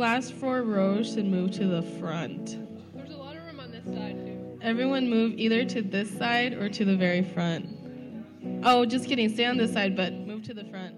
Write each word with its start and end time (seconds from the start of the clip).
The 0.00 0.06
last 0.06 0.32
four 0.32 0.62
rows 0.62 1.12
should 1.12 1.26
move 1.26 1.50
to 1.50 1.66
the 1.66 1.82
front. 1.82 2.56
There's 2.94 3.10
a 3.10 3.18
lot 3.18 3.36
of 3.36 3.44
room 3.44 3.60
on 3.60 3.70
this 3.70 3.84
side 3.84 4.18
too. 4.24 4.58
Everyone 4.62 5.10
move 5.10 5.34
either 5.36 5.62
to 5.66 5.82
this 5.82 6.10
side 6.16 6.54
or 6.54 6.70
to 6.70 6.86
the 6.86 6.96
very 6.96 7.22
front. 7.22 7.68
Oh, 8.64 8.86
just 8.86 9.06
kidding. 9.06 9.28
Stay 9.28 9.44
on 9.44 9.58
this 9.58 9.74
side, 9.74 9.94
but 9.94 10.14
move 10.14 10.42
to 10.44 10.54
the 10.54 10.64
front. 10.64 10.94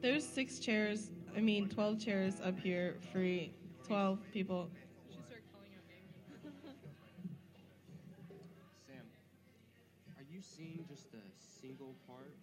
There's 0.00 0.26
six 0.26 0.58
chairs, 0.58 1.10
I 1.36 1.40
mean, 1.40 1.68
12 1.68 2.00
chairs 2.00 2.40
up 2.42 2.58
here, 2.58 2.96
free. 3.12 3.52
12 3.86 4.20
people. 4.32 4.70
Should 5.12 5.22
start 5.26 5.42
calling 5.52 5.68
out 5.76 5.84
names. 5.86 6.14
Sam, 8.86 9.04
are 10.16 10.24
you 10.34 10.40
seeing 10.40 10.86
just 10.88 11.12
a 11.12 11.20
single 11.60 11.94
part, 12.06 12.24
like 12.24 12.36
the 12.36 12.39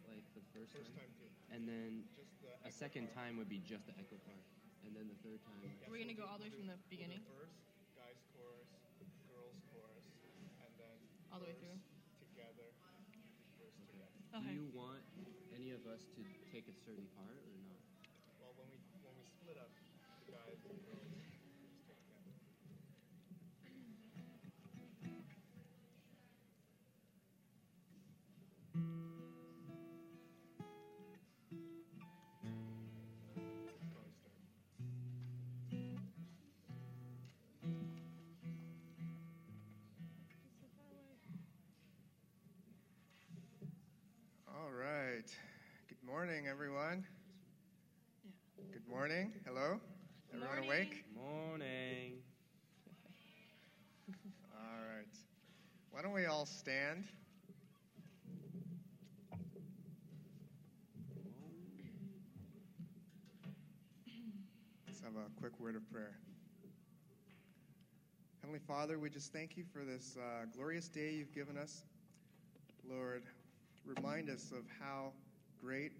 first, 0.77 0.93
time? 0.93 1.09
And 1.49 1.65
then 1.65 2.05
a 2.65 2.71
second 2.71 3.09
time 3.15 3.37
would 3.41 3.49
be 3.49 3.59
just 3.63 3.87
the 3.87 3.95
echo 3.97 4.17
part. 4.27 4.43
And 4.85 4.93
then 4.95 5.09
the 5.09 5.19
third 5.25 5.41
time. 5.43 5.59
We're 5.89 5.99
going 5.99 6.13
to 6.13 6.15
go 6.15 6.23
all 6.29 6.39
the 6.39 6.47
way 6.47 6.53
from 6.53 6.67
the 6.69 6.79
beginning, 6.87 7.19
First, 7.27 7.59
guys 7.97 8.15
chorus, 8.31 8.69
girls 9.27 9.57
chorus, 9.73 10.05
and 10.63 10.71
then 10.79 10.95
all 11.33 11.43
the 11.43 11.51
way 11.51 11.57
through. 11.59 11.75
together, 12.23 12.71
verse 13.59 13.75
together. 13.83 14.07
Do 14.31 14.47
you 14.47 14.69
want 14.71 15.03
any 15.51 15.75
of 15.75 15.83
us 15.89 16.07
to 16.15 16.21
take 16.53 16.69
a 16.71 16.75
certain 16.85 17.09
part 17.19 17.41
or 17.43 17.57
not? 17.67 17.76
Good 48.87 48.95
morning. 48.95 49.33
Hello. 49.45 49.81
Everyone 50.33 50.59
awake? 50.59 51.03
Good 51.13 51.21
morning. 51.21 52.13
All 54.53 54.79
right. 54.79 55.05
Why 55.91 56.01
don't 56.01 56.13
we 56.13 56.25
all 56.25 56.45
stand? 56.45 57.03
Let's 64.87 65.01
have 65.01 65.15
a 65.15 65.39
quick 65.41 65.59
word 65.59 65.75
of 65.75 65.89
prayer. 65.91 66.15
Heavenly 68.41 68.61
Father, 68.65 68.99
we 68.99 69.09
just 69.09 69.33
thank 69.33 69.57
you 69.57 69.65
for 69.73 69.83
this 69.83 70.15
uh, 70.17 70.45
glorious 70.55 70.87
day 70.87 71.11
you've 71.11 71.35
given 71.35 71.57
us. 71.57 71.83
Lord, 72.89 73.23
remind 73.85 74.29
us 74.29 74.51
of 74.51 74.63
how 74.79 75.11
great, 75.59 75.91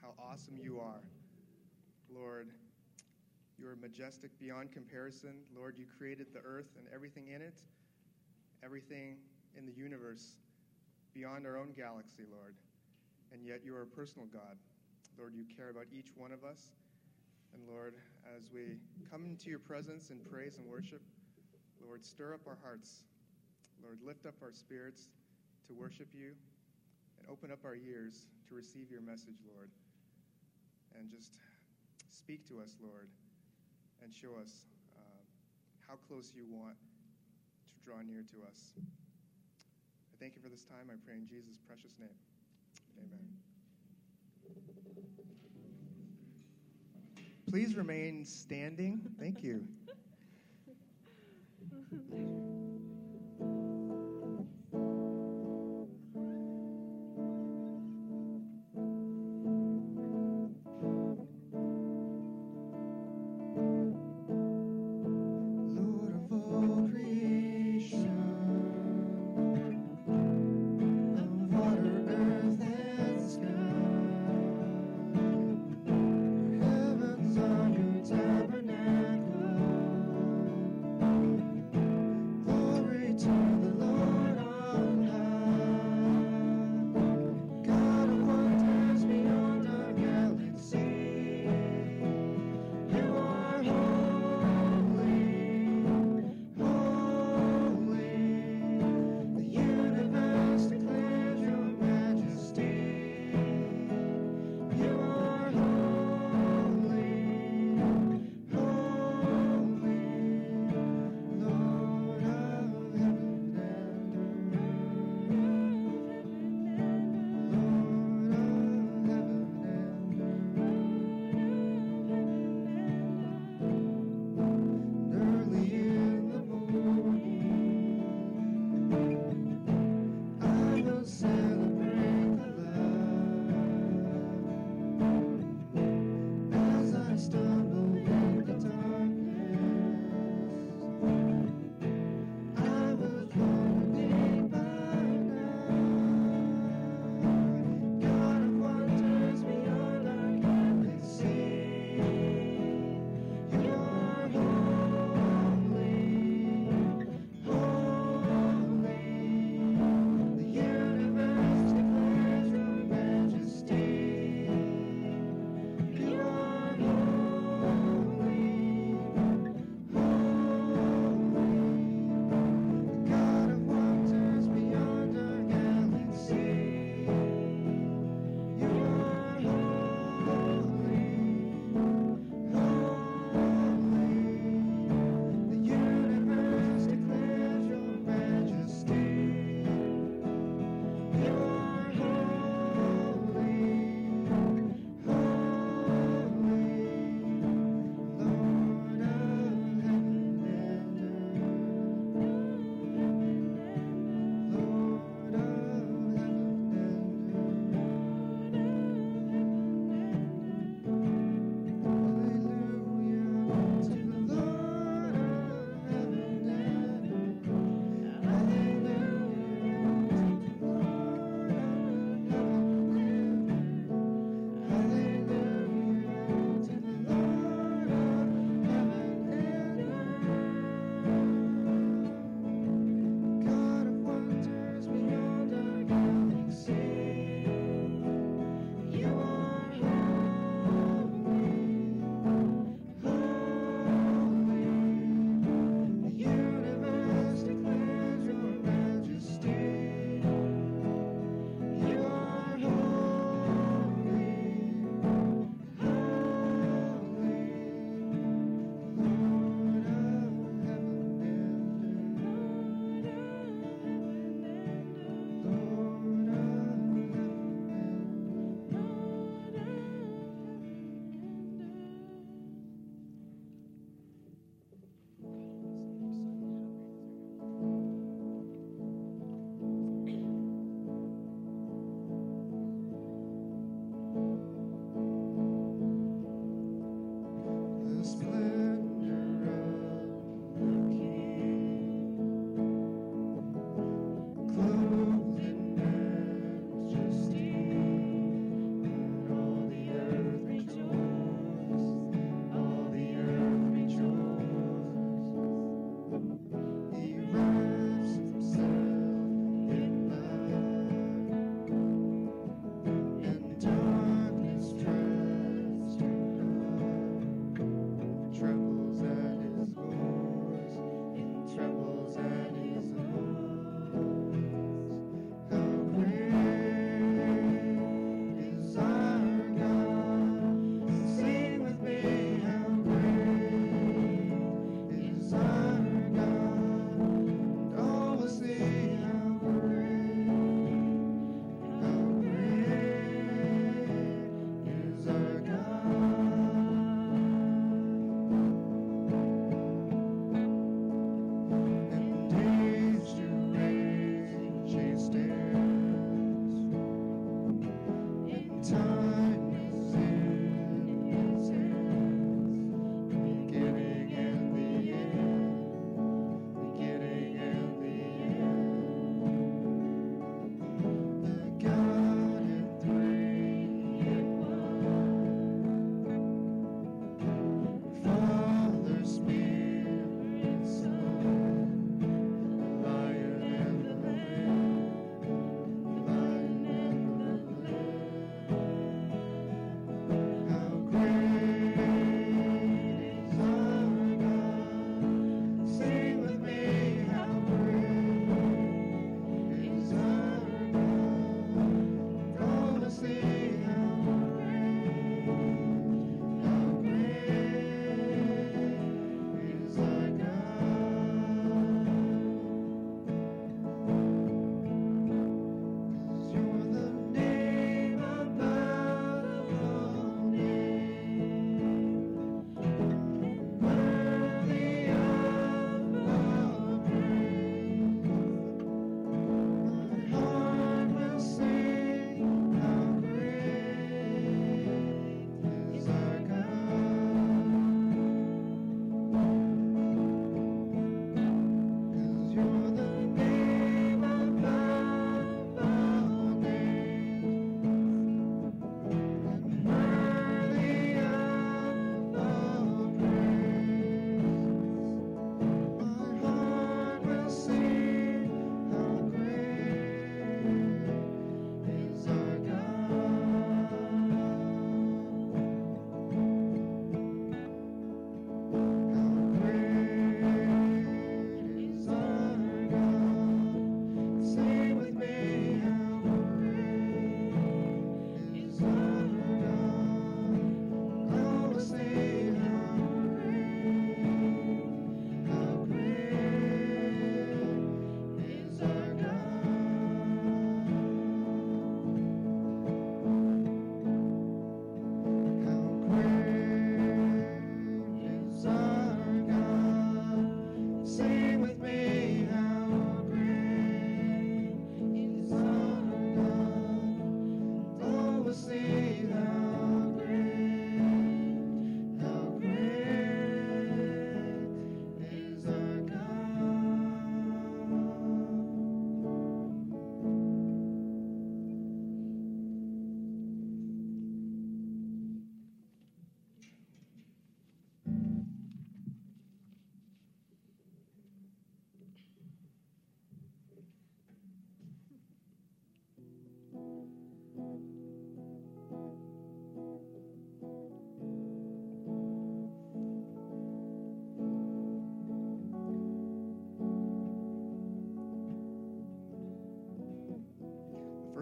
how 0.00 0.14
awesome 0.18 0.58
you 0.62 0.80
are. 0.80 1.00
Lord, 2.14 2.48
you 3.58 3.68
are 3.68 3.76
majestic 3.76 4.30
beyond 4.40 4.72
comparison. 4.72 5.34
Lord, 5.54 5.76
you 5.78 5.86
created 5.98 6.28
the 6.32 6.40
earth 6.40 6.70
and 6.78 6.86
everything 6.94 7.28
in 7.28 7.42
it, 7.42 7.60
everything 8.64 9.16
in 9.56 9.66
the 9.66 9.72
universe 9.72 10.36
beyond 11.14 11.46
our 11.46 11.58
own 11.58 11.72
galaxy, 11.76 12.24
Lord. 12.30 12.54
And 13.32 13.44
yet 13.44 13.60
you 13.64 13.74
are 13.76 13.82
a 13.82 13.86
personal 13.86 14.26
God. 14.32 14.56
Lord, 15.18 15.34
you 15.34 15.44
care 15.56 15.70
about 15.70 15.86
each 15.92 16.08
one 16.16 16.32
of 16.32 16.44
us. 16.44 16.72
And 17.52 17.62
Lord, 17.68 17.94
as 18.36 18.50
we 18.52 18.78
come 19.10 19.26
into 19.26 19.50
your 19.50 19.58
presence 19.58 20.10
in 20.10 20.18
praise 20.30 20.56
and 20.58 20.66
worship, 20.66 21.02
Lord, 21.84 22.04
stir 22.04 22.34
up 22.34 22.46
our 22.46 22.58
hearts. 22.62 23.02
Lord, 23.82 23.98
lift 24.04 24.26
up 24.26 24.34
our 24.42 24.52
spirits 24.52 25.08
to 25.66 25.74
worship 25.74 26.08
you 26.14 26.32
and 27.18 27.28
open 27.30 27.50
up 27.50 27.64
our 27.64 27.74
ears 27.74 28.26
to 28.48 28.54
receive 28.54 28.90
your 28.90 29.00
message, 29.00 29.40
Lord. 29.46 29.70
And 30.98 31.10
just 31.10 31.36
speak 32.10 32.46
to 32.48 32.60
us, 32.60 32.76
Lord, 32.82 33.08
and 34.02 34.12
show 34.14 34.36
us 34.40 34.50
uh, 34.96 35.22
how 35.88 35.94
close 36.08 36.32
you 36.34 36.44
want 36.50 36.76
to 36.76 37.80
draw 37.84 38.02
near 38.02 38.22
to 38.22 38.46
us. 38.46 38.58
I 38.78 40.16
thank 40.18 40.36
you 40.36 40.42
for 40.42 40.48
this 40.48 40.64
time. 40.64 40.90
I 40.90 40.96
pray 41.04 41.14
in 41.14 41.28
Jesus' 41.28 41.58
precious 41.66 41.94
name. 41.98 42.08
Amen. 42.98 43.26
Please 47.50 47.74
remain 47.74 48.24
standing. 48.24 49.00
Thank 49.18 49.42
you. 49.42 49.66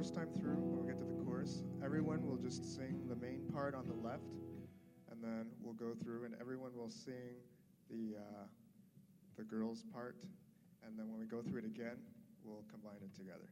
first 0.09 0.15
time 0.15 0.41
through, 0.41 0.57
when 0.57 0.81
we 0.81 0.87
get 0.87 0.99
to 0.99 1.05
the 1.05 1.23
chorus, 1.23 1.65
everyone 1.85 2.27
will 2.27 2.39
just 2.39 2.65
sing 2.65 3.03
the 3.11 3.17
main 3.17 3.43
part 3.53 3.75
on 3.75 3.87
the 3.87 4.09
left, 4.09 4.33
and 5.11 5.23
then 5.23 5.45
we'll 5.61 5.75
go 5.75 5.93
through, 6.03 6.25
and 6.25 6.35
everyone 6.41 6.71
will 6.75 6.89
sing 6.89 7.37
the 7.91 8.17
uh, 8.17 8.45
the 9.37 9.43
girls' 9.45 9.85
part, 9.93 10.17
and 10.87 10.99
then 10.99 11.11
when 11.11 11.19
we 11.19 11.27
go 11.27 11.43
through 11.43 11.59
it 11.59 11.67
again, 11.67 11.99
we'll 12.43 12.65
combine 12.71 13.03
it 13.03 13.15
together. 13.15 13.51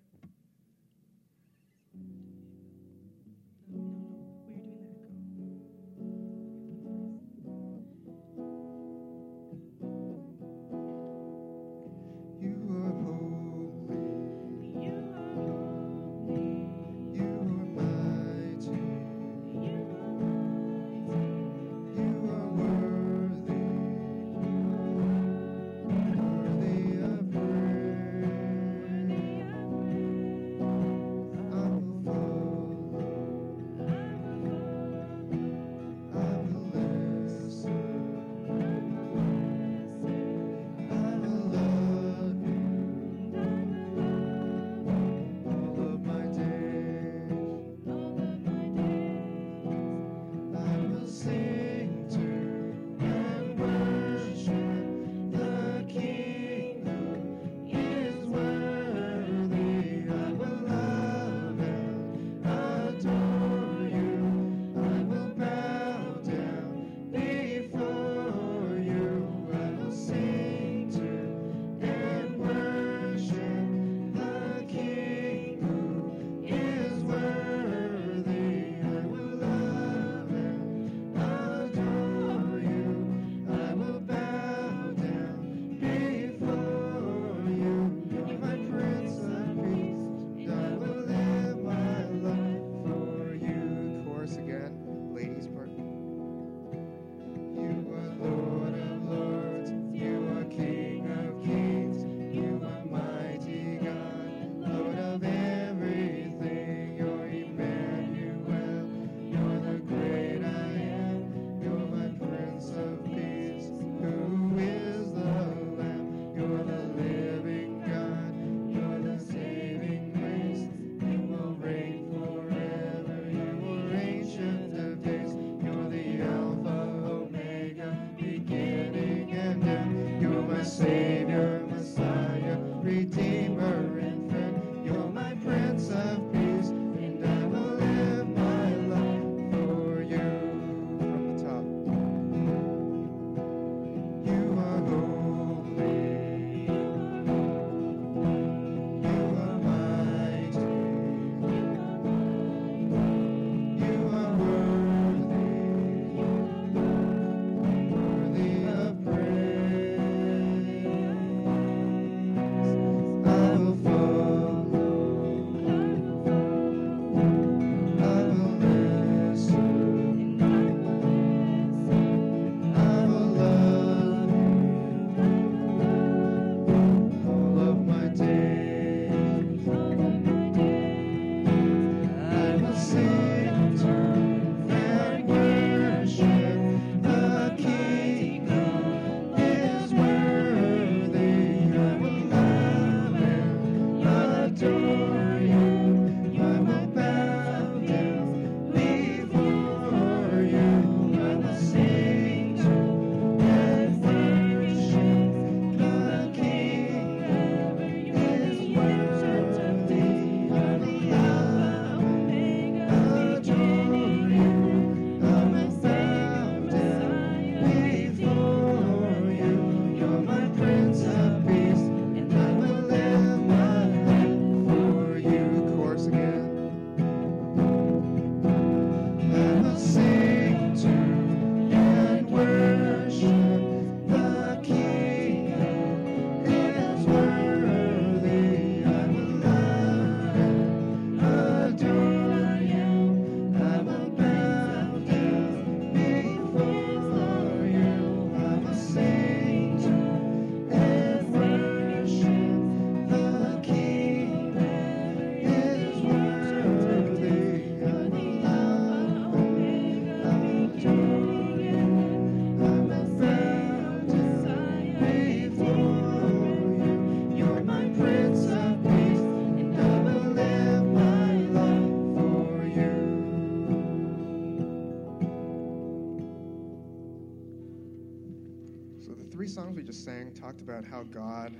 about 280.66 280.85
how 280.85 281.04
God 281.04 281.54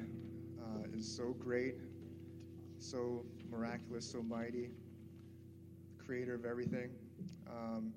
uh, 0.58 0.82
is 0.92 1.06
so 1.06 1.32
great, 1.38 1.76
so 2.80 3.25
miraculous, 3.48 4.10
so 4.10 4.20
mighty, 4.20 4.70
creator 6.04 6.34
of 6.34 6.44
everything. 6.44 6.90
Um, 7.48 7.92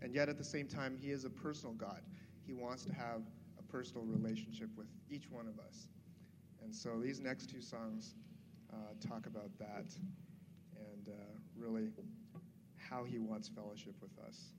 and 0.00 0.14
yet 0.14 0.28
at 0.28 0.38
the 0.38 0.44
same 0.44 0.68
time, 0.68 0.96
He 0.96 1.10
is 1.10 1.24
a 1.24 1.30
personal 1.30 1.74
God. 1.74 2.02
He 2.46 2.52
wants 2.52 2.84
to 2.84 2.92
have 2.92 3.22
a 3.58 3.62
personal 3.64 4.04
relationship 4.04 4.68
with 4.76 4.86
each 5.10 5.28
one 5.28 5.48
of 5.48 5.58
us. 5.58 5.88
And 6.62 6.72
so 6.72 7.00
these 7.02 7.18
next 7.18 7.50
two 7.50 7.60
songs 7.60 8.14
uh, 8.72 8.76
talk 9.00 9.26
about 9.26 9.50
that 9.58 9.86
and 10.76 11.08
uh, 11.08 11.36
really 11.56 11.88
how 12.76 13.02
He 13.02 13.18
wants 13.18 13.48
fellowship 13.48 13.94
with 14.00 14.16
us. 14.24 14.52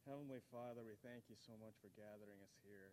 Heavenly 0.09 0.41
Father, 0.49 0.81
we 0.81 0.97
thank 1.05 1.29
you 1.29 1.37
so 1.45 1.53
much 1.61 1.77
for 1.77 1.93
gathering 1.93 2.41
us 2.41 2.57
here. 2.65 2.89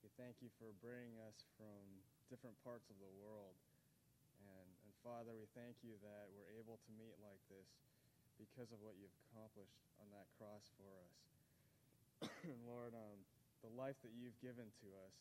We 0.00 0.08
thank 0.16 0.40
you 0.40 0.48
for 0.56 0.72
bringing 0.80 1.20
us 1.28 1.44
from 1.60 1.84
different 2.32 2.56
parts 2.64 2.88
of 2.88 2.96
the 2.96 3.12
world. 3.20 3.52
And, 4.40 4.64
and 4.64 4.92
Father, 5.04 5.36
we 5.36 5.44
thank 5.52 5.76
you 5.84 6.00
that 6.00 6.32
we're 6.32 6.48
able 6.56 6.80
to 6.80 6.90
meet 6.96 7.12
like 7.20 7.44
this 7.52 7.68
because 8.40 8.72
of 8.72 8.80
what 8.80 8.96
you've 8.96 9.12
accomplished 9.28 9.76
on 10.00 10.08
that 10.16 10.32
cross 10.40 10.64
for 10.80 10.88
us. 11.04 11.14
Lord, 12.64 12.96
um, 12.96 13.20
the 13.60 13.72
life 13.76 14.00
that 14.00 14.16
you've 14.16 14.40
given 14.40 14.72
to 14.80 14.88
us 15.04 15.16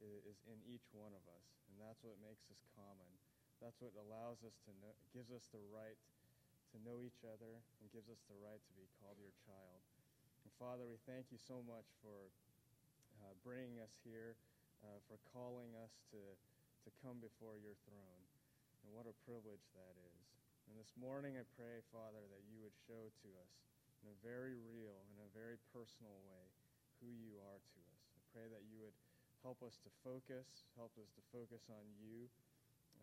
is, 0.00 0.32
is 0.32 0.38
in 0.48 0.56
each 0.64 0.88
one 0.96 1.12
of 1.12 1.24
us, 1.28 1.46
and 1.68 1.76
that's 1.76 2.00
what 2.00 2.16
makes 2.24 2.48
us 2.48 2.64
common. 2.72 3.12
That's 3.60 3.76
what 3.84 3.92
allows 4.00 4.40
us 4.48 4.56
to 4.64 4.72
know, 4.80 4.96
gives 5.12 5.28
us 5.28 5.44
the 5.52 5.60
right 5.76 6.00
to 6.72 6.80
know 6.80 7.04
each 7.04 7.20
other, 7.20 7.60
and 7.84 7.92
gives 7.92 8.08
us 8.08 8.24
the 8.32 8.40
right 8.40 8.64
to 8.64 8.72
be 8.80 8.88
called 8.96 9.20
your 9.20 9.36
child. 9.44 9.84
Father, 10.60 10.84
we 10.84 11.00
thank 11.08 11.32
you 11.32 11.40
so 11.40 11.64
much 11.64 11.88
for 12.04 12.28
uh, 13.24 13.32
bringing 13.40 13.80
us 13.80 13.96
here, 14.04 14.36
uh, 14.84 15.00
for 15.08 15.16
calling 15.32 15.72
us 15.80 16.04
to, 16.12 16.20
to 16.20 16.92
come 17.00 17.16
before 17.16 17.56
your 17.56 17.72
throne. 17.88 18.22
And 18.84 18.92
what 18.92 19.08
a 19.08 19.16
privilege 19.24 19.64
that 19.72 19.96
is. 20.04 20.20
And 20.68 20.76
this 20.76 20.92
morning 21.00 21.40
I 21.40 21.48
pray, 21.56 21.80
Father, 21.88 22.20
that 22.28 22.44
you 22.52 22.60
would 22.60 22.76
show 22.84 23.08
to 23.08 23.28
us 23.40 23.52
in 24.04 24.12
a 24.12 24.20
very 24.20 24.60
real, 24.68 25.00
in 25.16 25.24
a 25.24 25.32
very 25.32 25.56
personal 25.72 26.20
way, 26.28 26.44
who 27.00 27.08
you 27.08 27.40
are 27.40 27.56
to 27.56 27.80
us. 27.96 28.00
I 28.12 28.20
pray 28.28 28.44
that 28.52 28.68
you 28.68 28.84
would 28.84 28.96
help 29.40 29.64
us 29.64 29.80
to 29.80 29.88
focus, 30.04 30.68
help 30.76 30.92
us 31.00 31.08
to 31.16 31.24
focus 31.32 31.72
on 31.72 31.88
you, 31.96 32.28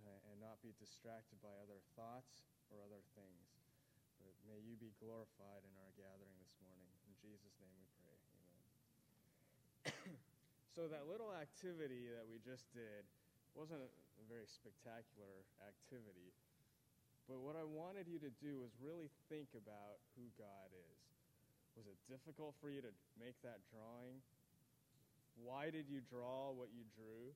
uh, 0.05 0.29
and 0.29 0.37
not 0.37 0.61
be 0.61 0.77
distracted 0.77 1.41
by 1.41 1.57
other 1.57 1.81
thoughts 1.97 2.45
or 2.69 2.85
other 2.85 3.01
things. 3.17 3.56
May 4.47 4.59
you 4.63 4.75
be 4.79 4.91
glorified 4.99 5.63
in 5.63 5.73
our 5.79 5.91
gathering 5.95 6.35
this 6.39 6.55
morning. 6.63 6.89
In 7.07 7.13
Jesus' 7.19 7.55
name 7.59 7.75
we 7.77 7.87
pray. 7.99 8.17
Amen. 8.35 8.65
so, 10.75 10.87
that 10.91 11.07
little 11.07 11.31
activity 11.35 12.11
that 12.11 12.25
we 12.27 12.39
just 12.43 12.67
did 12.75 13.07
wasn't 13.55 13.83
a 13.83 13.91
very 14.27 14.45
spectacular 14.45 15.47
activity. 15.63 16.35
But 17.27 17.43
what 17.43 17.59
I 17.59 17.67
wanted 17.67 18.07
you 18.07 18.23
to 18.23 18.31
do 18.39 18.63
was 18.63 18.71
really 18.79 19.11
think 19.27 19.51
about 19.51 19.99
who 20.15 20.31
God 20.39 20.71
is. 20.71 20.99
Was 21.75 21.85
it 21.85 21.99
difficult 22.07 22.55
for 22.63 22.71
you 22.71 22.79
to 22.81 22.93
make 23.19 23.35
that 23.43 23.59
drawing? 23.69 24.23
Why 25.37 25.69
did 25.69 25.85
you 25.91 26.01
draw 26.07 26.49
what 26.55 26.73
you 26.73 26.87
drew? 26.95 27.35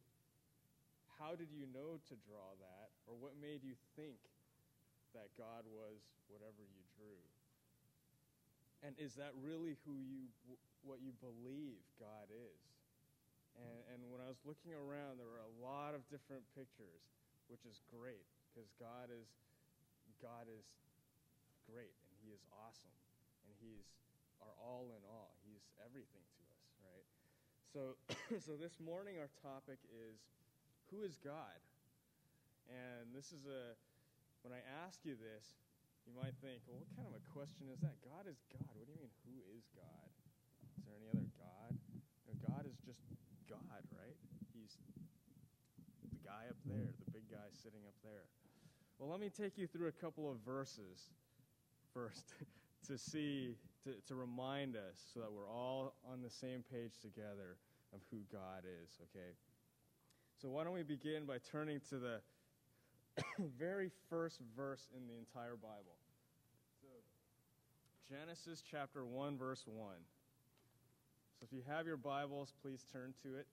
How 1.21 1.37
did 1.37 1.53
you 1.53 1.69
know 1.69 2.01
to 2.09 2.15
draw 2.25 2.57
that? 2.57 2.89
Or 3.05 3.13
what 3.19 3.37
made 3.37 3.61
you 3.61 3.77
think 3.93 4.17
that 5.13 5.31
God 5.35 5.67
was 5.67 5.99
whatever 6.27 6.63
you 6.63 6.83
drew? 6.95 7.19
And 8.81 8.97
is 8.97 9.13
that 9.21 9.35
really 9.37 9.77
who 9.85 9.93
you, 10.01 10.31
what 10.81 11.03
you 11.05 11.13
believe 11.21 11.81
God 12.01 12.31
is? 12.33 12.61
And, 13.59 13.79
and 13.93 13.99
when 14.09 14.23
I 14.23 14.31
was 14.31 14.41
looking 14.47 14.73
around, 14.73 15.19
there 15.19 15.29
were 15.29 15.43
a 15.43 15.55
lot 15.61 15.93
of 15.93 16.01
different 16.09 16.41
pictures, 16.57 17.03
which 17.51 17.67
is 17.67 17.83
great 17.91 18.25
because 18.49 18.71
God 18.81 19.11
is, 19.11 19.27
God 20.17 20.49
is 20.49 20.65
great 21.69 21.93
and 22.09 22.15
He 22.23 22.33
is 22.33 22.41
awesome 22.63 22.95
and 23.45 23.53
He's 23.61 23.85
our 24.41 24.55
all 24.57 24.89
in 24.97 25.03
all. 25.05 25.37
He's 25.45 25.61
everything 25.85 26.25
to 26.25 26.41
us, 26.49 26.65
right? 26.81 27.07
So, 27.69 27.81
so 28.45 28.57
this 28.57 28.81
morning 28.81 29.21
our 29.21 29.29
topic 29.45 29.77
is 29.91 30.17
who 30.89 31.05
is 31.05 31.21
God? 31.21 31.59
And 32.67 33.11
this 33.13 33.31
is 33.31 33.45
a 33.45 33.75
when 34.41 34.53
I 34.53 34.61
ask 34.85 35.01
you 35.05 35.13
this, 35.13 35.57
you 36.05 36.13
might 36.17 36.33
think, 36.41 36.65
well, 36.65 36.81
what 36.81 36.89
kind 36.97 37.05
of 37.05 37.13
a 37.13 37.23
question 37.29 37.69
is 37.69 37.81
that? 37.85 38.01
God 38.01 38.25
is 38.25 38.41
God. 38.49 38.73
What 38.73 38.89
do 38.89 38.93
you 38.93 39.01
mean, 39.05 39.13
who 39.25 39.37
is 39.53 39.69
God? 39.77 40.09
Is 40.77 40.85
there 40.89 40.97
any 40.97 41.09
other 41.13 41.29
God? 41.37 41.77
No, 42.25 42.33
God 42.41 42.65
is 42.65 42.77
just 42.81 43.05
God, 43.45 43.85
right? 43.93 44.17
He's 44.53 44.81
the 46.09 46.21
guy 46.25 46.49
up 46.49 46.57
there, 46.65 46.89
the 46.97 47.09
big 47.13 47.29
guy 47.29 47.45
sitting 47.53 47.85
up 47.85 47.97
there. 48.01 48.25
Well, 48.97 49.09
let 49.09 49.21
me 49.21 49.29
take 49.29 49.57
you 49.57 49.69
through 49.69 49.89
a 49.89 49.97
couple 49.97 50.29
of 50.29 50.41
verses 50.41 51.13
first 51.93 52.33
to 52.87 52.97
see, 52.97 53.57
to, 53.85 53.93
to 54.09 54.15
remind 54.15 54.75
us 54.75 54.97
so 55.13 55.21
that 55.21 55.31
we're 55.31 55.49
all 55.49 55.93
on 56.09 56.21
the 56.21 56.29
same 56.29 56.63
page 56.65 56.97
together 57.01 57.61
of 57.93 58.01
who 58.09 58.17
God 58.31 58.65
is, 58.65 58.97
okay? 59.09 59.37
So 60.41 60.49
why 60.49 60.63
don't 60.63 60.73
we 60.73 60.83
begin 60.83 61.25
by 61.25 61.37
turning 61.51 61.79
to 61.89 61.97
the 61.99 62.21
very 63.49 63.91
first 64.09 64.39
verse 64.55 64.87
in 64.95 65.07
the 65.07 65.13
entire 65.17 65.55
Bible. 65.55 65.97
So, 66.81 66.87
Genesis 68.09 68.63
chapter 68.69 69.05
1, 69.05 69.37
verse 69.37 69.63
1. 69.65 69.95
So, 71.39 71.45
if 71.45 71.53
you 71.53 71.61
have 71.67 71.85
your 71.85 71.97
Bibles, 71.97 72.53
please 72.61 72.85
turn 72.91 73.13
to 73.23 73.35
it. 73.35 73.47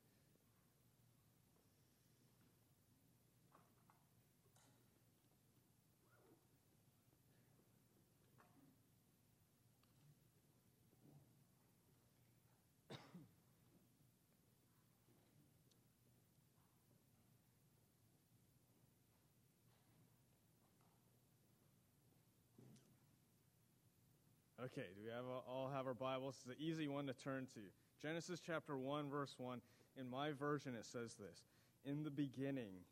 Okay, 24.68 24.92
do 24.92 25.00
we 25.00 25.08
have 25.08 25.24
a, 25.24 25.40
all 25.48 25.72
have 25.72 25.86
our 25.86 25.96
Bibles? 25.96 26.36
It's 26.44 26.52
an 26.52 26.60
easy 26.60 26.88
one 26.88 27.06
to 27.06 27.14
turn 27.16 27.48
to. 27.56 27.64
Genesis 28.04 28.36
chapter 28.44 28.76
1, 28.76 29.08
verse 29.08 29.32
1. 29.38 29.62
In 29.96 30.10
my 30.10 30.32
version, 30.36 30.74
it 30.76 30.84
says 30.84 31.16
this 31.16 31.40
In 31.88 32.04
the 32.04 32.12
beginning, 32.12 32.84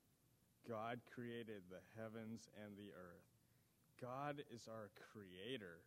God 0.64 1.04
created 1.12 1.68
the 1.68 1.84
heavens 2.00 2.48
and 2.64 2.72
the 2.80 2.96
earth. 2.96 3.28
God 4.00 4.40
is 4.48 4.64
our 4.72 4.88
creator. 5.12 5.84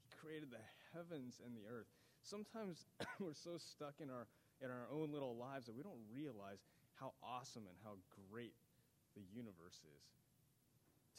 He 0.00 0.16
created 0.16 0.48
the 0.48 0.64
heavens 0.96 1.44
and 1.44 1.52
the 1.52 1.68
earth. 1.68 1.92
Sometimes 2.22 2.88
we're 3.20 3.36
so 3.36 3.60
stuck 3.60 4.00
in 4.00 4.08
our, 4.08 4.24
in 4.64 4.72
our 4.72 4.88
own 4.88 5.12
little 5.12 5.36
lives 5.36 5.66
that 5.66 5.76
we 5.76 5.82
don't 5.82 6.08
realize 6.08 6.64
how 6.96 7.12
awesome 7.20 7.68
and 7.68 7.76
how 7.84 8.00
great 8.32 8.56
the 9.12 9.28
universe 9.28 9.84
is. 9.84 10.04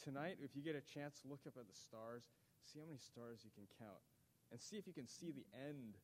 Tonight, 0.02 0.42
if 0.42 0.58
you 0.58 0.62
get 0.66 0.74
a 0.74 0.82
chance 0.82 1.22
look 1.22 1.46
up 1.46 1.54
at 1.54 1.70
the 1.70 1.78
stars, 1.78 2.26
see 2.66 2.82
how 2.82 2.86
many 2.86 2.98
stars 2.98 3.46
you 3.46 3.50
can 3.54 3.64
count, 3.78 4.02
and 4.50 4.60
see 4.60 4.76
if 4.76 4.86
you 4.86 4.92
can 4.92 5.06
see 5.06 5.30
the 5.30 5.46
end 5.54 5.96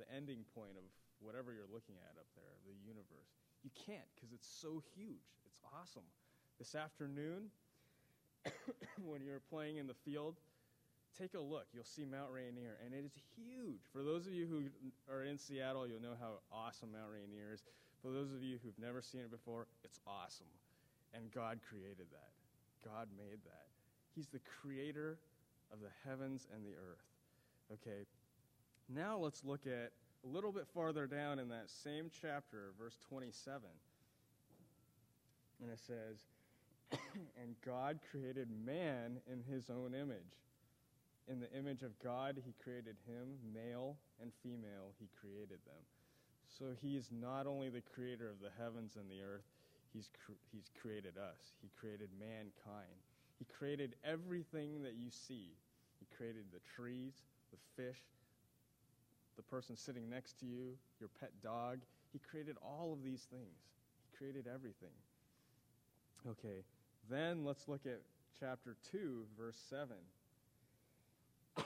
the 0.00 0.08
ending 0.10 0.42
point 0.54 0.74
of 0.74 0.84
whatever 1.20 1.52
you're 1.52 1.70
looking 1.70 1.94
at 2.02 2.18
up 2.18 2.26
there, 2.34 2.58
the 2.66 2.74
universe. 2.82 3.30
You 3.62 3.70
can't 3.86 4.08
because 4.14 4.34
it's 4.34 4.48
so 4.48 4.82
huge. 4.96 5.30
It's 5.46 5.58
awesome. 5.70 6.06
This 6.58 6.74
afternoon, 6.74 7.50
when 9.06 9.22
you're 9.22 9.42
playing 9.50 9.76
in 9.78 9.86
the 9.86 9.94
field, 10.04 10.36
take 11.18 11.34
a 11.34 11.40
look. 11.40 11.66
You'll 11.72 11.86
see 11.86 12.04
Mount 12.04 12.32
Rainier, 12.32 12.78
and 12.84 12.94
it 12.94 13.04
is 13.06 13.14
huge. 13.38 13.86
For 13.92 14.02
those 14.02 14.26
of 14.26 14.32
you 14.32 14.46
who 14.46 14.66
are 15.12 15.22
in 15.22 15.38
Seattle, 15.38 15.86
you'll 15.86 16.02
know 16.02 16.18
how 16.18 16.42
awesome 16.50 16.90
Mount 16.92 17.12
Rainier 17.12 17.52
is. 17.52 17.62
For 18.02 18.10
those 18.10 18.32
of 18.32 18.42
you 18.42 18.58
who've 18.62 18.78
never 18.78 19.00
seen 19.00 19.22
it 19.22 19.30
before, 19.30 19.66
it's 19.84 20.00
awesome. 20.06 20.50
And 21.14 21.30
God 21.30 21.60
created 21.68 22.10
that. 22.10 22.34
God 22.82 23.06
made 23.16 23.38
that. 23.44 23.71
He's 24.14 24.28
the 24.28 24.40
creator 24.60 25.18
of 25.72 25.80
the 25.80 25.90
heavens 26.08 26.46
and 26.54 26.64
the 26.64 26.76
earth. 26.76 27.04
Okay, 27.72 28.04
now 28.88 29.16
let's 29.16 29.44
look 29.44 29.66
at 29.66 29.92
a 30.24 30.28
little 30.28 30.52
bit 30.52 30.66
farther 30.74 31.06
down 31.06 31.38
in 31.38 31.48
that 31.48 31.70
same 31.70 32.10
chapter, 32.20 32.72
verse 32.78 32.96
27. 33.08 33.60
And 35.62 35.70
it 35.70 35.78
says, 35.86 36.18
And 37.40 37.54
God 37.64 38.00
created 38.10 38.48
man 38.64 39.18
in 39.30 39.42
his 39.52 39.70
own 39.70 39.94
image. 39.94 40.36
In 41.28 41.40
the 41.40 41.50
image 41.56 41.82
of 41.82 41.98
God, 42.02 42.36
he 42.44 42.52
created 42.62 42.96
him, 43.06 43.38
male 43.54 43.96
and 44.20 44.32
female, 44.42 44.92
he 44.98 45.08
created 45.20 45.58
them. 45.64 45.82
So 46.58 46.66
he 46.82 46.96
is 46.96 47.08
not 47.10 47.46
only 47.46 47.70
the 47.70 47.80
creator 47.80 48.28
of 48.28 48.40
the 48.40 48.50
heavens 48.58 48.96
and 48.96 49.08
the 49.08 49.22
earth, 49.22 49.46
he's, 49.94 50.10
cr- 50.24 50.42
he's 50.52 50.68
created 50.80 51.16
us. 51.16 51.56
He 51.62 51.70
created 51.78 52.10
mankind. 52.18 53.00
He 53.42 53.54
created 53.58 53.96
everything 54.04 54.84
that 54.84 54.94
you 54.94 55.10
see. 55.10 55.50
He 55.98 56.06
created 56.16 56.44
the 56.52 56.60
trees, 56.76 57.14
the 57.50 57.82
fish, 57.82 57.98
the 59.34 59.42
person 59.42 59.76
sitting 59.76 60.08
next 60.08 60.38
to 60.38 60.46
you, 60.46 60.74
your 61.00 61.08
pet 61.18 61.32
dog. 61.42 61.80
He 62.12 62.20
created 62.20 62.54
all 62.62 62.92
of 62.92 63.02
these 63.02 63.26
things. 63.32 63.58
He 64.04 64.16
created 64.16 64.46
everything. 64.46 64.94
Okay, 66.30 66.62
then 67.10 67.44
let's 67.44 67.66
look 67.66 67.84
at 67.84 68.02
chapter 68.38 68.76
2, 68.92 69.24
verse 69.36 69.58
7. 69.68 69.96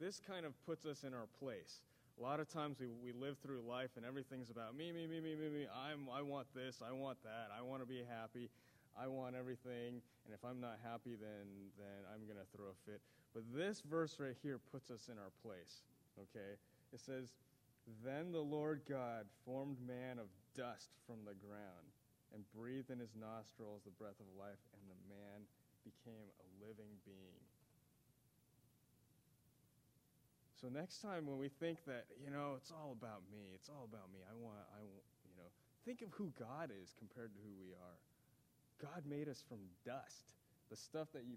this 0.00 0.22
kind 0.26 0.46
of 0.46 0.54
puts 0.64 0.86
us 0.86 1.04
in 1.04 1.12
our 1.12 1.28
place. 1.38 1.80
A 2.18 2.22
lot 2.22 2.40
of 2.40 2.48
times 2.48 2.78
we, 2.80 2.86
we 3.04 3.12
live 3.12 3.36
through 3.42 3.60
life 3.68 3.90
and 3.98 4.06
everything's 4.06 4.48
about 4.48 4.74
me, 4.74 4.90
me, 4.90 5.06
me, 5.06 5.20
me, 5.20 5.34
me, 5.34 5.50
me. 5.50 5.66
I'm, 5.68 6.08
I 6.10 6.22
want 6.22 6.46
this, 6.54 6.80
I 6.80 6.92
want 6.92 7.22
that, 7.24 7.50
I 7.54 7.60
want 7.60 7.82
to 7.82 7.86
be 7.86 8.00
happy, 8.08 8.48
I 8.96 9.06
want 9.06 9.36
everything, 9.36 10.00
and 10.24 10.32
if 10.32 10.44
I'm 10.44 10.60
not 10.60 10.80
happy, 10.82 11.14
then, 11.20 11.46
then 11.76 12.08
I'm 12.08 12.24
going 12.24 12.40
to 12.40 12.48
throw 12.56 12.72
a 12.72 12.78
fit. 12.88 13.00
But 13.36 13.44
this 13.52 13.84
verse 13.84 14.16
right 14.18 14.36
here 14.42 14.58
puts 14.72 14.90
us 14.90 15.12
in 15.12 15.20
our 15.20 15.32
place. 15.44 15.84
Okay? 16.16 16.56
It 16.92 17.00
says, 17.00 17.36
Then 18.04 18.32
the 18.32 18.40
Lord 18.40 18.80
God 18.88 19.28
formed 19.44 19.76
man 19.84 20.18
of 20.18 20.32
dust 20.56 20.96
from 21.04 21.28
the 21.28 21.36
ground 21.36 21.92
and 22.32 22.42
breathed 22.56 22.90
in 22.90 22.98
his 22.98 23.12
nostrils 23.12 23.84
the 23.84 23.94
breath 24.00 24.18
of 24.18 24.28
life, 24.40 24.60
and 24.72 24.82
the 24.88 25.00
man 25.12 25.44
became 25.84 26.26
a 26.40 26.48
living 26.64 26.90
being. 27.04 27.44
So 30.56 30.72
next 30.72 31.04
time 31.04 31.28
when 31.28 31.36
we 31.36 31.52
think 31.52 31.84
that, 31.84 32.08
you 32.16 32.32
know, 32.32 32.56
it's 32.56 32.72
all 32.72 32.96
about 32.96 33.20
me, 33.28 33.52
it's 33.52 33.68
all 33.68 33.84
about 33.84 34.08
me, 34.08 34.24
I 34.24 34.32
want, 34.32 34.64
I 34.72 34.80
want, 34.80 35.04
you 35.28 35.36
know, 35.36 35.52
think 35.84 36.00
of 36.00 36.08
who 36.16 36.32
God 36.32 36.72
is 36.72 36.96
compared 36.96 37.36
to 37.36 37.40
who 37.44 37.52
we 37.60 37.76
are. 37.76 37.96
God 38.80 39.04
made 39.08 39.28
us 39.28 39.42
from 39.48 39.58
dust. 39.84 40.36
The 40.70 40.76
stuff 40.76 41.08
that 41.14 41.24
you, 41.24 41.36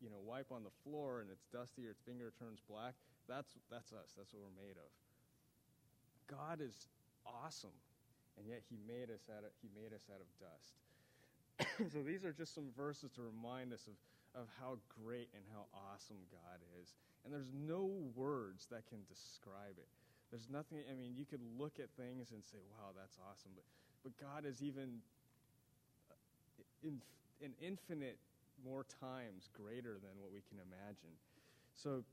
you 0.00 0.10
know, 0.10 0.20
wipe 0.24 0.50
on 0.50 0.64
the 0.64 0.74
floor 0.82 1.20
and 1.20 1.30
it's 1.30 1.46
dusty 1.52 1.86
or 1.86 1.90
its 1.90 2.02
finger 2.02 2.32
turns 2.38 2.58
black, 2.68 2.94
that's, 3.28 3.54
that's 3.70 3.92
us. 3.92 4.14
That's 4.16 4.32
what 4.32 4.42
we're 4.42 4.62
made 4.62 4.78
of. 4.78 4.90
God 6.26 6.58
is 6.58 6.88
awesome, 7.26 7.74
and 8.38 8.46
yet 8.46 8.62
He 8.66 8.78
made 8.86 9.10
us 9.10 9.30
out 9.30 9.46
of, 9.46 9.54
he 9.62 9.70
made 9.74 9.94
us 9.94 10.06
out 10.10 10.18
of 10.18 10.28
dust. 10.42 10.74
so 11.94 12.02
these 12.02 12.24
are 12.24 12.34
just 12.34 12.54
some 12.54 12.70
verses 12.76 13.10
to 13.14 13.22
remind 13.22 13.72
us 13.72 13.86
of, 13.86 13.96
of 14.34 14.46
how 14.60 14.78
great 14.90 15.30
and 15.34 15.42
how 15.54 15.70
awesome 15.72 16.18
God 16.30 16.58
is. 16.82 16.94
And 17.24 17.32
there's 17.32 17.54
no 17.54 17.90
words 18.14 18.66
that 18.70 18.86
can 18.86 19.02
describe 19.08 19.78
it. 19.78 19.90
There's 20.30 20.50
nothing, 20.50 20.82
I 20.90 20.94
mean, 20.94 21.14
you 21.14 21.24
could 21.24 21.42
look 21.58 21.78
at 21.78 21.90
things 21.94 22.30
and 22.34 22.42
say, 22.42 22.58
wow, 22.74 22.90
that's 22.94 23.18
awesome. 23.30 23.54
But, 23.54 23.66
but 24.02 24.12
God 24.18 24.42
is 24.46 24.62
even 24.62 25.02
in, 26.86 27.02
in 27.42 27.52
infinite 27.60 28.18
more 28.64 28.86
times 29.02 29.50
greater 29.52 29.98
than 30.00 30.14
what 30.22 30.32
we 30.32 30.40
can 30.48 30.58
imagine. 30.62 31.12
So 31.74 32.06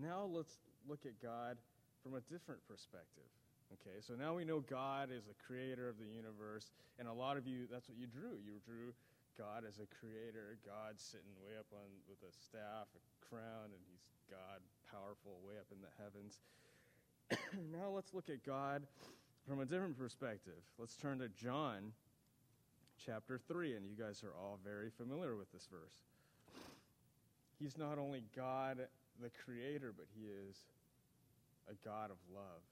now 0.00 0.26
let's 0.26 0.58
look 0.88 1.06
at 1.06 1.20
God 1.22 1.56
from 2.02 2.14
a 2.14 2.22
different 2.26 2.60
perspective. 2.66 3.28
Okay, 3.72 3.98
so 4.00 4.14
now 4.14 4.34
we 4.34 4.44
know 4.44 4.60
God 4.60 5.08
is 5.10 5.24
the 5.24 5.38
creator 5.40 5.88
of 5.88 5.98
the 5.98 6.06
universe, 6.06 6.70
and 6.98 7.08
a 7.08 7.12
lot 7.12 7.36
of 7.36 7.46
you, 7.46 7.66
that's 7.70 7.88
what 7.88 7.98
you 7.98 8.06
drew. 8.06 8.38
You 8.44 8.60
drew 8.62 8.92
God 9.38 9.64
as 9.66 9.80
a 9.80 9.88
creator, 9.88 10.58
God 10.62 10.94
sitting 11.00 11.32
way 11.42 11.58
up 11.58 11.66
on 11.72 11.88
with 12.06 12.20
a 12.22 12.32
staff, 12.32 12.86
a 12.94 13.02
crown, 13.24 13.72
and 13.72 13.82
he's 13.90 14.04
God, 14.30 14.60
powerful, 14.90 15.40
way 15.42 15.58
up 15.58 15.66
in 15.72 15.80
the 15.82 15.90
heavens. 15.98 16.38
now 17.72 17.88
let's 17.90 18.14
look 18.14 18.28
at 18.28 18.44
God 18.44 18.84
from 19.48 19.60
a 19.60 19.64
different 19.64 19.98
perspective. 19.98 20.60
Let's 20.78 20.96
turn 20.96 21.18
to 21.18 21.28
John 21.28 21.92
chapter 23.04 23.38
3, 23.48 23.74
and 23.74 23.86
you 23.86 23.94
guys 23.96 24.22
are 24.22 24.34
all 24.38 24.58
very 24.64 24.90
familiar 24.90 25.36
with 25.36 25.50
this 25.52 25.68
verse. 25.70 25.94
He's 27.58 27.78
not 27.78 27.98
only 27.98 28.24
God 28.34 28.88
the 29.22 29.30
creator, 29.44 29.92
but 29.96 30.06
he 30.14 30.26
is 30.26 30.56
a 31.70 31.74
God 31.84 32.10
of 32.10 32.16
love, 32.34 32.62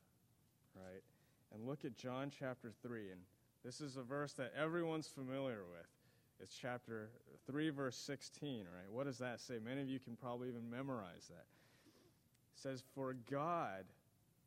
right? 0.74 1.02
And 1.54 1.66
look 1.66 1.84
at 1.84 1.96
John 1.96 2.30
chapter 2.36 2.72
3, 2.82 3.10
and 3.10 3.20
this 3.64 3.80
is 3.80 3.96
a 3.96 4.02
verse 4.02 4.32
that 4.34 4.52
everyone's 4.58 5.06
familiar 5.06 5.62
with. 5.70 5.86
It's 6.40 6.56
chapter 6.56 7.10
3, 7.46 7.70
verse 7.70 7.96
16, 7.96 8.60
right? 8.64 8.90
What 8.90 9.06
does 9.06 9.18
that 9.18 9.40
say? 9.40 9.54
Many 9.64 9.82
of 9.82 9.88
you 9.88 10.00
can 10.00 10.16
probably 10.16 10.48
even 10.48 10.68
memorize 10.68 11.28
that. 11.28 11.46
It 12.54 12.60
says, 12.60 12.82
For 12.94 13.14
God 13.30 13.84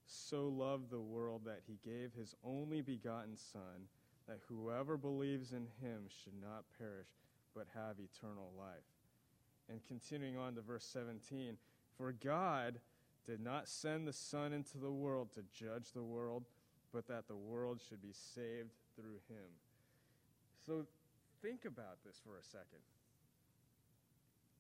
so 0.05 0.47
loved 0.47 0.89
the 0.89 0.99
world 0.99 1.43
that 1.45 1.61
he 1.65 1.79
gave 1.89 2.11
his 2.13 2.35
only 2.43 2.81
begotten 2.81 3.37
Son, 3.37 3.87
that 4.27 4.39
whoever 4.47 4.97
believes 4.97 5.51
in 5.51 5.67
him 5.81 6.03
should 6.23 6.39
not 6.41 6.65
perish, 6.77 7.07
but 7.55 7.67
have 7.73 7.95
eternal 7.99 8.51
life. 8.57 8.85
And 9.69 9.79
continuing 9.87 10.37
on 10.37 10.55
to 10.55 10.61
verse 10.61 10.85
17, 10.85 11.57
for 11.97 12.11
God 12.11 12.79
did 13.25 13.39
not 13.39 13.67
send 13.67 14.07
the 14.07 14.13
Son 14.13 14.53
into 14.53 14.77
the 14.77 14.91
world 14.91 15.29
to 15.33 15.43
judge 15.53 15.91
the 15.93 16.03
world, 16.03 16.43
but 16.93 17.07
that 17.07 17.27
the 17.27 17.35
world 17.35 17.81
should 17.87 18.01
be 18.01 18.13
saved 18.13 18.71
through 18.95 19.19
him. 19.27 19.49
So 20.65 20.85
think 21.41 21.65
about 21.65 22.03
this 22.05 22.19
for 22.23 22.37
a 22.37 22.43
second. 22.43 22.81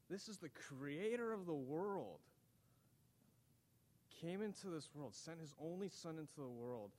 This 0.09 0.27
is 0.27 0.37
the 0.37 0.49
creator 0.49 1.33
of 1.33 1.45
the 1.45 1.53
world. 1.53 2.19
Came 4.21 4.41
into 4.41 4.67
this 4.67 4.89
world, 4.95 5.13
sent 5.13 5.39
his 5.39 5.53
only 5.59 5.89
son 5.89 6.17
into 6.17 6.37
the 6.37 6.47
world 6.47 6.91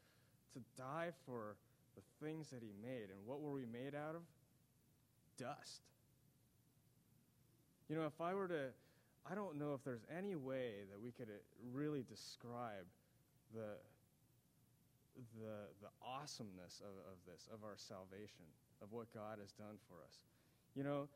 to 0.52 0.60
die 0.76 1.10
for 1.24 1.56
the 1.96 2.26
things 2.26 2.50
that 2.50 2.62
he 2.62 2.72
made. 2.80 3.10
And 3.10 3.18
what 3.24 3.40
were 3.40 3.52
we 3.52 3.66
made 3.66 3.94
out 3.94 4.14
of? 4.14 4.22
Dust. 5.38 5.82
You 7.88 7.96
know, 7.96 8.06
if 8.06 8.20
I 8.20 8.34
were 8.34 8.48
to 8.48 8.70
I 9.30 9.34
don't 9.34 9.58
know 9.58 9.74
if 9.74 9.82
there's 9.82 10.04
any 10.16 10.36
way 10.36 10.86
that 10.90 11.00
we 11.02 11.10
could 11.10 11.28
uh, 11.28 11.38
really 11.72 12.04
describe 12.08 12.86
the, 13.52 13.74
the, 15.34 15.66
the 15.82 15.88
awesomeness 16.00 16.80
of, 16.80 16.94
of 17.10 17.18
this, 17.26 17.48
of 17.52 17.64
our 17.64 17.74
salvation, 17.76 18.46
of 18.82 18.92
what 18.92 19.12
God 19.12 19.38
has 19.40 19.50
done 19.52 19.78
for 19.88 19.96
us. 20.04 20.18
You 20.76 20.84
know, 20.84 21.08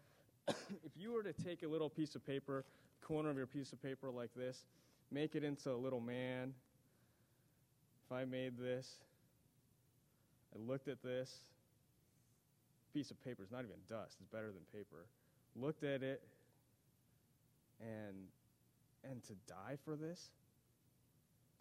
if 0.85 0.97
you 0.97 1.13
were 1.13 1.23
to 1.23 1.33
take 1.33 1.63
a 1.63 1.69
little 1.69 1.89
piece 1.89 2.17
of 2.17 2.27
paper, 2.27 2.65
corner 3.01 3.31
of 3.31 3.37
your 3.37 3.47
piece 3.47 3.73
of 3.73 3.81
paper 3.81 4.11
like 4.11 4.31
this, 4.35 4.65
make 5.13 5.37
it 5.37 5.45
into 5.45 5.71
a 5.71 5.77
little 5.79 6.01
man, 6.01 6.53
if 8.07 8.13
I 8.13 8.25
made 8.25 8.59
this, 8.59 8.99
I 10.55 10.59
looked 10.59 10.89
at 10.89 11.03
this, 11.03 11.45
piece 12.93 13.11
of 13.11 13.23
paper. 13.25 13.43
It's 13.43 13.53
not 13.53 13.61
even 13.61 13.77
dust, 13.89 14.17
it's 14.21 14.31
better 14.33 14.49
than 14.49 14.63
paper, 14.73 15.07
looked 15.57 15.85
at 15.85 16.03
it, 16.03 16.23
and 17.81 18.17
and 19.05 19.23
to 19.25 19.33
die 19.47 19.77
for 19.85 19.97
this? 19.97 20.31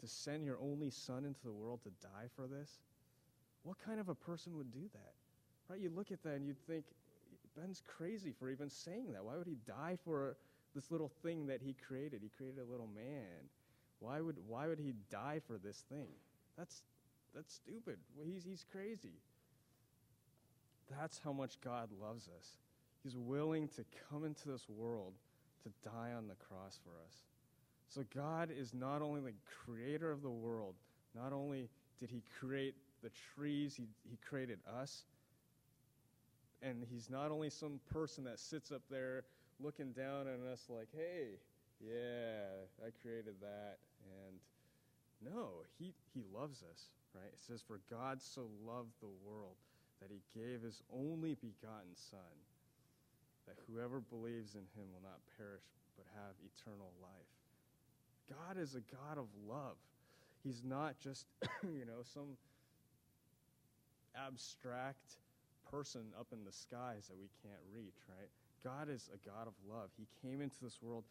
To 0.01 0.07
send 0.07 0.45
your 0.45 0.57
only 0.61 0.89
son 0.89 1.25
into 1.25 1.41
the 1.43 1.51
world 1.51 1.81
to 1.83 1.89
die 2.01 2.27
for 2.35 2.47
this? 2.47 2.79
What 3.63 3.77
kind 3.85 3.99
of 3.99 4.09
a 4.09 4.15
person 4.15 4.57
would 4.57 4.71
do 4.71 4.89
that? 4.93 5.13
Right? 5.69 5.79
You 5.79 5.89
look 5.89 6.11
at 6.11 6.23
that 6.23 6.33
and 6.35 6.45
you'd 6.45 6.59
think 6.67 6.85
ben's 7.57 7.81
crazy 7.85 8.33
for 8.37 8.49
even 8.49 8.69
saying 8.69 9.11
that. 9.13 9.23
Why 9.23 9.35
would 9.35 9.47
he 9.47 9.57
die 9.67 9.97
for 10.03 10.37
this 10.75 10.91
little 10.91 11.11
thing 11.23 11.47
that 11.47 11.61
he 11.61 11.75
created? 11.87 12.21
He 12.21 12.29
created 12.37 12.59
a 12.59 12.71
little 12.71 12.89
man. 12.93 13.49
Why 13.99 14.21
would 14.21 14.37
why 14.47 14.67
would 14.67 14.79
he 14.79 14.93
die 15.11 15.41
for 15.45 15.57
this 15.57 15.83
thing? 15.89 16.07
That's 16.57 16.81
that's 17.35 17.53
stupid 17.53 17.97
well, 18.15 18.25
he's 18.27 18.43
he's 18.43 18.65
crazy 18.71 19.13
that's 20.89 21.19
how 21.23 21.31
much 21.33 21.59
god 21.61 21.89
loves 22.01 22.29
us 22.37 22.57
he's 23.03 23.15
willing 23.17 23.67
to 23.67 23.83
come 24.09 24.25
into 24.25 24.49
this 24.49 24.67
world 24.69 25.13
to 25.63 25.69
die 25.89 26.11
on 26.17 26.27
the 26.27 26.35
cross 26.35 26.79
for 26.83 26.91
us 27.05 27.13
So 27.89 28.03
God 28.15 28.49
is 28.55 28.73
not 28.73 29.01
only 29.01 29.21
the 29.21 29.33
creator 29.65 30.11
of 30.11 30.21
the 30.21 30.29
world, 30.29 30.75
not 31.15 31.33
only 31.33 31.69
did 31.99 32.09
he 32.09 32.23
create 32.39 32.75
the 33.03 33.09
trees, 33.35 33.75
he, 33.75 33.87
he 34.09 34.17
created 34.29 34.59
us. 34.81 35.03
And 36.61 36.85
he's 36.89 37.09
not 37.09 37.31
only 37.31 37.49
some 37.49 37.79
person 37.91 38.23
that 38.25 38.39
sits 38.39 38.71
up 38.71 38.81
there 38.91 39.23
looking 39.59 39.91
down 39.93 40.27
on 40.27 40.47
us 40.51 40.65
like, 40.69 40.89
hey, 40.95 41.39
yeah, 41.81 42.85
I 42.85 42.89
created 43.01 43.35
that. 43.41 43.77
And 44.03 44.37
no, 45.33 45.63
he, 45.79 45.93
he 46.13 46.23
loves 46.33 46.63
us, 46.71 46.83
right? 47.15 47.31
It 47.33 47.39
says, 47.39 47.61
For 47.61 47.81
God 47.89 48.21
so 48.21 48.47
loved 48.65 48.93
the 49.01 49.13
world 49.25 49.55
that 50.01 50.11
he 50.11 50.21
gave 50.37 50.61
his 50.61 50.81
only 50.93 51.35
begotten 51.35 51.95
Son, 51.95 52.35
that 53.47 53.57
whoever 53.67 53.99
believes 53.99 54.55
in 54.55 54.65
him 54.77 54.87
will 54.93 55.03
not 55.03 55.19
perish 55.37 55.63
but 55.97 56.05
have 56.15 56.35
eternal 56.43 56.91
life. 57.01 57.31
God 58.29 58.61
is 58.61 58.75
a 58.75 58.81
God 58.93 59.17
of 59.17 59.27
love. 59.47 59.75
He's 60.43 60.63
not 60.63 60.99
just, 60.99 61.25
you 61.63 61.85
know, 61.85 62.05
some 62.13 62.37
abstract 64.15 65.17
person 65.71 66.01
up 66.19 66.27
in 66.31 66.43
the 66.45 66.51
skies 66.51 67.07
that 67.07 67.17
we 67.17 67.29
can't 67.43 67.61
reach, 67.73 67.97
right? 68.07 68.29
God 68.63 68.89
is 68.89 69.09
a 69.13 69.29
God 69.29 69.47
of 69.47 69.53
love. 69.69 69.89
He 69.97 70.07
came 70.21 70.41
into 70.41 70.57
this 70.61 70.79
world 70.81 71.03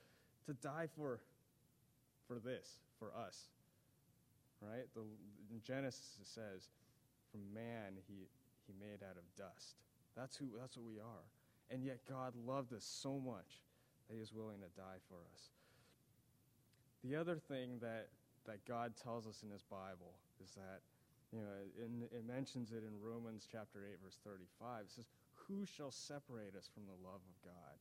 to 0.46 0.55
die 0.55 0.88
for 0.96 1.20
for 2.26 2.38
this, 2.38 2.80
for 2.99 3.11
us. 3.16 3.49
Right? 4.61 4.86
The, 4.94 5.02
Genesis 5.64 6.18
it 6.20 6.26
says, 6.26 6.68
from 7.32 7.40
man 7.52 7.98
he 8.06 8.28
he 8.66 8.74
made 8.78 9.02
out 9.02 9.16
of 9.16 9.24
dust. 9.36 9.76
That's 10.16 10.36
who 10.36 10.46
that's 10.61 10.76
what 10.76 10.86
we 10.86 10.98
are. 10.98 11.26
And 11.70 11.84
yet 11.84 12.00
God 12.09 12.34
loved 12.46 12.72
us 12.72 12.84
so 12.84 13.18
much 13.18 13.64
that 14.09 14.16
he 14.16 14.20
is 14.20 14.32
willing 14.32 14.61
to 14.61 14.72
die 14.76 15.00
for 15.09 15.20
us. 15.34 15.52
The 17.04 17.14
other 17.14 17.36
thing 17.36 17.78
that, 17.80 18.09
that 18.46 18.64
God 18.66 18.94
tells 18.96 19.26
us 19.26 19.42
in 19.42 19.50
his 19.50 19.62
Bible 19.62 20.16
is 20.42 20.50
that, 20.56 20.80
you 21.32 21.40
know, 21.40 21.52
in, 21.76 22.09
it 22.11 22.26
mentions 22.26 22.72
it 22.72 22.82
in 22.82 22.96
Romans 23.00 23.46
chapter 23.50 23.84
8, 23.84 24.00
verse 24.02 24.18
35. 24.24 24.84
It 24.84 24.90
says, 24.90 25.06
Who 25.46 25.64
shall 25.64 25.90
separate 25.90 26.56
us 26.56 26.68
from 26.72 26.84
the 26.86 26.98
love 27.06 27.20
of 27.20 27.36
God? 27.44 27.76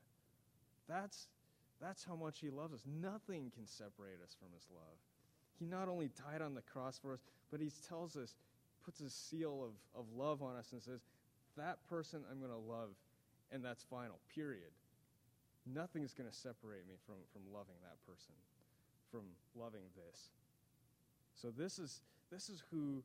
That's, 0.88 1.28
that's 1.82 2.03
how 2.03 2.15
much 2.15 2.39
he 2.39 2.49
loves 2.49 2.73
us. 2.73 2.84
Nothing 2.86 3.51
can 3.55 3.65
separate 3.65 4.21
us 4.21 4.36
from 4.38 4.51
his 4.53 4.67
love. 4.69 4.99
He 5.60 5.66
not 5.66 5.89
only 5.89 6.10
died 6.30 6.41
on 6.41 6.53
the 6.53 6.62
cross 6.62 6.99
for 6.99 7.14
us, 7.14 7.20
but 7.51 7.60
he 7.60 7.72
tells 7.88 8.16
us, 8.16 8.36
puts 8.86 9.01
a 9.01 9.10
seal 9.10 9.64
of, 9.64 9.99
of 9.99 10.05
love 10.16 10.41
on 10.41 10.55
us 10.55 10.72
and 10.72 10.82
says, 10.82 11.01
That 11.58 11.78
person 11.89 12.22
I'm 12.30 12.39
going 12.39 12.51
to 12.51 12.72
love, 12.72 12.89
and 13.51 13.64
that's 13.64 13.84
final, 13.84 14.20
period. 14.34 14.72
Nothing's 15.66 16.14
going 16.14 16.30
to 16.30 16.36
separate 16.36 16.88
me 16.88 16.95
from, 17.05 17.16
from 17.34 17.41
loving 17.51 17.76
that 17.84 17.97
person 18.05 18.36
from 19.12 19.22
loving 19.55 19.84
this. 19.95 20.30
So 21.36 21.49
this 21.49 21.80
is 21.80 22.01
this 22.32 22.49
is 22.49 22.64
who 22.72 23.03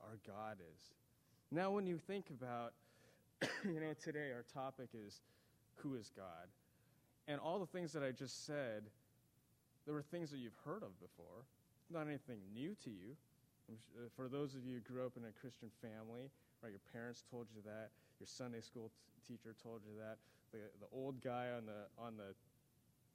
our 0.00 0.18
God 0.26 0.58
is. 0.60 0.80
Now 1.50 1.70
when 1.70 1.86
you 1.86 1.98
think 1.98 2.26
about 2.30 2.72
you 3.64 3.80
know 3.80 3.94
today 4.02 4.32
our 4.34 4.44
topic 4.52 4.90
is 4.94 5.20
who 5.76 5.94
is 5.94 6.10
God? 6.16 6.48
And 7.28 7.40
all 7.40 7.58
the 7.58 7.66
things 7.66 7.92
that 7.92 8.02
I 8.02 8.12
just 8.12 8.46
said 8.46 8.84
there 9.86 9.94
were 9.94 10.02
things 10.02 10.30
that 10.30 10.38
you've 10.38 10.58
heard 10.64 10.82
of 10.82 10.98
before, 11.00 11.46
not 11.90 12.06
anything 12.06 12.40
new 12.52 12.74
to 12.84 12.90
you. 12.90 13.16
Uh, 13.70 14.08
for 14.14 14.28
those 14.28 14.54
of 14.54 14.66
you 14.66 14.78
who 14.82 14.92
grew 14.92 15.06
up 15.06 15.16
in 15.16 15.24
a 15.24 15.32
Christian 15.40 15.70
family, 15.80 16.30
right, 16.62 16.70
your 16.70 16.82
parents 16.92 17.24
told 17.30 17.46
you 17.54 17.62
that, 17.64 17.90
your 18.20 18.26
Sunday 18.26 18.60
school 18.60 18.90
t- 18.90 19.34
teacher 19.34 19.54
told 19.62 19.80
you 19.86 19.94
that, 19.98 20.18
the, 20.52 20.58
the 20.80 20.86
old 20.92 21.22
guy 21.22 21.48
on 21.56 21.66
the, 21.66 21.86
on 21.98 22.16
the 22.16 22.34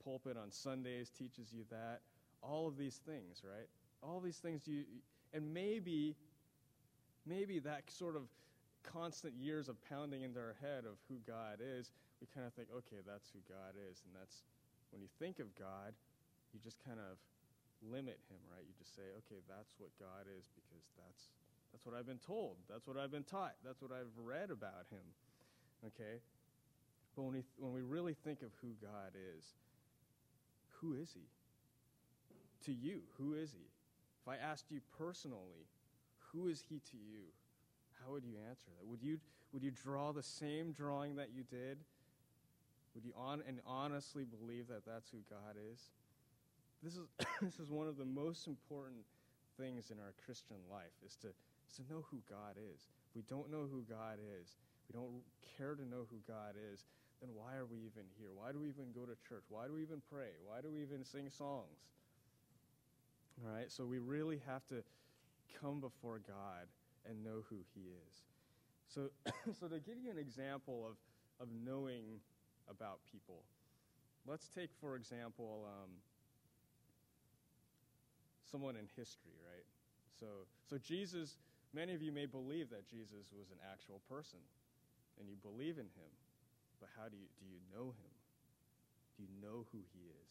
pulpit 0.04 0.36
on 0.36 0.50
Sundays 0.50 1.10
teaches 1.10 1.52
you 1.52 1.64
that. 1.70 2.00
All 2.42 2.66
of 2.66 2.76
these 2.76 3.00
things, 3.06 3.42
right? 3.44 3.68
All 4.02 4.20
these 4.20 4.38
things 4.38 4.66
you, 4.66 4.84
and 5.32 5.54
maybe, 5.54 6.16
maybe 7.24 7.58
that 7.60 7.90
sort 7.90 8.16
of 8.16 8.22
constant 8.82 9.34
years 9.34 9.68
of 9.68 9.76
pounding 9.88 10.22
into 10.22 10.40
our 10.40 10.56
head 10.60 10.84
of 10.84 10.98
who 11.08 11.16
God 11.26 11.60
is, 11.60 11.92
we 12.20 12.26
kind 12.34 12.46
of 12.46 12.52
think, 12.54 12.68
okay, 12.76 13.00
that's 13.06 13.30
who 13.30 13.38
God 13.48 13.74
is. 13.90 14.02
And 14.04 14.14
that's, 14.18 14.42
when 14.90 15.00
you 15.00 15.08
think 15.18 15.38
of 15.38 15.54
God, 15.56 15.94
you 16.52 16.60
just 16.62 16.78
kind 16.84 17.00
of 17.00 17.18
limit 17.82 18.20
him, 18.30 18.38
right? 18.52 18.62
You 18.62 18.74
just 18.78 18.94
say, 18.94 19.02
okay, 19.24 19.40
that's 19.48 19.74
what 19.78 19.90
God 19.98 20.30
is 20.30 20.46
because 20.54 20.84
that's, 20.94 21.32
that's 21.72 21.84
what 21.84 21.96
I've 21.96 22.06
been 22.06 22.22
told. 22.22 22.56
That's 22.70 22.86
what 22.86 22.96
I've 22.96 23.10
been 23.10 23.26
taught. 23.26 23.56
That's 23.64 23.82
what 23.82 23.90
I've 23.90 24.12
read 24.16 24.50
about 24.50 24.86
him. 24.92 25.06
Okay? 25.86 26.22
But 27.16 27.22
when 27.22 27.32
we, 27.34 27.42
when 27.58 27.72
we 27.72 27.82
really 27.82 28.14
think 28.14 28.42
of 28.42 28.52
who 28.60 28.76
God 28.80 29.12
is, 29.16 29.44
who 30.80 30.94
is 30.94 31.10
he? 31.14 31.26
To 32.66 32.72
you, 32.72 33.02
who 33.18 33.34
is 33.34 33.50
he? 33.52 33.66
If 34.22 34.28
I 34.28 34.36
asked 34.36 34.70
you 34.70 34.80
personally, 34.98 35.66
who 36.32 36.46
is 36.46 36.62
he 36.68 36.76
to 36.78 36.96
you? 36.96 37.26
How 38.04 38.12
would 38.12 38.24
you 38.24 38.34
answer 38.48 38.66
that? 38.78 38.86
Would 38.86 39.02
you, 39.02 39.18
would 39.52 39.62
you 39.62 39.70
draw 39.70 40.12
the 40.12 40.22
same 40.22 40.72
drawing 40.72 41.16
that 41.16 41.30
you 41.34 41.42
did? 41.42 41.78
Would 42.94 43.04
you 43.04 43.12
on, 43.16 43.42
and 43.48 43.60
honestly 43.66 44.24
believe 44.24 44.68
that 44.68 44.86
that's 44.86 45.10
who 45.10 45.18
God 45.28 45.56
is? 45.72 45.80
This 46.82 46.94
is, 46.94 47.06
this 47.40 47.58
is 47.58 47.70
one 47.70 47.86
of 47.86 47.96
the 47.96 48.04
most 48.04 48.46
important 48.46 49.06
things 49.58 49.90
in 49.90 49.98
our 49.98 50.14
Christian 50.24 50.58
life 50.70 50.94
is 51.06 51.16
to, 51.22 51.28
is 51.28 51.76
to 51.76 51.82
know 51.92 52.04
who 52.10 52.18
God 52.28 52.58
is. 52.58 52.88
If 53.08 53.14
we 53.14 53.22
don't 53.28 53.50
know 53.50 53.68
who 53.70 53.82
God 53.88 54.18
is, 54.18 54.56
we 54.90 54.98
don't 54.98 55.22
care 55.56 55.74
to 55.74 55.84
know 55.86 56.06
who 56.10 56.18
God 56.26 56.54
is, 56.72 56.84
then 57.20 57.30
why 57.34 57.54
are 57.54 57.66
we 57.66 57.78
even 57.78 58.02
here? 58.18 58.30
Why 58.34 58.50
do 58.50 58.58
we 58.58 58.68
even 58.68 58.90
go 58.94 59.06
to 59.06 59.14
church? 59.28 59.44
Why 59.48 59.66
do 59.66 59.74
we 59.74 59.82
even 59.82 60.02
pray? 60.10 60.34
Why 60.44 60.60
do 60.60 60.72
we 60.72 60.82
even 60.82 61.04
sing 61.04 61.30
songs? 61.30 61.78
All 63.44 63.54
right, 63.54 63.70
so 63.70 63.84
we 63.84 63.98
really 63.98 64.40
have 64.46 64.66
to 64.66 64.82
come 65.60 65.80
before 65.80 66.20
God 66.26 66.66
and 67.08 67.22
know 67.22 67.44
who 67.48 67.58
He 67.74 67.94
is. 68.08 68.14
So, 68.88 69.10
so 69.60 69.68
to 69.68 69.78
give 69.78 69.98
you 70.02 70.10
an 70.10 70.18
example 70.18 70.84
of, 70.86 70.96
of 71.40 71.48
knowing 71.64 72.18
about 72.68 72.98
people, 73.10 73.42
let's 74.26 74.48
take, 74.48 74.70
for 74.80 74.96
example, 74.96 75.66
um, 75.66 75.90
someone 78.52 78.76
in 78.76 78.84
history, 78.92 79.32
right? 79.48 79.64
So, 80.20 80.44
so 80.68 80.76
Jesus, 80.76 81.40
many 81.72 81.96
of 81.96 82.04
you 82.04 82.12
may 82.12 82.28
believe 82.28 82.68
that 82.68 82.84
Jesus 82.84 83.32
was 83.32 83.48
an 83.48 83.58
actual 83.64 84.04
person, 84.12 84.38
and 85.18 85.24
you 85.28 85.40
believe 85.40 85.80
in 85.80 85.88
him. 85.96 86.12
But 86.78 86.92
how 87.00 87.08
do 87.08 87.16
you 87.16 87.26
do 87.40 87.48
you 87.48 87.58
know 87.72 87.96
him? 87.96 88.12
Do 89.16 89.24
you 89.24 89.32
know 89.40 89.64
who 89.72 89.80
he 89.96 90.04
is? 90.22 90.30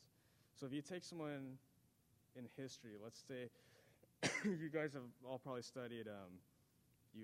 So 0.54 0.66
if 0.70 0.74
you 0.74 0.82
take 0.82 1.04
someone 1.04 1.58
in 2.38 2.46
history, 2.56 2.94
let's 3.02 3.18
say 3.28 3.50
you 4.46 4.70
guys 4.70 4.94
have 4.94 5.10
all 5.26 5.40
probably 5.40 5.66
studied 5.66 6.08
um, 6.08 6.38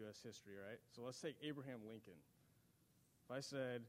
U.S. 0.02 0.20
history, 0.24 0.58
right? 0.58 0.80
So 0.96 1.04
let's 1.06 1.22
take 1.22 1.36
Abraham 1.46 1.80
Lincoln. 1.86 2.18
If 3.28 3.30
I 3.36 3.40
said, 3.40 3.84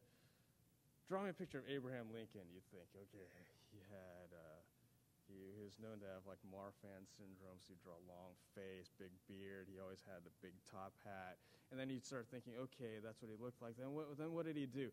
draw 1.09 1.23
me 1.23 1.31
a 1.31 1.33
picture 1.33 1.59
of 1.59 1.65
Abraham 1.71 2.13
Lincoln, 2.13 2.45
you'd 2.53 2.67
think, 2.71 2.87
okay, 2.93 3.27
he, 5.39 5.55
he 5.55 5.63
was 5.63 5.79
known 5.79 6.03
to 6.03 6.09
have 6.11 6.27
like 6.27 6.43
Marfan 6.43 7.07
syndrome, 7.07 7.63
so 7.63 7.71
he'd 7.71 7.83
draw 7.87 7.95
a 7.95 8.07
long 8.11 8.35
face, 8.59 8.91
big 8.99 9.15
beard. 9.31 9.71
He 9.71 9.79
always 9.79 10.03
had 10.03 10.27
the 10.27 10.35
big 10.43 10.59
top 10.67 10.99
hat. 11.07 11.39
And 11.71 11.79
then 11.79 11.87
you'd 11.89 12.05
start 12.05 12.27
thinking, 12.27 12.59
okay, 12.59 12.99
that's 12.99 13.23
what 13.23 13.31
he 13.31 13.39
looked 13.39 13.63
like. 13.63 13.79
Then 13.79 13.95
what, 13.95 14.19
then 14.19 14.35
what 14.35 14.45
did 14.45 14.59
he 14.59 14.67
do? 14.67 14.91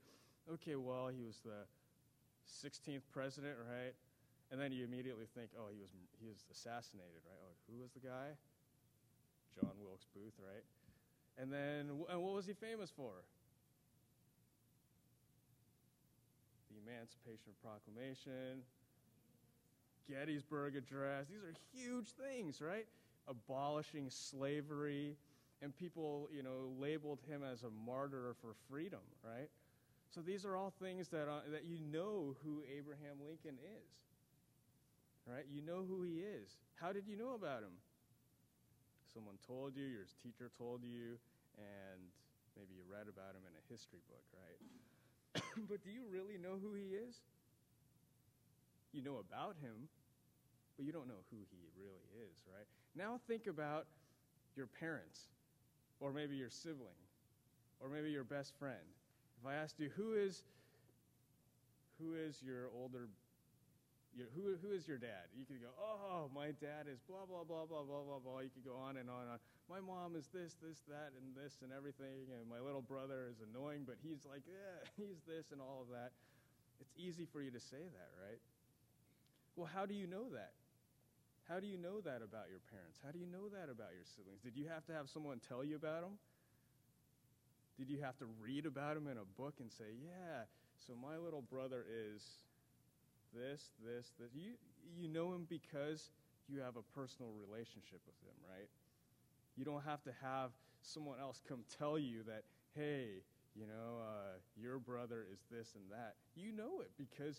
okay, 0.53 0.75
well, 0.75 1.09
he 1.09 1.25
was 1.25 1.41
the 1.41 1.65
16th 2.45 3.05
president, 3.09 3.57
right? 3.65 3.93
And 4.51 4.61
then 4.61 4.71
you 4.71 4.85
immediately 4.85 5.25
think, 5.33 5.49
oh, 5.57 5.73
he 5.73 5.81
was, 5.81 5.89
he 6.21 6.29
was 6.29 6.45
assassinated, 6.51 7.25
right? 7.25 7.41
Oh, 7.41 7.57
who 7.65 7.81
was 7.81 7.91
the 7.97 8.03
guy? 8.05 8.37
John 9.57 9.73
Wilkes 9.81 10.05
Booth, 10.13 10.37
right? 10.37 10.63
And 11.41 11.51
then, 11.51 11.89
and 11.89 12.21
what 12.21 12.33
was 12.33 12.45
he 12.45 12.53
famous 12.53 12.93
for? 12.93 13.25
The 16.69 16.77
Emancipation 16.85 17.57
Proclamation, 17.63 18.61
Gettysburg 20.09 20.75
Address. 20.75 21.27
These 21.27 21.43
are 21.43 21.53
huge 21.73 22.07
things, 22.11 22.61
right? 22.61 22.85
Abolishing 23.27 24.09
slavery, 24.09 25.15
and 25.61 25.75
people, 25.75 26.29
you 26.35 26.43
know, 26.43 26.73
labeled 26.79 27.19
him 27.27 27.41
as 27.43 27.63
a 27.63 27.69
martyr 27.85 28.35
for 28.41 28.53
freedom, 28.69 28.99
right? 29.23 29.49
So 30.13 30.21
these 30.21 30.45
are 30.45 30.55
all 30.55 30.73
things 30.79 31.09
that, 31.09 31.27
uh, 31.27 31.41
that 31.51 31.65
you 31.65 31.79
know 31.91 32.35
who 32.43 32.63
Abraham 32.71 33.17
Lincoln 33.25 33.57
is. 33.59 33.89
Right? 35.25 35.45
You 35.49 35.61
know 35.61 35.83
who 35.87 36.03
he 36.03 36.21
is. 36.21 36.61
How 36.75 36.93
did 36.93 37.07
you 37.07 37.17
know 37.17 37.33
about 37.33 37.63
him? 37.63 37.73
Someone 39.11 39.35
told 39.47 39.75
you, 39.75 39.83
your 39.83 40.05
teacher 40.21 40.51
told 40.57 40.83
you, 40.83 41.17
and 41.57 41.99
maybe 42.53 42.77
you 42.77 42.85
read 42.85 43.09
about 43.09 43.33
him 43.33 43.41
in 43.47 43.53
a 43.57 43.63
history 43.71 44.05
book, 44.05 44.23
right? 44.37 44.59
but 45.69 45.81
do 45.81 45.89
you 45.89 46.05
really 46.11 46.37
know 46.37 46.61
who 46.61 46.75
he 46.75 46.93
is? 46.93 47.25
You 48.95 49.03
know 49.03 49.19
about 49.19 49.59
him, 49.59 49.91
but 50.77 50.85
you 50.85 50.95
don't 50.95 51.07
know 51.07 51.19
who 51.29 51.37
he 51.51 51.59
really 51.75 52.07
is, 52.31 52.39
right? 52.47 52.65
Now 52.95 53.19
think 53.27 53.47
about 53.47 53.85
your 54.55 54.67
parents, 54.79 55.27
or 55.99 56.13
maybe 56.13 56.35
your 56.35 56.49
sibling, 56.49 56.95
or 57.83 57.89
maybe 57.89 58.09
your 58.09 58.23
best 58.23 58.55
friend 58.57 58.87
if 59.45 59.53
I 59.53 59.61
asked 59.61 59.79
you 59.79 59.93
who 59.95 60.13
is 60.17 60.41
who 62.01 62.17
is 62.17 62.41
your 62.41 62.73
older 62.73 63.07
your, 64.15 64.31
who, 64.31 64.55
who 64.63 64.71
is 64.71 64.87
your 64.87 64.97
dad? 64.97 65.27
You 65.35 65.43
could 65.43 65.59
go, 65.59 65.75
oh, 65.75 66.31
my 66.31 66.55
dad 66.63 66.87
is 66.87 67.03
blah, 67.03 67.27
blah, 67.27 67.43
blah, 67.43 67.67
blah, 67.67 67.83
blah, 67.83 67.99
blah, 67.99 68.23
blah. 68.23 68.39
You 68.39 68.47
could 68.47 68.63
go 68.63 68.79
on 68.79 68.95
and 68.95 69.11
on 69.11 69.27
and 69.27 69.31
on. 69.35 69.39
My 69.67 69.83
mom 69.83 70.15
is 70.15 70.31
this, 70.31 70.55
this, 70.63 70.87
that, 70.87 71.11
and 71.19 71.35
this, 71.35 71.59
and 71.59 71.75
everything. 71.75 72.31
And 72.31 72.47
my 72.47 72.63
little 72.63 72.79
brother 72.79 73.27
is 73.27 73.43
annoying, 73.43 73.83
but 73.83 73.99
he's 73.99 74.23
like, 74.23 74.47
yeah, 74.47 74.87
he's 74.95 75.19
this, 75.27 75.51
and 75.51 75.59
all 75.59 75.83
of 75.83 75.91
that. 75.91 76.15
It's 76.79 76.95
easy 76.95 77.27
for 77.27 77.43
you 77.43 77.51
to 77.51 77.59
say 77.59 77.83
that, 77.83 78.11
right? 78.15 78.39
Well, 79.55 79.69
how 79.73 79.85
do 79.85 79.93
you 79.93 80.07
know 80.07 80.29
that? 80.33 80.51
How 81.47 81.59
do 81.59 81.67
you 81.67 81.77
know 81.77 82.01
that 82.01 82.21
about 82.25 82.49
your 82.49 82.59
parents? 82.71 82.99
How 83.05 83.11
do 83.11 83.19
you 83.19 83.27
know 83.27 83.47
that 83.49 83.69
about 83.69 83.93
your 83.93 84.03
siblings? 84.03 84.41
Did 84.43 84.57
you 84.57 84.67
have 84.67 84.85
to 84.87 84.93
have 84.93 85.07
someone 85.09 85.39
tell 85.47 85.63
you 85.63 85.75
about 85.75 86.01
them? 86.01 86.17
Did 87.77 87.89
you 87.89 88.01
have 88.01 88.17
to 88.17 88.25
read 88.41 88.65
about 88.65 88.95
them 88.95 89.07
in 89.07 89.17
a 89.17 89.27
book 89.37 89.55
and 89.59 89.71
say, 89.71 89.95
yeah, 90.01 90.47
so 90.87 90.93
my 90.95 91.17
little 91.17 91.41
brother 91.41 91.85
is 91.87 92.23
this, 93.33 93.69
this, 93.83 94.11
this? 94.19 94.29
You, 94.33 94.53
you 94.97 95.07
know 95.07 95.33
him 95.33 95.45
because 95.47 96.09
you 96.47 96.59
have 96.59 96.77
a 96.77 96.85
personal 96.97 97.31
relationship 97.31 97.99
with 98.05 98.15
him, 98.23 98.35
right? 98.49 98.69
You 99.55 99.65
don't 99.65 99.83
have 99.83 100.03
to 100.03 100.11
have 100.21 100.51
someone 100.81 101.19
else 101.19 101.41
come 101.47 101.63
tell 101.77 101.99
you 101.99 102.23
that, 102.27 102.43
hey, 102.75 103.21
you 103.55 103.67
know, 103.67 104.01
uh, 104.01 104.39
your 104.59 104.79
brother 104.79 105.25
is 105.31 105.39
this 105.51 105.73
and 105.75 105.83
that. 105.91 106.15
You 106.35 106.51
know 106.51 106.81
it 106.81 106.91
because 106.97 107.37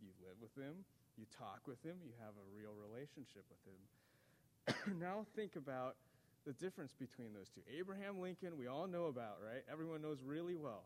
you 0.00 0.08
live 0.20 0.36
with 0.40 0.54
him, 0.56 0.84
you 1.18 1.24
talk 1.38 1.60
with 1.66 1.82
him, 1.82 1.96
you 2.04 2.12
have 2.20 2.34
a 2.34 2.46
real 2.54 2.74
relationship 2.74 3.44
with 3.50 3.62
him. 3.64 4.98
now 5.00 5.26
think 5.36 5.56
about 5.56 5.96
the 6.46 6.52
difference 6.52 6.92
between 6.92 7.32
those 7.32 7.48
two. 7.48 7.60
Abraham 7.72 8.20
Lincoln, 8.20 8.56
we 8.58 8.66
all 8.66 8.86
know 8.86 9.06
about, 9.06 9.38
right? 9.40 9.62
Everyone 9.70 10.02
knows 10.02 10.18
really 10.24 10.56
well. 10.56 10.84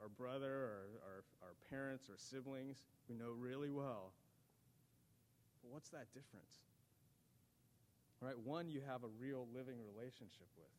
Our 0.00 0.08
brother, 0.08 0.50
or 0.50 0.82
our, 1.06 1.22
our 1.42 1.54
parents, 1.70 2.08
or 2.10 2.14
siblings, 2.16 2.82
we 3.08 3.14
know 3.14 3.30
really 3.38 3.70
well. 3.70 4.10
But 5.62 5.70
what's 5.70 5.90
that 5.90 6.10
difference? 6.12 6.58
Right? 8.20 8.38
One 8.38 8.68
you 8.68 8.80
have 8.86 9.04
a 9.04 9.12
real 9.18 9.46
living 9.54 9.78
relationship 9.94 10.50
with. 10.58 10.70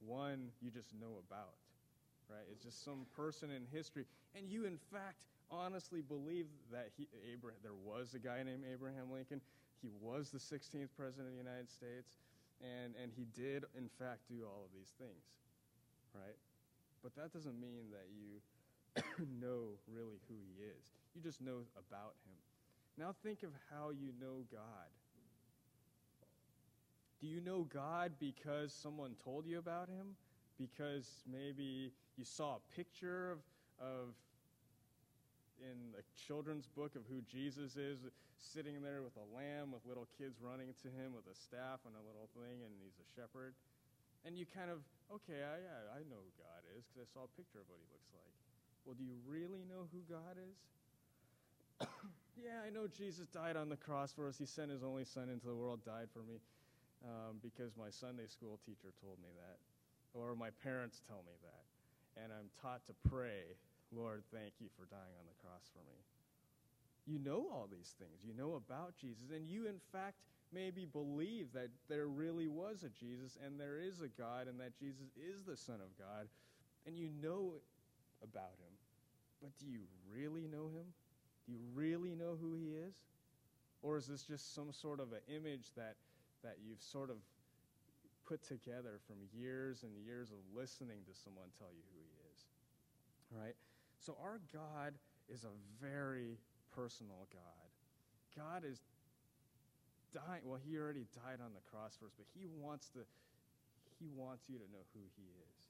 One 0.00 0.50
you 0.60 0.70
just 0.70 0.94
know 1.00 1.22
about. 1.26 1.54
Right? 2.28 2.46
It's 2.50 2.64
just 2.64 2.84
some 2.84 3.06
person 3.14 3.50
in 3.50 3.62
history. 3.72 4.04
And 4.34 4.48
you, 4.48 4.64
in 4.64 4.78
fact, 4.92 5.22
honestly 5.50 6.00
believe 6.00 6.46
that 6.72 6.90
he, 6.96 7.08
Abraham, 7.32 7.58
there 7.62 7.78
was 7.84 8.14
a 8.14 8.18
guy 8.18 8.42
named 8.42 8.64
Abraham 8.72 9.12
Lincoln. 9.12 9.40
He 9.82 9.90
was 10.00 10.30
the 10.30 10.38
16th 10.38 10.88
president 10.96 11.28
of 11.28 11.32
the 11.32 11.42
United 11.42 11.70
States. 11.70 12.18
And, 12.60 12.94
and 13.00 13.12
he 13.14 13.26
did, 13.36 13.64
in 13.76 13.88
fact, 13.98 14.26
do 14.28 14.42
all 14.42 14.66
of 14.66 14.72
these 14.74 14.90
things, 14.98 15.22
right? 16.14 16.36
But 17.02 17.14
that 17.14 17.32
doesn't 17.32 17.60
mean 17.60 17.86
that 17.94 18.10
you 18.10 18.42
know 19.40 19.78
really 19.86 20.18
who 20.28 20.34
he 20.34 20.64
is. 20.64 20.90
You 21.14 21.22
just 21.22 21.40
know 21.40 21.62
about 21.78 22.14
him. 22.26 22.34
Now 22.98 23.14
think 23.22 23.44
of 23.44 23.50
how 23.70 23.90
you 23.90 24.10
know 24.20 24.42
God. 24.50 24.90
Do 27.20 27.26
you 27.26 27.40
know 27.40 27.62
God 27.72 28.12
because 28.20 28.72
someone 28.72 29.14
told 29.24 29.46
you 29.46 29.58
about 29.58 29.88
him? 29.88 30.16
Because 30.58 31.22
maybe 31.30 31.92
you 32.16 32.24
saw 32.24 32.56
a 32.56 32.76
picture 32.76 33.32
of, 33.32 33.38
of 33.80 34.14
in 35.60 35.92
the 35.94 36.04
children's 36.14 36.66
book 36.66 36.94
of 36.94 37.02
who 37.10 37.22
Jesus 37.26 37.74
is, 37.76 37.98
sitting 38.38 38.80
there 38.82 39.02
with 39.02 39.14
a 39.18 39.26
lamb 39.34 39.74
with 39.74 39.82
little 39.86 40.06
kids 40.14 40.38
running 40.38 40.70
to 40.86 40.88
him 40.88 41.12
with 41.14 41.26
a 41.26 41.36
staff 41.36 41.82
and 41.86 41.94
a 41.98 42.04
little 42.06 42.30
thing, 42.38 42.62
and 42.62 42.70
he's 42.78 42.96
a 43.02 43.08
shepherd. 43.18 43.54
And 44.26 44.38
you 44.38 44.46
kind 44.46 44.70
of, 44.70 44.82
okay, 45.10 45.42
I, 45.42 45.58
I 45.98 46.00
know 46.06 46.18
who 46.18 46.32
God 46.38 46.62
is 46.74 46.86
because 46.86 47.06
I 47.06 47.08
saw 47.10 47.26
a 47.26 47.32
picture 47.38 47.62
of 47.62 47.66
what 47.70 47.78
he 47.78 47.86
looks 47.90 48.10
like. 48.14 48.34
Well, 48.86 48.94
do 48.94 49.04
you 49.04 49.18
really 49.26 49.66
know 49.66 49.90
who 49.90 50.02
God 50.06 50.38
is? 50.38 50.58
yeah, 52.38 52.62
I 52.64 52.70
know 52.70 52.86
Jesus 52.90 53.28
died 53.28 53.54
on 53.54 53.68
the 53.68 53.78
cross 53.78 54.14
for 54.14 54.26
us. 54.26 54.38
He 54.38 54.46
sent 54.46 54.70
his 54.70 54.82
only 54.82 55.04
son 55.04 55.28
into 55.30 55.46
the 55.46 55.54
world, 55.54 55.84
died 55.84 56.10
for 56.10 56.22
me 56.26 56.42
um, 57.04 57.38
because 57.42 57.76
my 57.78 57.90
Sunday 57.90 58.26
school 58.26 58.58
teacher 58.66 58.90
told 59.02 59.18
me 59.22 59.30
that, 59.38 59.58
or 60.14 60.34
my 60.34 60.50
parents 60.62 61.02
tell 61.06 61.22
me 61.26 61.34
that. 61.42 61.64
And 62.18 62.32
I'm 62.34 62.50
taught 62.58 62.82
to 62.90 62.94
pray 63.08 63.54
Lord, 63.92 64.22
thank 64.32 64.52
you 64.60 64.68
for 64.76 64.84
dying 64.86 65.16
on 65.18 65.26
the 65.26 65.40
cross 65.42 65.70
for 65.72 65.80
me. 65.88 65.96
You 67.06 67.18
know 67.18 67.48
all 67.50 67.68
these 67.70 67.94
things. 67.98 68.20
You 68.22 68.34
know 68.36 68.54
about 68.54 68.96
Jesus. 69.00 69.32
And 69.34 69.48
you, 69.48 69.66
in 69.66 69.80
fact, 69.92 70.20
maybe 70.52 70.84
believe 70.84 71.52
that 71.54 71.70
there 71.88 72.06
really 72.06 72.48
was 72.48 72.84
a 72.84 72.90
Jesus 72.90 73.38
and 73.44 73.58
there 73.58 73.80
is 73.80 74.00
a 74.00 74.08
God 74.08 74.46
and 74.46 74.60
that 74.60 74.78
Jesus 74.78 75.08
is 75.16 75.42
the 75.44 75.56
Son 75.56 75.80
of 75.80 75.96
God. 75.98 76.28
And 76.86 76.98
you 76.98 77.08
know 77.22 77.52
about 78.22 78.56
him. 78.60 78.74
But 79.40 79.56
do 79.58 79.66
you 79.66 79.80
really 80.12 80.46
know 80.46 80.68
him? 80.68 80.84
Do 81.46 81.52
you 81.52 81.60
really 81.74 82.14
know 82.14 82.36
who 82.40 82.54
he 82.54 82.76
is? 82.76 82.94
Or 83.82 83.96
is 83.96 84.06
this 84.06 84.22
just 84.22 84.54
some 84.54 84.72
sort 84.72 85.00
of 85.00 85.12
an 85.12 85.24
image 85.34 85.72
that, 85.76 85.94
that 86.42 86.56
you've 86.62 86.82
sort 86.82 87.10
of 87.10 87.16
put 88.26 88.42
together 88.42 89.00
from 89.06 89.16
years 89.32 89.82
and 89.82 89.92
years 90.04 90.30
of 90.30 90.38
listening 90.54 90.98
to 91.06 91.14
someone 91.24 91.48
tell 91.58 91.68
you 91.72 91.84
who 91.94 92.00
he 92.04 92.12
is? 92.34 92.38
Right? 93.32 93.56
So 94.08 94.16
our 94.24 94.40
God 94.48 94.96
is 95.28 95.44
a 95.44 95.52
very 95.84 96.40
personal 96.72 97.28
God. 97.28 97.68
God 98.32 98.64
is 98.64 98.80
dying. 100.16 100.40
Well, 100.48 100.56
he 100.56 100.80
already 100.80 101.04
died 101.12 101.44
on 101.44 101.52
the 101.52 101.60
cross 101.68 102.00
for 102.00 102.08
us, 102.08 102.16
but 102.16 102.24
he 102.32 102.48
wants 102.48 102.88
to 102.96 103.04
he 104.00 104.08
wants 104.08 104.48
you 104.48 104.56
to 104.56 104.64
know 104.72 104.80
who 104.96 105.04
he 105.12 105.28
is. 105.28 105.60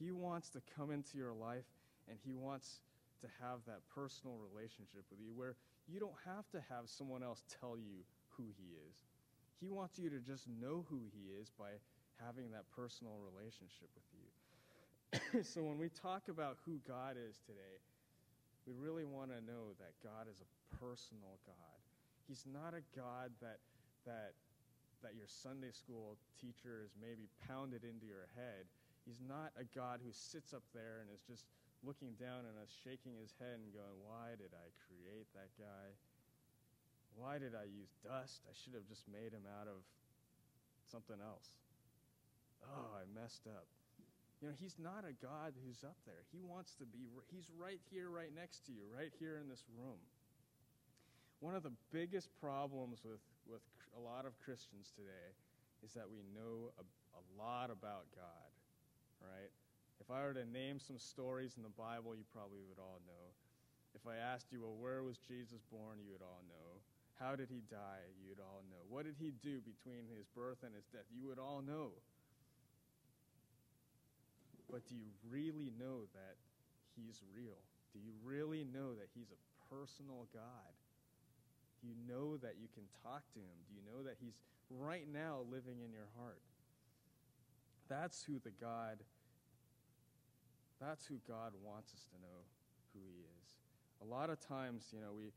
He 0.00 0.08
wants 0.08 0.48
to 0.56 0.64
come 0.72 0.88
into 0.88 1.20
your 1.20 1.36
life 1.36 1.68
and 2.08 2.16
he 2.24 2.32
wants 2.32 2.80
to 3.20 3.28
have 3.44 3.60
that 3.68 3.84
personal 3.92 4.40
relationship 4.40 5.04
with 5.12 5.20
you 5.20 5.36
where 5.36 5.60
you 5.84 6.00
don't 6.00 6.16
have 6.24 6.48
to 6.56 6.64
have 6.72 6.88
someone 6.88 7.20
else 7.20 7.44
tell 7.60 7.76
you 7.76 8.08
who 8.40 8.48
he 8.56 8.72
is. 8.88 9.04
He 9.60 9.68
wants 9.68 9.98
you 9.98 10.08
to 10.08 10.18
just 10.24 10.48
know 10.48 10.88
who 10.88 11.04
he 11.12 11.28
is 11.36 11.52
by 11.60 11.76
having 12.24 12.56
that 12.56 12.64
personal 12.72 13.20
relationship 13.20 13.92
with. 13.92 14.11
so 15.44 15.60
when 15.60 15.76
we 15.76 15.88
talk 15.92 16.28
about 16.32 16.56
who 16.64 16.80
God 16.88 17.16
is 17.20 17.36
today, 17.44 17.76
we 18.64 18.72
really 18.72 19.04
want 19.04 19.28
to 19.28 19.44
know 19.44 19.76
that 19.76 19.92
God 20.00 20.24
is 20.30 20.40
a 20.40 20.48
personal 20.80 21.36
God. 21.44 21.78
He's 22.28 22.46
not 22.48 22.72
a 22.72 22.84
God 22.96 23.34
that 23.42 23.60
that 24.06 24.32
that 25.02 25.18
your 25.18 25.26
Sunday 25.26 25.74
school 25.74 26.16
teacher 26.38 26.80
is 26.86 26.94
maybe 26.96 27.26
pounded 27.44 27.82
into 27.82 28.06
your 28.06 28.30
head. 28.38 28.70
He's 29.04 29.18
not 29.18 29.50
a 29.58 29.66
God 29.74 29.98
who 29.98 30.14
sits 30.14 30.54
up 30.54 30.62
there 30.72 31.02
and 31.02 31.10
is 31.10 31.26
just 31.26 31.50
looking 31.82 32.14
down 32.14 32.46
on 32.46 32.54
us, 32.62 32.70
shaking 32.70 33.18
his 33.18 33.34
head 33.42 33.58
and 33.58 33.74
going, 33.74 33.98
Why 34.00 34.38
did 34.38 34.54
I 34.54 34.70
create 34.86 35.26
that 35.34 35.50
guy? 35.58 35.92
Why 37.18 37.36
did 37.36 37.52
I 37.52 37.68
use 37.68 37.92
dust? 38.00 38.46
I 38.48 38.54
should 38.56 38.72
have 38.72 38.88
just 38.88 39.04
made 39.10 39.36
him 39.36 39.44
out 39.44 39.68
of 39.68 39.84
something 40.88 41.20
else. 41.20 41.52
Oh, 42.64 42.96
I 42.96 43.04
messed 43.12 43.44
up. 43.50 43.66
You 44.42 44.50
know, 44.50 44.58
he's 44.58 44.74
not 44.74 45.06
a 45.06 45.14
God 45.22 45.54
who's 45.62 45.86
up 45.86 45.94
there. 46.02 46.26
He 46.34 46.42
wants 46.42 46.74
to 46.82 46.84
be, 46.84 47.06
he's 47.30 47.46
right 47.54 47.78
here, 47.94 48.10
right 48.10 48.34
next 48.34 48.66
to 48.66 48.74
you, 48.74 48.82
right 48.90 49.14
here 49.22 49.38
in 49.38 49.46
this 49.46 49.62
room. 49.78 50.02
One 51.38 51.54
of 51.54 51.62
the 51.62 51.70
biggest 51.94 52.26
problems 52.42 53.06
with, 53.06 53.22
with 53.46 53.62
a 53.94 54.02
lot 54.02 54.26
of 54.26 54.34
Christians 54.42 54.90
today 54.98 55.30
is 55.86 55.94
that 55.94 56.10
we 56.10 56.26
know 56.34 56.74
a, 56.74 56.82
a 57.14 57.22
lot 57.38 57.70
about 57.70 58.10
God, 58.18 58.50
right? 59.22 59.54
If 60.02 60.10
I 60.10 60.26
were 60.26 60.34
to 60.34 60.42
name 60.42 60.82
some 60.82 60.98
stories 60.98 61.54
in 61.54 61.62
the 61.62 61.78
Bible, 61.78 62.18
you 62.18 62.26
probably 62.34 62.66
would 62.66 62.82
all 62.82 62.98
know. 63.06 63.26
If 63.94 64.10
I 64.10 64.18
asked 64.18 64.50
you, 64.50 64.66
well, 64.66 64.74
where 64.74 65.06
was 65.06 65.22
Jesus 65.22 65.62
born, 65.70 66.02
you 66.02 66.10
would 66.10 66.26
all 66.26 66.42
know. 66.50 66.82
How 67.14 67.38
did 67.38 67.46
he 67.46 67.62
die? 67.70 68.10
You'd 68.18 68.42
all 68.42 68.66
know. 68.66 68.82
What 68.90 69.06
did 69.06 69.14
he 69.22 69.30
do 69.38 69.62
between 69.62 70.10
his 70.10 70.26
birth 70.34 70.66
and 70.66 70.74
his 70.74 70.90
death? 70.90 71.06
You 71.14 71.30
would 71.30 71.38
all 71.38 71.62
know. 71.62 71.94
But 74.72 74.88
do 74.88 74.96
you 74.96 75.12
really 75.28 75.70
know 75.78 76.08
that 76.16 76.40
He's 76.96 77.20
real? 77.36 77.60
Do 77.92 78.00
you 78.00 78.16
really 78.24 78.64
know 78.64 78.96
that 78.96 79.12
He's 79.14 79.28
a 79.28 79.40
personal 79.68 80.26
God? 80.32 80.72
Do 81.80 81.88
you 81.88 81.94
know 82.08 82.38
that 82.38 82.56
you 82.56 82.72
can 82.72 82.88
talk 83.04 83.20
to 83.36 83.38
Him? 83.38 83.58
Do 83.68 83.76
you 83.76 83.84
know 83.84 84.02
that 84.08 84.16
He's 84.18 84.40
right 84.70 85.04
now 85.12 85.44
living 85.52 85.84
in 85.84 85.92
your 85.92 86.08
heart? 86.16 86.40
That's 87.92 88.24
who 88.24 88.40
the 88.40 88.56
God, 88.56 89.04
that's 90.80 91.04
who 91.04 91.20
God 91.28 91.52
wants 91.62 91.92
us 91.92 92.08
to 92.08 92.16
know 92.24 92.40
who 92.94 93.00
He 93.04 93.20
is. 93.20 93.48
A 94.00 94.08
lot 94.08 94.30
of 94.30 94.40
times, 94.40 94.88
you 94.88 95.00
know, 95.04 95.12
we, 95.12 95.28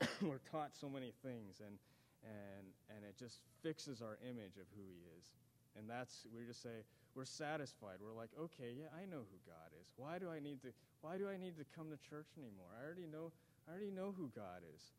we're 0.26 0.40
taught 0.50 0.72
so 0.72 0.88
many 0.88 1.12
things 1.22 1.60
and, 1.60 1.76
and, 2.24 2.64
and 2.88 3.04
it 3.04 3.18
just 3.18 3.40
fixes 3.62 4.00
our 4.00 4.16
image 4.24 4.56
of 4.56 4.64
who 4.72 4.82
He 4.88 5.04
is. 5.20 5.28
And 5.76 5.84
that's, 5.90 6.24
we 6.34 6.46
just 6.46 6.62
say, 6.62 6.88
we're 7.16 7.24
satisfied. 7.24 7.96
We're 8.04 8.12
like, 8.12 8.28
okay, 8.36 8.76
yeah, 8.76 8.92
I 8.92 9.08
know 9.08 9.24
who 9.24 9.38
God 9.48 9.72
is. 9.80 9.88
Why 9.96 10.20
do 10.20 10.28
I 10.28 10.38
need 10.38 10.60
to 10.62 10.70
why 11.00 11.16
do 11.16 11.32
I 11.32 11.40
need 11.40 11.56
to 11.56 11.64
come 11.72 11.88
to 11.88 11.96
church 11.96 12.28
anymore? 12.36 12.68
I 12.76 12.84
already 12.84 13.08
know 13.08 13.32
I 13.64 13.72
already 13.72 13.90
know 13.90 14.12
who 14.12 14.28
God 14.36 14.60
is. 14.76 14.92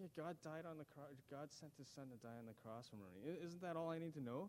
Yeah, 0.00 0.08
God 0.16 0.40
died 0.40 0.64
on 0.64 0.80
the 0.80 0.88
cross. 0.96 1.12
God 1.28 1.52
sent 1.52 1.76
his 1.76 1.86
son 1.92 2.08
to 2.08 2.18
die 2.24 2.40
on 2.40 2.48
the 2.48 2.56
cross 2.64 2.88
for 2.88 2.96
me. 2.96 3.12
Isn't 3.44 3.60
that 3.60 3.76
all 3.76 3.92
I 3.92 4.00
need 4.00 4.16
to 4.16 4.24
know? 4.24 4.48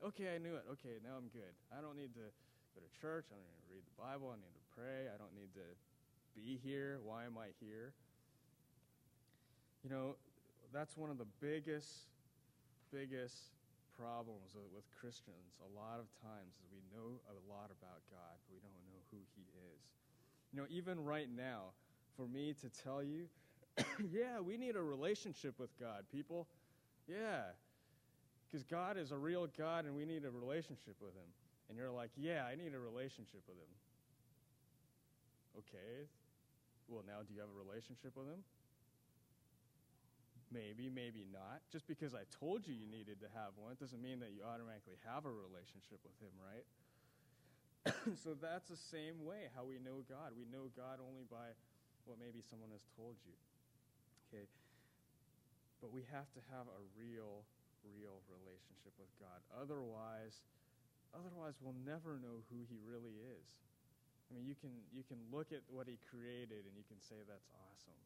Okay, 0.00 0.32
I 0.32 0.38
knew 0.38 0.54
it. 0.56 0.64
Okay, 0.78 1.02
now 1.04 1.18
I'm 1.18 1.28
good. 1.34 1.52
I 1.74 1.82
don't 1.82 1.98
need 1.98 2.14
to 2.14 2.26
go 2.72 2.80
to 2.80 2.90
church. 2.96 3.26
I 3.28 3.36
don't 3.36 3.50
need 3.50 3.62
to 3.66 3.70
read 3.74 3.84
the 3.84 3.98
Bible. 3.98 4.30
I 4.30 4.38
need 4.38 4.54
to 4.54 4.66
pray. 4.72 5.10
I 5.10 5.18
don't 5.18 5.34
need 5.34 5.50
to 5.58 5.66
be 6.38 6.56
here. 6.62 7.02
Why 7.02 7.26
am 7.26 7.36
I 7.36 7.50
here? 7.58 7.92
You 9.82 9.90
know, 9.90 10.14
that's 10.72 10.96
one 10.96 11.10
of 11.10 11.18
the 11.18 11.26
biggest, 11.42 12.06
biggest 12.94 13.57
problems 13.98 14.54
with, 14.54 14.70
with 14.70 14.86
Christians 14.94 15.58
a 15.58 15.70
lot 15.74 15.98
of 15.98 16.06
times 16.22 16.54
is 16.62 16.70
we 16.70 16.86
know 16.94 17.18
a 17.26 17.34
lot 17.50 17.74
about 17.74 17.98
God, 18.06 18.38
but 18.46 18.54
we 18.54 18.62
don't 18.62 18.78
know 18.86 19.02
who 19.10 19.18
He 19.34 19.42
is. 19.74 19.82
You 20.54 20.62
know, 20.62 20.68
even 20.70 21.02
right 21.02 21.28
now, 21.28 21.74
for 22.16 22.26
me 22.30 22.54
to 22.62 22.70
tell 22.70 23.02
you, 23.02 23.26
yeah, 24.14 24.38
we 24.38 24.56
need 24.56 24.76
a 24.76 24.82
relationship 24.82 25.58
with 25.58 25.74
God, 25.78 26.06
people. 26.10 26.46
Yeah, 27.08 27.50
because 28.46 28.62
God 28.64 28.96
is 28.96 29.10
a 29.12 29.18
real 29.18 29.48
God 29.58 29.84
and 29.84 29.94
we 29.94 30.06
need 30.06 30.24
a 30.24 30.30
relationship 30.30 30.94
with 31.00 31.14
Him. 31.14 31.28
And 31.68 31.76
you're 31.76 31.90
like, 31.90 32.10
yeah, 32.16 32.46
I 32.46 32.54
need 32.54 32.72
a 32.74 32.80
relationship 32.80 33.42
with 33.46 33.58
Him. 33.58 33.72
Okay, 35.58 36.06
well, 36.88 37.02
now 37.06 37.20
do 37.26 37.34
you 37.34 37.40
have 37.40 37.50
a 37.50 37.58
relationship 37.58 38.16
with 38.16 38.26
Him? 38.26 38.40
Maybe, 40.48 40.88
maybe 40.88 41.28
not. 41.28 41.60
Just 41.68 41.84
because 41.84 42.16
I 42.16 42.24
told 42.40 42.64
you 42.64 42.72
you 42.72 42.88
needed 42.88 43.20
to 43.20 43.28
have 43.36 43.52
one 43.60 43.76
doesn't 43.76 44.00
mean 44.00 44.24
that 44.24 44.32
you 44.32 44.40
automatically 44.40 44.96
have 45.04 45.28
a 45.28 45.32
relationship 45.32 46.00
with 46.00 46.16
Him, 46.24 46.32
right? 46.40 46.64
so 48.24 48.32
that's 48.32 48.68
the 48.72 48.80
same 48.88 49.20
way 49.28 49.52
how 49.52 49.68
we 49.68 49.76
know 49.76 50.00
God. 50.08 50.32
We 50.32 50.48
know 50.48 50.72
God 50.72 51.04
only 51.04 51.28
by 51.28 51.52
what 52.08 52.16
maybe 52.16 52.40
someone 52.40 52.72
has 52.72 52.84
told 52.96 53.20
you. 53.28 53.36
Okay? 54.28 54.48
But 55.84 55.92
we 55.92 56.08
have 56.08 56.32
to 56.32 56.42
have 56.48 56.64
a 56.64 56.82
real, 56.96 57.44
real 57.84 58.24
relationship 58.32 58.96
with 58.96 59.12
God. 59.20 59.44
Otherwise, 59.52 60.40
otherwise 61.12 61.60
we'll 61.60 61.76
never 61.84 62.16
know 62.18 62.40
who 62.48 62.64
He 62.72 62.80
really 62.88 63.20
is. 63.20 63.46
I 64.28 64.36
mean, 64.36 64.44
you 64.44 64.56
can, 64.56 64.72
you 64.92 65.04
can 65.04 65.20
look 65.28 65.52
at 65.52 65.60
what 65.68 65.88
He 65.88 66.00
created 66.08 66.64
and 66.64 66.72
you 66.72 66.84
can 66.88 67.00
say 67.04 67.20
that's 67.28 67.48
awesome. 67.68 68.00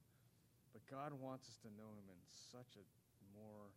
But 0.73 0.83
God 0.89 1.13
wants 1.17 1.49
us 1.49 1.61
to 1.65 1.71
know 1.77 1.93
Him 1.97 2.09
in 2.09 2.21
such 2.53 2.81
a 2.81 2.85
more 3.37 3.73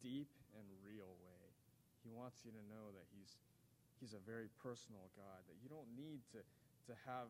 deep 0.00 0.32
and 0.56 0.64
real 0.84 1.12
way. 1.24 1.44
He 2.04 2.12
wants 2.12 2.44
you 2.44 2.52
to 2.52 2.64
know 2.68 2.92
that 2.92 3.06
He's, 3.12 3.36
he's 4.00 4.12
a 4.12 4.22
very 4.24 4.48
personal 4.60 5.08
God, 5.16 5.40
that 5.48 5.56
you 5.60 5.68
don't 5.68 5.88
need 5.96 6.24
to, 6.36 6.40
to 6.40 6.92
have 7.04 7.28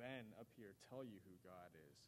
Ben 0.00 0.26
up 0.40 0.48
here 0.58 0.74
tell 0.90 1.04
you 1.04 1.20
who 1.22 1.34
God 1.46 1.70
is, 1.76 2.00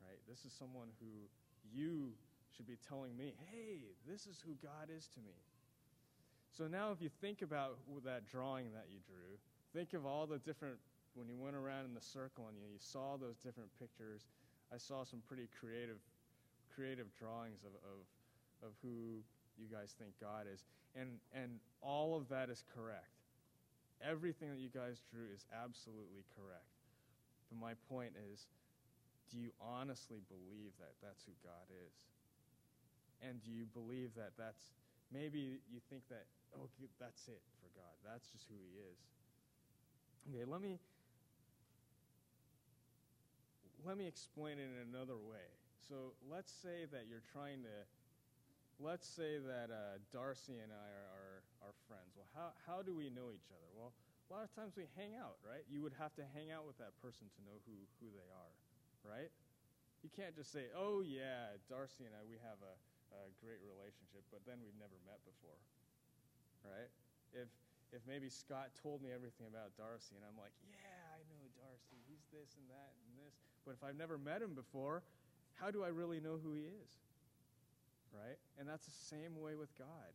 right? 0.00 0.18
This 0.24 0.46
is 0.48 0.52
someone 0.56 0.88
who 1.02 1.28
you 1.68 2.14
should 2.56 2.66
be 2.66 2.78
telling 2.88 3.16
me, 3.16 3.34
hey, 3.52 3.84
this 4.08 4.26
is 4.26 4.42
who 4.44 4.56
God 4.62 4.88
is 4.88 5.06
to 5.14 5.20
me. 5.20 5.36
So 6.50 6.66
now, 6.66 6.90
if 6.90 7.00
you 7.00 7.10
think 7.20 7.42
about 7.42 7.78
that 8.04 8.26
drawing 8.26 8.72
that 8.72 8.86
you 8.90 8.98
drew, 9.06 9.38
think 9.72 9.94
of 9.94 10.04
all 10.04 10.26
the 10.26 10.38
different, 10.38 10.76
when 11.14 11.28
you 11.28 11.38
went 11.38 11.54
around 11.54 11.84
in 11.84 11.94
the 11.94 12.02
circle 12.02 12.48
and 12.48 12.58
you, 12.58 12.66
you 12.66 12.80
saw 12.80 13.16
those 13.16 13.38
different 13.38 13.70
pictures 13.78 14.26
I 14.72 14.78
saw 14.78 15.04
some 15.04 15.20
pretty 15.26 15.48
creative, 15.58 15.98
creative 16.74 17.10
drawings 17.18 17.62
of, 17.66 17.74
of, 17.82 17.98
of 18.62 18.72
who 18.82 19.18
you 19.58 19.66
guys 19.66 19.94
think 19.98 20.14
God 20.20 20.46
is. 20.46 20.62
And, 20.94 21.18
and 21.34 21.58
all 21.82 22.16
of 22.16 22.28
that 22.30 22.50
is 22.50 22.64
correct. 22.74 23.18
Everything 24.00 24.50
that 24.50 24.58
you 24.58 24.70
guys 24.70 25.02
drew 25.10 25.26
is 25.34 25.44
absolutely 25.52 26.24
correct. 26.38 26.70
But 27.50 27.58
my 27.58 27.74
point 27.90 28.14
is 28.32 28.46
do 29.30 29.38
you 29.38 29.50
honestly 29.62 30.18
believe 30.26 30.74
that 30.82 30.98
that's 30.98 31.22
who 31.22 31.30
God 31.46 31.66
is? 31.70 31.94
And 33.22 33.38
do 33.44 33.50
you 33.54 33.66
believe 33.70 34.10
that 34.16 34.34
that's 34.34 34.74
maybe 35.12 35.62
you 35.70 35.78
think 35.90 36.02
that, 36.10 36.26
oh, 36.56 36.66
that's 36.98 37.28
it 37.28 37.42
for 37.62 37.70
God? 37.78 37.94
That's 38.02 38.26
just 38.30 38.46
who 38.50 38.58
He 38.58 38.74
is. 38.82 38.98
Okay, 40.26 40.44
let 40.50 40.60
me 40.60 40.78
let 43.86 43.96
me 43.96 44.06
explain 44.06 44.58
it 44.58 44.68
in 44.68 44.78
another 44.92 45.16
way. 45.16 45.46
So 45.88 46.12
let's 46.28 46.52
say 46.52 46.84
that 46.92 47.08
you're 47.08 47.24
trying 47.32 47.64
to, 47.64 47.76
let's 48.78 49.08
say 49.08 49.40
that 49.40 49.72
uh, 49.72 49.98
Darcy 50.12 50.60
and 50.60 50.70
I 50.70 50.88
are, 50.92 51.10
are, 51.16 51.70
are 51.70 51.74
friends. 51.88 52.12
Well, 52.14 52.28
how, 52.36 52.52
how 52.68 52.78
do 52.84 52.92
we 52.92 53.08
know 53.10 53.32
each 53.32 53.48
other? 53.50 53.68
Well, 53.74 53.92
a 53.92 54.28
lot 54.30 54.44
of 54.46 54.52
times 54.54 54.78
we 54.78 54.86
hang 54.94 55.18
out, 55.18 55.40
right? 55.42 55.64
You 55.66 55.82
would 55.82 55.96
have 55.98 56.14
to 56.20 56.24
hang 56.36 56.52
out 56.54 56.62
with 56.68 56.78
that 56.78 56.94
person 57.02 57.26
to 57.26 57.40
know 57.42 57.58
who, 57.66 57.74
who 57.98 58.08
they 58.14 58.28
are, 58.30 58.52
right? 59.02 59.32
You 60.04 60.10
can't 60.12 60.36
just 60.36 60.52
say, 60.54 60.70
oh, 60.76 61.02
yeah, 61.02 61.56
Darcy 61.66 62.06
and 62.06 62.14
I, 62.14 62.22
we 62.28 62.38
have 62.44 62.60
a, 62.62 62.74
a 63.16 63.22
great 63.42 63.58
relationship, 63.64 64.22
but 64.30 64.44
then 64.46 64.62
we've 64.62 64.76
never 64.78 64.96
met 65.08 65.18
before, 65.26 65.58
right? 66.62 66.88
If, 67.34 67.50
if 67.90 68.00
maybe 68.06 68.30
Scott 68.30 68.70
told 68.78 69.02
me 69.02 69.10
everything 69.10 69.48
about 69.50 69.74
Darcy 69.74 70.14
and 70.14 70.24
I'm 70.24 70.38
like, 70.38 70.54
yeah, 70.68 70.99
He's 72.08 72.26
this 72.34 72.56
and 72.58 72.66
that 72.70 72.90
and 73.06 73.14
this, 73.18 73.34
but 73.64 73.72
if 73.72 73.82
I've 73.84 73.96
never 73.96 74.18
met 74.18 74.42
him 74.42 74.54
before, 74.54 75.02
how 75.54 75.70
do 75.70 75.84
I 75.84 75.88
really 75.88 76.20
know 76.20 76.40
who 76.42 76.52
he 76.52 76.66
is? 76.66 76.90
Right? 78.10 78.38
And 78.58 78.66
that's 78.68 78.86
the 78.86 78.98
same 79.14 79.38
way 79.38 79.54
with 79.54 79.70
God. 79.78 80.10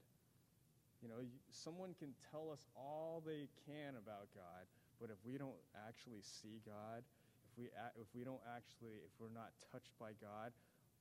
You 1.01 1.07
know, 1.07 1.22
someone 1.51 1.93
can 1.99 2.11
tell 2.32 2.49
us 2.51 2.66
all 2.76 3.22
they 3.26 3.47
can 3.70 3.95
about 3.95 4.28
God, 4.34 4.66
but 4.99 5.13
if 5.13 5.20
we 5.24 5.38
don't 5.38 5.59
actually 5.88 6.24
see 6.24 6.59
God, 6.66 7.05
if 7.45 7.53
we, 7.55 7.66
if 7.99 8.09
we 8.16 8.24
don't 8.26 8.41
actually, 8.49 8.99
if 9.05 9.13
we're 9.20 9.34
not 9.34 9.53
touched 9.72 9.93
by 9.99 10.18
God, 10.18 10.51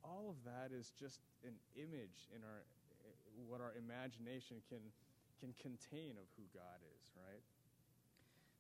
all 0.05 0.29
of 0.29 0.39
that 0.45 0.77
is 0.77 0.93
just 0.93 1.25
an 1.43 1.57
image 1.75 2.29
in 2.31 2.45
our, 2.45 2.63
eh, 3.09 3.43
what 3.49 3.65
our 3.65 3.73
imagination 3.81 4.61
can, 4.69 4.85
can 5.41 5.57
contain 5.57 6.21
of 6.21 6.29
who 6.37 6.45
God 6.53 6.79
is, 6.85 7.05
right? 7.17 7.43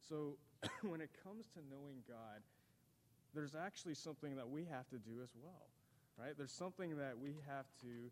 So 0.08 0.36
when 0.82 1.00
it 1.00 1.10
comes 1.24 1.46
to 1.54 1.60
knowing 1.70 2.04
God, 2.08 2.44
there's 3.34 3.54
actually 3.54 3.94
something 3.98 4.36
that 4.36 4.48
we 4.48 4.64
have 4.70 4.86
to 4.94 4.98
do 5.02 5.18
as 5.22 5.34
well, 5.34 5.66
right? 6.20 6.38
There's 6.38 6.54
something 6.54 6.96
that 7.02 7.18
we 7.18 7.42
have 7.50 7.66
to 7.82 8.10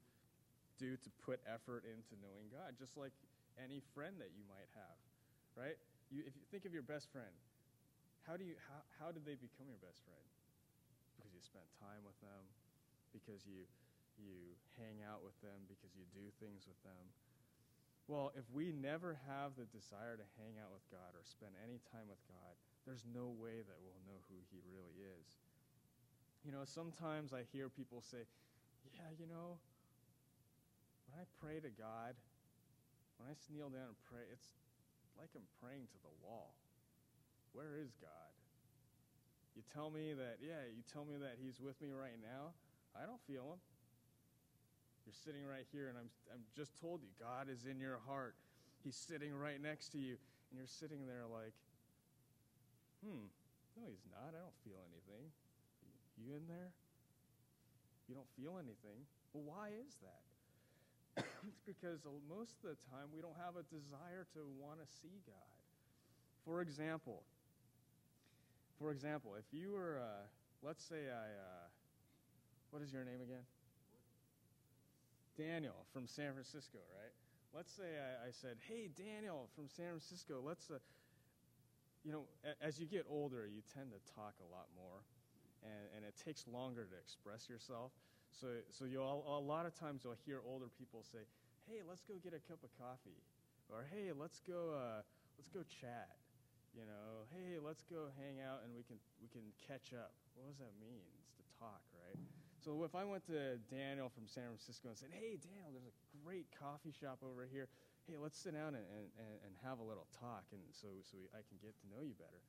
do 0.80 0.98
to 0.98 1.10
put 1.22 1.38
effort 1.46 1.86
into 1.86 2.18
knowing 2.18 2.50
God, 2.50 2.74
just 2.74 2.98
like 2.98 3.14
any 3.60 3.78
friend 3.94 4.18
that 4.18 4.34
you 4.34 4.42
might 4.50 4.66
have, 4.74 4.98
right? 5.54 5.78
You, 6.10 6.26
if 6.26 6.34
you 6.34 6.42
think 6.50 6.66
of 6.66 6.74
your 6.74 6.82
best 6.82 7.06
friend, 7.14 7.30
how, 8.26 8.34
do 8.34 8.42
you, 8.42 8.58
how, 8.66 8.80
how 8.98 9.08
did 9.14 9.22
they 9.22 9.38
become 9.38 9.70
your 9.70 9.78
best 9.78 10.02
friend? 10.02 10.26
Because 11.14 11.30
you 11.30 11.42
spent 11.42 11.66
time 11.78 12.02
with 12.02 12.18
them, 12.18 12.42
because 13.14 13.46
you, 13.46 13.62
you 14.18 14.58
hang 14.74 15.06
out 15.06 15.22
with 15.22 15.38
them, 15.38 15.70
because 15.70 15.94
you 15.94 16.02
do 16.10 16.26
things 16.42 16.66
with 16.66 16.78
them. 16.82 17.04
Well, 18.12 18.28
if 18.36 18.44
we 18.52 18.76
never 18.76 19.16
have 19.24 19.56
the 19.56 19.64
desire 19.72 20.20
to 20.20 20.26
hang 20.36 20.60
out 20.60 20.68
with 20.68 20.84
God 20.92 21.16
or 21.16 21.24
spend 21.24 21.56
any 21.64 21.80
time 21.88 22.12
with 22.12 22.20
God, 22.28 22.52
there's 22.84 23.08
no 23.08 23.32
way 23.32 23.64
that 23.64 23.78
we'll 23.80 24.04
know 24.04 24.20
who 24.28 24.36
he 24.52 24.60
really 24.68 25.00
is. 25.00 25.40
You 26.44 26.52
know, 26.52 26.68
sometimes 26.68 27.32
I 27.32 27.48
hear 27.56 27.72
people 27.72 28.04
say, 28.04 28.28
yeah, 28.92 29.08
you 29.16 29.24
know, 29.24 29.56
when 31.08 31.24
I 31.24 31.26
pray 31.40 31.56
to 31.64 31.72
God, 31.72 32.12
when 33.16 33.32
I 33.32 33.34
kneel 33.48 33.72
down 33.72 33.96
and 33.96 34.00
pray, 34.12 34.28
it's 34.28 34.52
like 35.16 35.32
I'm 35.32 35.48
praying 35.64 35.88
to 35.88 35.98
the 36.04 36.12
wall. 36.20 36.52
Where 37.56 37.80
is 37.80 37.96
God? 37.96 38.32
You 39.56 39.64
tell 39.72 39.88
me 39.88 40.12
that, 40.12 40.36
yeah, 40.44 40.68
you 40.68 40.84
tell 40.84 41.08
me 41.08 41.16
that 41.16 41.40
he's 41.40 41.64
with 41.64 41.80
me 41.80 41.96
right 41.96 42.20
now. 42.20 42.52
I 42.92 43.08
don't 43.08 43.24
feel 43.24 43.56
him. 43.56 43.60
You're 45.04 45.18
sitting 45.24 45.44
right 45.44 45.66
here, 45.72 45.88
and 45.88 45.98
I'm, 45.98 46.10
I'm 46.32 46.44
just 46.56 46.78
told 46.80 47.02
you, 47.02 47.08
God 47.18 47.48
is 47.50 47.66
in 47.66 47.80
your 47.80 47.98
heart. 48.06 48.34
He's 48.84 48.96
sitting 48.96 49.34
right 49.34 49.60
next 49.60 49.90
to 49.92 49.98
you, 49.98 50.14
and 50.50 50.58
you're 50.58 50.70
sitting 50.70 51.06
there 51.06 51.26
like, 51.26 51.54
Hmm, 53.02 53.26
no, 53.74 53.82
he's 53.90 54.06
not. 54.06 54.30
I 54.30 54.38
don't 54.38 54.60
feel 54.62 54.78
anything. 54.94 55.26
You 56.14 56.38
in 56.38 56.46
there? 56.46 56.70
You 58.06 58.14
don't 58.14 58.30
feel 58.38 58.62
anything. 58.62 59.02
Well, 59.34 59.42
why 59.42 59.74
is 59.74 59.98
that? 60.06 60.22
it's 61.50 61.62
because 61.66 62.06
most 62.30 62.62
of 62.62 62.70
the 62.70 62.78
time 62.94 63.10
we 63.10 63.20
don't 63.20 63.36
have 63.42 63.58
a 63.58 63.66
desire 63.66 64.22
to 64.38 64.46
want 64.54 64.78
to 64.78 64.86
see 64.86 65.18
God. 65.26 65.58
For 66.46 66.62
example, 66.62 67.22
for 68.78 68.90
example, 68.90 69.34
if 69.34 69.46
you 69.50 69.72
were, 69.72 69.98
uh, 69.98 70.26
let's 70.62 70.82
say 70.82 71.10
I, 71.10 71.26
uh, 71.34 71.66
what 72.70 72.82
is 72.82 72.92
your 72.92 73.04
name 73.04 73.20
again? 73.22 73.42
Daniel 75.36 75.86
from 75.92 76.06
San 76.06 76.32
Francisco, 76.32 76.78
right? 76.92 77.12
Let's 77.54 77.72
say 77.72 78.00
I, 78.00 78.28
I 78.28 78.30
said, 78.32 78.56
hey, 78.68 78.88
Daniel 78.88 79.48
from 79.54 79.68
San 79.68 79.88
Francisco, 79.92 80.40
let's, 80.44 80.70
uh, 80.70 80.78
you 82.04 82.12
know, 82.12 82.24
as 82.60 82.80
you 82.80 82.86
get 82.86 83.06
older, 83.08 83.46
you 83.46 83.62
tend 83.74 83.92
to 83.92 84.00
talk 84.14 84.34
a 84.40 84.48
lot 84.48 84.66
more, 84.74 85.04
and, 85.62 85.84
and 85.96 86.04
it 86.04 86.14
takes 86.16 86.48
longer 86.48 86.84
to 86.88 86.96
express 86.96 87.48
yourself. 87.48 87.92
So, 88.32 88.48
so 88.72 88.84
you'll, 88.84 89.04
a 89.04 89.44
lot 89.44 89.66
of 89.66 89.76
times 89.76 90.02
you'll 90.04 90.18
hear 90.24 90.40
older 90.48 90.66
people 90.72 91.04
say, 91.04 91.20
"Hey, 91.68 91.84
let's 91.84 92.00
go 92.02 92.16
get 92.24 92.32
a 92.32 92.40
cup 92.40 92.64
of 92.64 92.72
coffee," 92.80 93.20
or 93.68 93.84
"Hey, 93.92 94.10
let's 94.16 94.40
go, 94.40 94.72
uh, 94.72 95.04
let's 95.36 95.52
go 95.52 95.60
chat." 95.68 96.16
You 96.72 96.88
know, 96.88 97.28
"Hey, 97.28 97.60
let's 97.60 97.84
go 97.84 98.08
hang 98.16 98.40
out 98.40 98.64
and 98.64 98.72
we 98.72 98.82
can 98.88 98.96
we 99.20 99.28
can 99.28 99.44
catch 99.60 99.92
up." 99.92 100.16
What 100.32 100.48
does 100.48 100.56
that 100.64 100.72
mean? 100.80 101.04
It's 101.20 101.36
to 101.36 101.44
talk, 101.60 101.84
right? 101.92 102.16
So 102.64 102.84
if 102.86 102.94
I 102.94 103.04
went 103.04 103.26
to 103.26 103.58
Daniel 103.70 104.08
from 104.08 104.30
San 104.30 104.46
Francisco 104.54 104.88
and 104.88 104.96
said, 104.96 105.10
"Hey, 105.10 105.34
Daniel, 105.34 105.74
there's 105.74 105.90
a 105.90 105.96
great 106.22 106.46
coffee 106.54 106.94
shop 106.94 107.18
over 107.26 107.46
here 107.50 107.66
hey, 108.10 108.18
let's 108.18 108.38
sit 108.38 108.54
down 108.54 108.74
and, 108.74 108.86
and, 108.86 109.36
and 109.46 109.52
have 109.62 109.78
a 109.78 109.86
little 109.86 110.06
talk 110.18 110.42
and 110.50 110.62
so, 110.74 110.90
so 111.06 111.14
we, 111.14 111.30
I 111.30 111.46
can 111.46 111.58
get 111.62 111.74
to 111.82 111.86
know 111.86 112.02
you 112.02 112.18
better. 112.18 112.42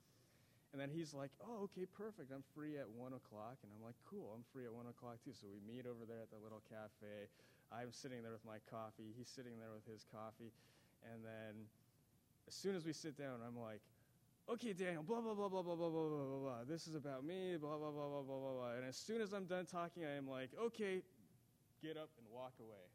And 0.74 0.82
then 0.82 0.90
he's 0.90 1.14
like, 1.14 1.30
oh, 1.38 1.70
okay, 1.70 1.86
perfect. 1.86 2.34
I'm 2.34 2.42
free 2.58 2.82
at 2.82 2.90
1 2.90 3.14
o'clock. 3.14 3.62
And 3.62 3.70
I'm 3.70 3.86
like, 3.86 3.94
cool, 4.10 4.34
I'm 4.34 4.42
free 4.50 4.66
at 4.66 4.74
1 4.74 4.90
o'clock 4.90 5.22
too. 5.22 5.38
So 5.38 5.46
we 5.46 5.62
meet 5.62 5.86
over 5.86 6.10
there 6.10 6.26
at 6.26 6.34
the 6.34 6.42
little 6.42 6.66
cafe. 6.66 7.30
I'm 7.70 7.94
sitting 7.94 8.26
there 8.26 8.34
with 8.34 8.46
my 8.46 8.58
coffee. 8.66 9.14
He's 9.14 9.30
sitting 9.30 9.62
there 9.62 9.70
with 9.70 9.86
his 9.86 10.10
coffee. 10.10 10.50
And 11.06 11.22
then 11.22 11.70
as 12.50 12.58
soon 12.58 12.74
as 12.74 12.90
we 12.90 12.94
sit 12.94 13.14
down, 13.14 13.46
I'm 13.46 13.54
like, 13.54 13.86
okay, 14.50 14.74
Daniel, 14.74 15.04
blah, 15.04 15.22
blah, 15.22 15.34
blah, 15.34 15.50
blah, 15.50 15.62
blah, 15.62 15.76
blah, 15.76 15.90
blah, 15.90 16.10
blah, 16.10 16.26
blah, 16.26 16.40
blah. 16.40 16.64
This 16.68 16.88
is 16.88 16.96
about 16.96 17.26
me, 17.26 17.58
blah, 17.60 17.78
blah, 17.78 17.92
blah, 17.92 18.08
blah, 18.08 18.22
blah, 18.22 18.40
blah, 18.40 18.54
blah. 18.54 18.72
And 18.78 18.86
as 18.86 18.98
soon 18.98 19.22
as 19.22 19.34
I'm 19.34 19.46
done 19.46 19.66
talking, 19.66 20.06
I 20.06 20.16
am 20.16 20.28
like, 20.28 20.50
okay, 20.60 21.02
get 21.82 21.98
up 21.98 22.10
and 22.18 22.28
walk 22.32 22.54
away. 22.60 22.88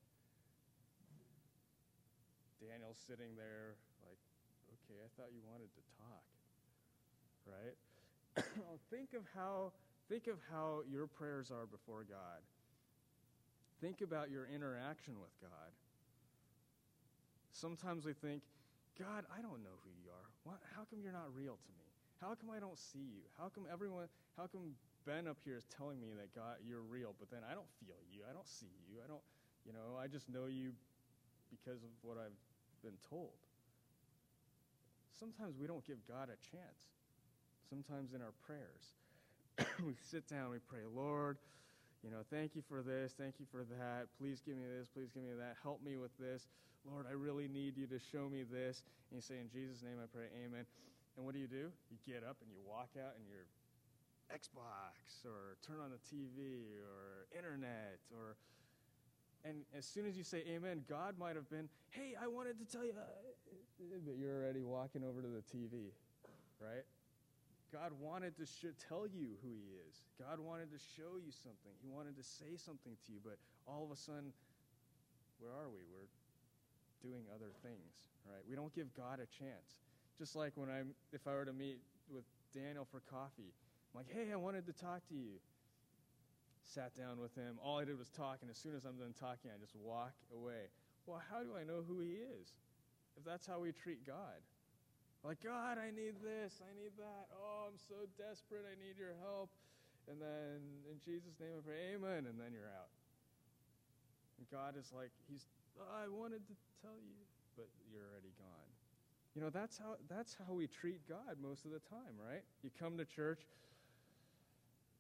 Daniel's 2.61 2.99
sitting 3.07 3.37
there 3.37 3.77
like, 4.03 4.19
okay, 4.75 4.99
I 4.99 5.09
thought 5.17 5.31
you 5.33 5.41
wanted 5.47 5.71
to 5.75 5.83
talk 5.97 6.27
right? 7.49 8.45
think 8.91 9.15
of 9.15 9.23
how 9.35 9.73
think 10.09 10.27
of 10.27 10.39
how 10.51 10.83
your 10.91 11.07
prayers 11.07 11.51
are 11.51 11.67
before 11.67 12.05
God. 12.09 12.41
Think 13.81 14.01
about 14.01 14.31
your 14.31 14.47
interaction 14.47 15.15
with 15.21 15.31
God. 15.41 15.71
Sometimes 17.53 18.05
we 18.05 18.13
think, 18.13 18.43
God, 18.99 19.25
I 19.31 19.41
don't 19.43 19.63
know 19.63 19.79
who 19.85 19.91
you 19.91 20.11
are. 20.11 20.28
What, 20.49 20.65
how 20.73 20.89
come 20.89 21.05
you're 21.05 21.13
not 21.13 21.29
real 21.37 21.61
to 21.61 21.71
me? 21.77 21.85
How 22.25 22.33
come 22.33 22.49
I 22.49 22.57
don't 22.57 22.81
see 22.81 23.05
you? 23.05 23.29
How 23.37 23.53
come 23.53 23.69
everyone, 23.69 24.09
how 24.33 24.49
come 24.49 24.73
Ben 25.05 25.29
up 25.29 25.37
here 25.45 25.61
is 25.61 25.69
telling 25.69 26.01
me 26.01 26.17
that 26.17 26.33
God, 26.33 26.65
you're 26.65 26.81
real, 26.81 27.13
but 27.21 27.29
then 27.29 27.45
I 27.45 27.53
don't 27.53 27.69
feel 27.85 28.01
you. 28.09 28.25
I 28.25 28.33
don't 28.33 28.49
see 28.49 28.73
you. 28.89 29.05
I 29.05 29.07
don't, 29.13 29.21
you 29.69 29.77
know, 29.77 30.01
I 30.01 30.09
just 30.09 30.25
know 30.33 30.49
you 30.49 30.73
because 31.53 31.85
of 31.85 31.93
what 32.01 32.17
I've 32.17 32.41
been 32.81 32.97
told. 33.13 33.37
Sometimes 35.21 35.61
we 35.61 35.69
don't 35.69 35.85
give 35.85 36.01
God 36.09 36.33
a 36.33 36.39
chance 36.41 36.97
sometimes 37.69 38.17
in 38.17 38.25
our 38.25 38.33
prayers. 38.41 38.97
we 39.85 39.93
sit 40.01 40.25
down, 40.33 40.49
we 40.49 40.65
pray, 40.65 40.89
Lord, 40.89 41.37
you 42.01 42.09
know, 42.09 42.25
thank 42.33 42.57
you 42.57 42.63
for 42.65 42.81
this, 42.81 43.13
thank 43.21 43.37
you 43.37 43.45
for 43.53 43.69
that. 43.77 44.09
Please 44.17 44.41
give 44.41 44.57
me 44.57 44.65
this, 44.65 44.89
please 44.89 45.13
give 45.13 45.29
me 45.29 45.37
that. 45.37 45.61
Help 45.63 45.85
me 45.85 46.01
with 46.01 46.17
this. 46.17 46.49
Lord, 46.85 47.07
I 47.09 47.15
really 47.15 47.49
need 47.49 47.77
you 47.77 47.87
to 47.89 47.99
show 47.99 48.29
me 48.29 48.45
this. 48.45 48.83
And 49.11 49.19
you 49.19 49.23
say, 49.23 49.41
In 49.41 49.49
Jesus' 49.49 49.83
name 49.83 49.99
I 50.03 50.07
pray, 50.07 50.29
Amen. 50.45 50.67
And 51.17 51.27
what 51.27 51.35
do 51.35 51.41
you 51.41 51.51
do? 51.51 51.73
You 51.91 51.99
get 52.07 52.23
up 52.23 52.39
and 52.43 52.51
you 52.51 52.63
walk 52.63 52.95
out 52.95 53.19
and 53.19 53.27
you're 53.27 53.49
Xbox 54.31 55.25
or 55.25 55.57
turn 55.67 55.81
on 55.81 55.91
the 55.91 55.99
TV 56.05 56.77
or 56.85 57.27
internet 57.35 57.99
or 58.13 58.37
and 59.45 59.63
as 59.77 59.87
soon 59.87 60.07
as 60.07 60.17
you 60.19 60.25
say 60.25 60.43
amen, 60.51 60.83
God 60.89 61.15
might 61.17 61.37
have 61.37 61.49
been, 61.49 61.69
hey, 61.91 62.19
I 62.21 62.27
wanted 62.27 62.59
to 62.59 62.67
tell 62.67 62.85
you, 62.85 62.93
uh, 62.93 63.07
but 64.05 64.19
you're 64.19 64.35
already 64.35 64.63
walking 64.63 65.05
over 65.07 65.23
to 65.23 65.29
the 65.29 65.47
TV, 65.47 65.95
right? 66.59 66.83
God 67.73 67.93
wanted 68.01 68.37
to 68.37 68.47
sh- 68.47 68.75
tell 68.89 69.07
you 69.07 69.39
who 69.39 69.55
He 69.63 69.79
is. 69.87 70.03
God 70.19 70.41
wanted 70.41 70.73
to 70.73 70.81
show 70.97 71.23
you 71.23 71.31
something. 71.31 71.71
He 71.81 71.89
wanted 71.89 72.17
to 72.17 72.25
say 72.25 72.59
something 72.59 72.99
to 73.07 73.13
you, 73.13 73.21
but 73.23 73.39
all 73.63 73.85
of 73.85 73.93
a 73.93 73.97
sudden, 73.97 74.35
where 75.39 75.55
are 75.55 75.71
we? 75.71 75.87
We're 75.87 76.11
doing 77.03 77.25
other 77.35 77.51
things, 77.63 78.11
right? 78.27 78.43
We 78.49 78.57
don't 78.57 78.75
give 78.75 78.93
God 78.95 79.21
a 79.21 79.27
chance. 79.27 79.83
Just 80.19 80.35
like 80.35 80.53
when 80.57 80.69
I'm, 80.69 80.95
if 81.13 81.27
I 81.27 81.33
were 81.33 81.45
to 81.45 81.53
meet 81.53 81.79
with 82.11 82.25
Daniel 82.55 82.87
for 82.91 83.01
coffee, 83.11 83.55
I'm 83.93 83.95
like, 83.95 84.11
hey, 84.11 84.33
I 84.33 84.37
wanted 84.37 84.67
to 84.67 84.75
talk 84.75 85.07
to 85.09 85.15
you. 85.15 85.39
Sat 86.65 86.93
down 86.99 87.21
with 87.21 87.35
him. 87.35 87.57
All 87.65 87.79
I 87.79 87.85
did 87.85 87.97
was 87.97 88.11
talk, 88.11 88.39
and 88.43 88.51
as 88.51 88.59
soon 88.59 88.77
as 88.77 88.85
I'm 88.85 88.99
done 88.99 89.15
talking, 89.19 89.49
I 89.49 89.57
just 89.57 89.75
walk 89.75 90.13
away. 90.35 90.69
Well, 91.07 91.23
how 91.33 91.41
do 91.41 91.57
I 91.57 91.65
know 91.65 91.81
who 91.81 92.01
he 92.01 92.21
is? 92.21 92.53
If 93.17 93.25
that's 93.25 93.47
how 93.47 93.61
we 93.65 93.73
treat 93.73 94.05
God. 94.05 94.37
Like, 95.25 95.43
God, 95.43 95.79
I 95.81 95.91
need 95.91 96.21
this, 96.23 96.61
I 96.63 96.71
need 96.79 96.95
that. 97.01 97.27
Oh, 97.35 97.73
I'm 97.73 97.81
so 97.89 98.07
desperate, 98.15 98.63
I 98.69 98.77
need 98.79 99.01
your 99.01 99.17
help. 99.25 99.51
And 100.07 100.21
then 100.21 100.63
in 100.87 101.01
Jesus' 101.03 101.35
name 101.41 101.59
I 101.59 101.63
pray, 101.65 101.97
Amen, 101.97 102.31
and 102.31 102.39
then 102.39 102.55
you're 102.55 102.71
out. 102.71 102.93
And 104.39 104.47
God 104.49 104.79
is 104.79 104.93
like, 104.95 105.11
He's, 105.27 105.49
I 105.81 106.09
wanted 106.09 106.47
to 106.47 106.55
tell 106.83 106.97
you, 106.99 107.19
but 107.57 107.67
you're 107.91 108.07
already 108.11 108.33
gone. 108.39 108.71
You 109.35 109.43
know, 109.43 109.51
that's 109.51 109.79
how, 109.79 109.97
that's 110.09 110.35
how 110.35 110.55
we 110.55 110.67
treat 110.67 111.07
God 111.09 111.39
most 111.43 111.65
of 111.65 111.71
the 111.71 111.81
time, 111.89 112.19
right? 112.19 112.43
You 112.63 112.71
come 112.79 112.99
to 112.99 113.05
church, 113.05 113.41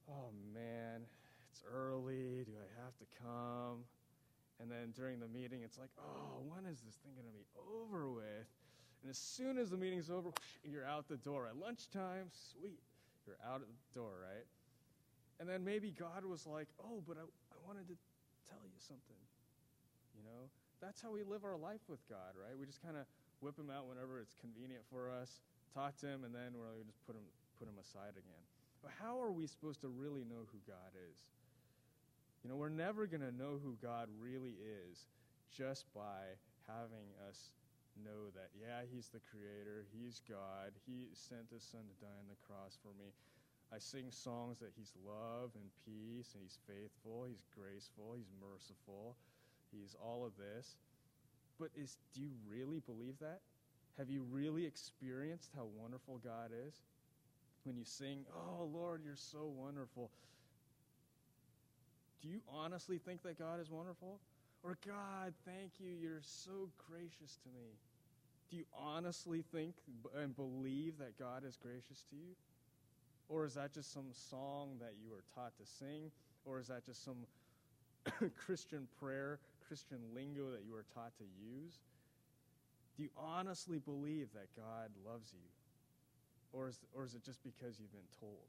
oh 0.08 0.30
man, 0.54 1.02
it's 1.50 1.62
early. 1.66 2.44
Do 2.46 2.52
I 2.54 2.68
have 2.84 2.94
to 2.98 3.06
come? 3.22 3.84
And 4.60 4.70
then 4.70 4.92
during 4.94 5.20
the 5.20 5.28
meeting, 5.28 5.62
it's 5.64 5.78
like, 5.78 5.90
oh, 5.98 6.42
when 6.46 6.66
is 6.70 6.80
this 6.80 6.96
thing 7.02 7.14
going 7.14 7.26
to 7.26 7.34
be 7.34 7.46
over 7.58 8.10
with? 8.10 8.46
And 9.02 9.10
as 9.10 9.18
soon 9.18 9.58
as 9.58 9.70
the 9.70 9.76
meeting's 9.76 10.10
over, 10.10 10.30
you're 10.64 10.84
out 10.84 11.08
the 11.08 11.16
door. 11.18 11.46
At 11.46 11.56
lunchtime, 11.56 12.30
sweet, 12.30 12.80
you're 13.26 13.38
out 13.46 13.60
the 13.60 13.98
door, 13.98 14.10
right? 14.22 14.46
And 15.38 15.48
then 15.48 15.64
maybe 15.64 15.94
God 15.96 16.24
was 16.24 16.46
like, 16.46 16.66
oh, 16.82 17.02
but 17.06 17.16
I, 17.16 17.22
I 17.22 17.56
wanted 17.66 17.86
to 17.86 17.94
tell 18.50 18.62
you 18.64 18.78
something. 18.78 19.22
You 20.18 20.24
know? 20.26 20.50
That's 20.80 21.02
how 21.02 21.10
we 21.10 21.22
live 21.22 21.44
our 21.44 21.58
life 21.58 21.82
with 21.88 22.00
God, 22.08 22.38
right? 22.38 22.54
We 22.54 22.66
just 22.66 22.82
kind 22.82 22.96
of 22.96 23.04
whip 23.40 23.58
him 23.58 23.70
out 23.70 23.86
whenever 23.86 24.20
it's 24.20 24.34
convenient 24.38 24.82
for 24.90 25.10
us, 25.10 25.42
talk 25.74 25.96
to 26.02 26.06
him, 26.06 26.22
and 26.24 26.34
then 26.34 26.54
we 26.54 26.84
just 26.86 27.02
put 27.06 27.14
him, 27.14 27.26
put 27.58 27.66
him 27.66 27.78
aside 27.82 28.14
again. 28.14 28.44
But 28.82 28.94
how 28.94 29.18
are 29.18 29.34
we 29.34 29.46
supposed 29.46 29.80
to 29.82 29.88
really 29.88 30.22
know 30.22 30.46
who 30.54 30.58
God 30.66 30.94
is? 31.10 31.18
You 32.42 32.50
know, 32.50 32.56
we're 32.56 32.70
never 32.70 33.06
going 33.06 33.26
to 33.26 33.34
know 33.34 33.58
who 33.58 33.74
God 33.82 34.06
really 34.22 34.54
is 34.62 35.10
just 35.50 35.86
by 35.94 36.38
having 36.70 37.10
us 37.26 37.50
know 37.98 38.30
that, 38.38 38.54
yeah, 38.54 38.86
He's 38.86 39.10
the 39.10 39.24
Creator, 39.26 39.86
He's 39.90 40.22
God, 40.22 40.70
He 40.86 41.10
sent 41.14 41.50
His 41.50 41.66
Son 41.66 41.82
to 41.82 41.96
die 41.98 42.14
on 42.14 42.30
the 42.30 42.38
cross 42.46 42.78
for 42.78 42.94
me. 42.94 43.10
I 43.74 43.82
sing 43.82 44.14
songs 44.14 44.62
that 44.62 44.72
He's 44.78 44.94
love 45.02 45.50
and 45.58 45.66
peace, 45.82 46.38
and 46.38 46.42
He's 46.42 46.62
faithful, 46.70 47.26
He's 47.26 47.42
graceful, 47.50 48.14
He's 48.14 48.30
merciful, 48.38 49.18
He's 49.72 49.94
all 50.02 50.24
of 50.24 50.32
this. 50.36 50.76
But 51.58 51.70
is, 51.76 51.98
do 52.14 52.20
you 52.20 52.30
really 52.50 52.80
believe 52.80 53.18
that? 53.20 53.40
Have 53.98 54.10
you 54.10 54.22
really 54.30 54.64
experienced 54.64 55.50
how 55.56 55.66
wonderful 55.80 56.20
God 56.22 56.50
is? 56.68 56.74
When 57.64 57.76
you 57.76 57.84
sing, 57.84 58.24
Oh 58.32 58.64
Lord, 58.64 59.02
you're 59.04 59.16
so 59.16 59.50
wonderful. 59.56 60.10
Do 62.22 62.28
you 62.28 62.40
honestly 62.48 62.98
think 62.98 63.22
that 63.22 63.38
God 63.38 63.60
is 63.60 63.70
wonderful? 63.70 64.20
Or, 64.64 64.76
God, 64.84 65.34
thank 65.44 65.72
you, 65.78 65.92
you're 66.00 66.22
so 66.22 66.68
gracious 66.90 67.38
to 67.44 67.48
me. 67.48 67.70
Do 68.50 68.56
you 68.56 68.64
honestly 68.76 69.44
think 69.52 69.74
and 70.20 70.34
believe 70.34 70.98
that 70.98 71.18
God 71.18 71.44
is 71.46 71.56
gracious 71.56 72.02
to 72.10 72.16
you? 72.16 72.34
Or 73.28 73.44
is 73.44 73.54
that 73.54 73.74
just 73.74 73.92
some 73.92 74.08
song 74.12 74.76
that 74.80 74.94
you 75.02 75.10
were 75.10 75.22
taught 75.34 75.52
to 75.58 75.66
sing? 75.78 76.10
Or 76.44 76.58
is 76.58 76.68
that 76.68 76.84
just 76.84 77.04
some 77.04 77.26
Christian 78.46 78.88
prayer, 79.00 79.38
Christian 79.68 79.98
lingo 80.14 80.50
that 80.50 80.64
you 80.66 80.74
are 80.74 80.84
taught 80.94 81.12
to 81.18 81.24
use? 81.38 81.78
Do 82.96 83.04
you 83.04 83.10
honestly 83.16 83.78
believe 83.78 84.28
that 84.34 84.48
God 84.56 84.90
loves 85.06 85.32
you? 85.32 85.46
Or 86.52 86.68
is, 86.68 86.80
or 86.96 87.04
is 87.04 87.14
it 87.14 87.22
just 87.22 87.44
because 87.44 87.78
you've 87.78 87.92
been 87.92 88.12
told? 88.18 88.48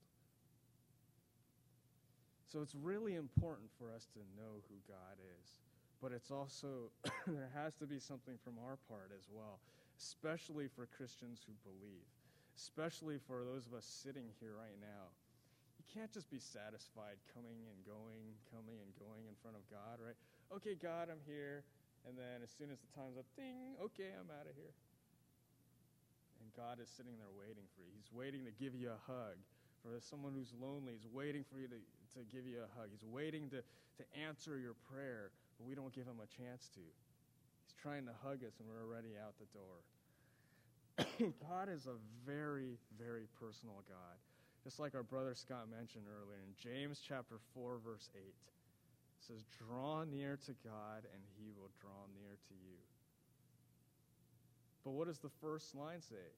So 2.48 2.62
it's 2.62 2.74
really 2.74 3.16
important 3.16 3.70
for 3.78 3.92
us 3.94 4.08
to 4.14 4.20
know 4.40 4.64
who 4.70 4.76
God 4.88 5.20
is. 5.20 5.60
But 6.02 6.14
it's 6.14 6.32
also, 6.32 6.90
there 7.28 7.52
has 7.54 7.76
to 7.76 7.86
be 7.86 8.00
something 8.00 8.40
from 8.44 8.56
our 8.66 8.78
part 8.88 9.12
as 9.14 9.28
well 9.30 9.60
especially 10.00 10.72
for 10.72 10.88
Christians 10.96 11.44
who 11.44 11.52
believe, 11.68 12.08
especially 12.56 13.20
for 13.20 13.44
those 13.44 13.68
of 13.68 13.76
us 13.76 13.84
sitting 13.84 14.32
here 14.40 14.56
right 14.56 14.80
now. 14.80 15.12
You 15.76 15.84
can't 15.92 16.12
just 16.16 16.32
be 16.32 16.40
satisfied 16.40 17.20
coming 17.36 17.68
and 17.68 17.80
going, 17.84 18.40
coming 18.48 18.80
and 18.80 18.92
going 18.96 19.28
in 19.28 19.36
front 19.44 19.60
of 19.60 19.64
God, 19.68 20.00
right? 20.00 20.16
Okay, 20.50 20.74
God, 20.74 21.10
I'm 21.14 21.22
here. 21.26 21.64
And 22.08 22.18
then 22.18 22.42
as 22.42 22.50
soon 22.50 22.72
as 22.72 22.80
the 22.80 22.90
time's 22.96 23.20
up, 23.20 23.28
ding, 23.36 23.78
okay, 23.78 24.10
I'm 24.16 24.32
out 24.34 24.48
of 24.48 24.56
here. 24.56 24.74
And 26.42 26.50
God 26.56 26.82
is 26.82 26.90
sitting 26.90 27.14
there 27.20 27.30
waiting 27.36 27.68
for 27.76 27.84
you. 27.84 27.92
He's 27.94 28.10
waiting 28.10 28.48
to 28.48 28.54
give 28.56 28.74
you 28.74 28.90
a 28.90 29.02
hug. 29.06 29.38
For 29.84 30.00
someone 30.02 30.34
who's 30.34 30.52
lonely, 30.58 30.96
he's 30.96 31.08
waiting 31.12 31.44
for 31.46 31.60
you 31.60 31.68
to, 31.68 31.80
to 32.18 32.22
give 32.32 32.48
you 32.48 32.64
a 32.64 32.70
hug. 32.80 32.90
He's 32.92 33.06
waiting 33.06 33.52
to, 33.52 33.62
to 33.62 34.04
answer 34.16 34.58
your 34.58 34.76
prayer, 34.90 35.32
but 35.60 35.68
we 35.68 35.76
don't 35.76 35.94
give 35.94 36.08
him 36.08 36.24
a 36.24 36.30
chance 36.32 36.72
to 36.76 36.84
He's 37.70 37.78
trying 37.78 38.10
to 38.10 38.16
hug 38.26 38.42
us 38.42 38.58
and 38.58 38.66
we're 38.66 38.82
already 38.82 39.14
out 39.22 39.38
the 39.38 39.46
door. 39.54 39.78
God 41.46 41.70
is 41.70 41.86
a 41.86 42.02
very, 42.26 42.82
very 42.98 43.30
personal 43.38 43.86
God. 43.86 44.18
Just 44.64 44.80
like 44.80 44.96
our 44.96 45.04
brother 45.04 45.36
Scott 45.36 45.70
mentioned 45.70 46.10
earlier 46.10 46.42
in 46.42 46.58
James 46.58 47.00
chapter 47.06 47.38
4, 47.54 47.78
verse 47.86 48.10
8. 48.18 48.22
It 49.20 49.28
says, 49.28 49.44
Draw 49.60 50.08
near 50.08 50.40
to 50.48 50.54
God, 50.64 51.04
and 51.04 51.22
he 51.36 51.52
will 51.52 51.72
draw 51.84 52.08
near 52.16 52.40
to 52.40 52.54
you. 52.56 52.80
But 54.88 54.96
what 54.96 55.08
does 55.08 55.20
the 55.20 55.36
first 55.44 55.76
line 55.76 56.02
say? 56.02 56.32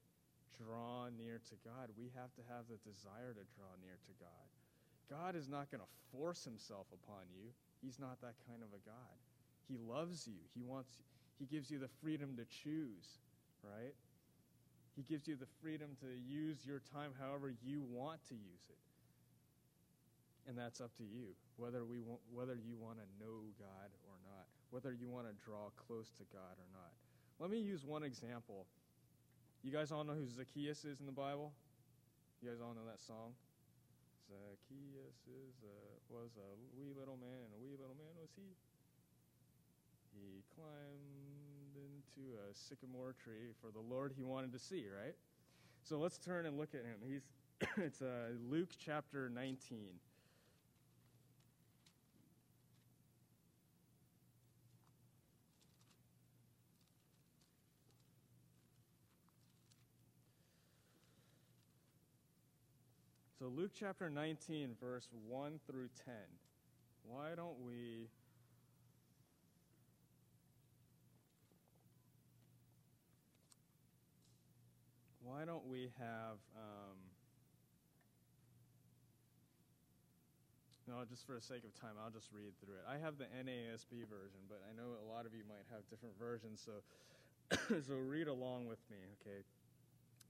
Draw 0.57 1.13
near 1.17 1.37
to 1.37 1.55
God. 1.63 1.93
We 1.93 2.09
have 2.17 2.33
to 2.35 2.43
have 2.49 2.65
the 2.65 2.81
desire 2.81 3.37
to 3.37 3.45
draw 3.53 3.71
near 3.85 3.97
to 4.01 4.13
God. 4.17 4.47
God 5.09 5.35
is 5.35 5.47
not 5.47 5.69
going 5.69 5.81
to 5.81 5.93
force 6.11 6.43
himself 6.43 6.87
upon 6.91 7.29
you. 7.37 7.53
He's 7.81 7.99
not 7.99 8.19
that 8.21 8.35
kind 8.49 8.61
of 8.65 8.73
a 8.73 8.81
God. 8.81 9.17
He 9.67 9.77
loves 9.77 10.27
you. 10.27 10.41
He 10.53 10.63
wants 10.63 10.97
he 11.39 11.45
gives 11.45 11.71
you 11.71 11.79
the 11.79 11.89
freedom 12.01 12.37
to 12.37 12.45
choose, 12.45 13.17
right? 13.63 13.95
He 14.95 15.01
gives 15.01 15.27
you 15.27 15.35
the 15.35 15.49
freedom 15.61 15.89
to 16.01 16.07
use 16.29 16.65
your 16.65 16.81
time 16.93 17.11
however 17.19 17.53
you 17.63 17.81
want 17.89 18.19
to 18.29 18.35
use 18.35 18.65
it. 18.69 18.80
And 20.47 20.57
that's 20.57 20.81
up 20.81 20.95
to 20.97 21.03
you, 21.03 21.37
whether, 21.57 21.85
we 21.85 22.01
want, 22.01 22.19
whether 22.33 22.57
you 22.57 22.75
want 22.75 22.97
to 22.97 23.07
know 23.21 23.45
God 23.61 23.89
or 24.09 24.17
not, 24.25 24.49
whether 24.71 24.91
you 24.91 25.07
want 25.07 25.27
to 25.29 25.33
draw 25.37 25.69
close 25.77 26.09
to 26.17 26.23
God 26.33 26.57
or 26.57 26.69
not. 26.73 26.91
Let 27.39 27.49
me 27.49 27.59
use 27.59 27.85
one 27.85 28.03
example. 28.03 28.65
You 29.63 29.71
guys 29.71 29.91
all 29.91 30.03
know 30.03 30.13
who 30.17 30.27
Zacchaeus 30.27 30.83
is 30.85 30.99
in 30.99 31.05
the 31.05 31.13
Bible? 31.13 31.53
You 32.41 32.49
guys 32.49 32.57
all 32.59 32.73
know 32.73 32.85
that 32.89 32.99
song? 33.01 33.37
Zacchaeus 34.25 35.17
is 35.29 35.55
a, 35.61 35.79
was 36.09 36.33
a 36.37 36.49
wee 36.73 36.93
little 36.97 37.17
man, 37.21 37.45
and 37.45 37.53
a 37.53 37.61
wee 37.61 37.77
little 37.77 37.97
man 37.97 38.13
was 38.19 38.29
he. 38.35 38.57
He 40.17 40.43
climbed 40.55 41.77
into 41.77 42.33
a 42.33 42.53
sycamore 42.53 43.13
tree 43.23 43.53
for 43.61 43.71
the 43.71 43.79
Lord 43.79 44.13
he 44.15 44.23
wanted 44.23 44.51
to 44.53 44.59
see, 44.59 44.85
right? 44.89 45.15
So 45.83 45.97
let's 45.97 46.17
turn 46.17 46.45
and 46.45 46.57
look 46.57 46.73
at 46.73 46.81
him. 46.81 46.97
He's 47.05 47.23
it's 47.77 48.01
uh, 48.01 48.33
Luke 48.49 48.71
chapter 48.77 49.29
19. 49.29 49.79
So, 63.41 63.47
Luke 63.47 63.71
chapter 63.73 64.07
19, 64.07 64.75
verse 64.79 65.09
1 65.27 65.59
through 65.65 65.89
10. 66.05 66.13
Why 67.01 67.29
don't 67.35 67.59
we. 67.65 68.05
Why 75.23 75.43
don't 75.45 75.65
we 75.65 75.89
have. 75.97 76.37
Um, 76.55 76.97
no, 80.87 81.03
just 81.09 81.25
for 81.25 81.33
the 81.33 81.41
sake 81.41 81.63
of 81.63 81.73
time, 81.81 81.93
I'll 81.99 82.11
just 82.11 82.29
read 82.31 82.53
through 82.63 82.75
it. 82.75 82.85
I 82.87 82.99
have 82.99 83.17
the 83.17 83.25
NASB 83.25 84.07
version, 84.07 84.41
but 84.47 84.61
I 84.69 84.77
know 84.77 84.89
a 85.03 85.11
lot 85.11 85.25
of 85.25 85.33
you 85.33 85.41
might 85.49 85.65
have 85.71 85.89
different 85.89 86.13
versions, 86.19 86.63
so, 86.63 87.57
so 87.87 87.95
read 87.95 88.27
along 88.27 88.67
with 88.67 88.87
me, 88.91 88.97
okay? 89.19 89.39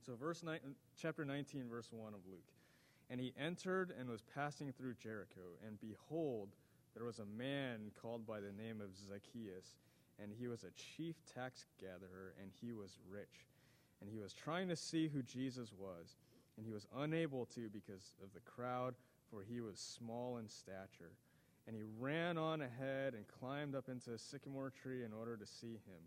So, 0.06 0.14
verse 0.16 0.42
ni- 0.42 0.64
chapter 0.96 1.26
19, 1.26 1.68
verse 1.68 1.88
1 1.92 2.14
of 2.14 2.20
Luke. 2.26 2.40
And 3.10 3.20
he 3.20 3.34
entered 3.38 3.92
and 3.98 4.08
was 4.08 4.22
passing 4.34 4.72
through 4.72 4.94
Jericho. 4.94 5.58
And 5.66 5.78
behold, 5.80 6.48
there 6.94 7.04
was 7.04 7.18
a 7.18 7.26
man 7.26 7.90
called 8.00 8.26
by 8.26 8.40
the 8.40 8.52
name 8.52 8.80
of 8.80 8.96
Zacchaeus, 8.96 9.76
and 10.22 10.32
he 10.32 10.46
was 10.46 10.64
a 10.64 10.70
chief 10.72 11.16
tax 11.34 11.64
gatherer, 11.80 12.34
and 12.40 12.50
he 12.60 12.72
was 12.72 12.98
rich. 13.10 13.46
And 14.00 14.10
he 14.10 14.18
was 14.18 14.32
trying 14.32 14.68
to 14.68 14.76
see 14.76 15.08
who 15.08 15.22
Jesus 15.22 15.72
was, 15.78 16.16
and 16.56 16.66
he 16.66 16.72
was 16.72 16.86
unable 16.98 17.46
to 17.46 17.68
because 17.72 18.14
of 18.22 18.32
the 18.34 18.40
crowd, 18.40 18.94
for 19.30 19.42
he 19.42 19.60
was 19.60 19.78
small 19.78 20.38
in 20.38 20.48
stature. 20.48 21.12
And 21.66 21.76
he 21.76 21.82
ran 21.98 22.36
on 22.36 22.60
ahead 22.60 23.14
and 23.14 23.24
climbed 23.40 23.74
up 23.74 23.88
into 23.88 24.12
a 24.12 24.18
sycamore 24.18 24.70
tree 24.82 25.04
in 25.04 25.12
order 25.12 25.36
to 25.36 25.46
see 25.46 25.74
him, 25.86 26.02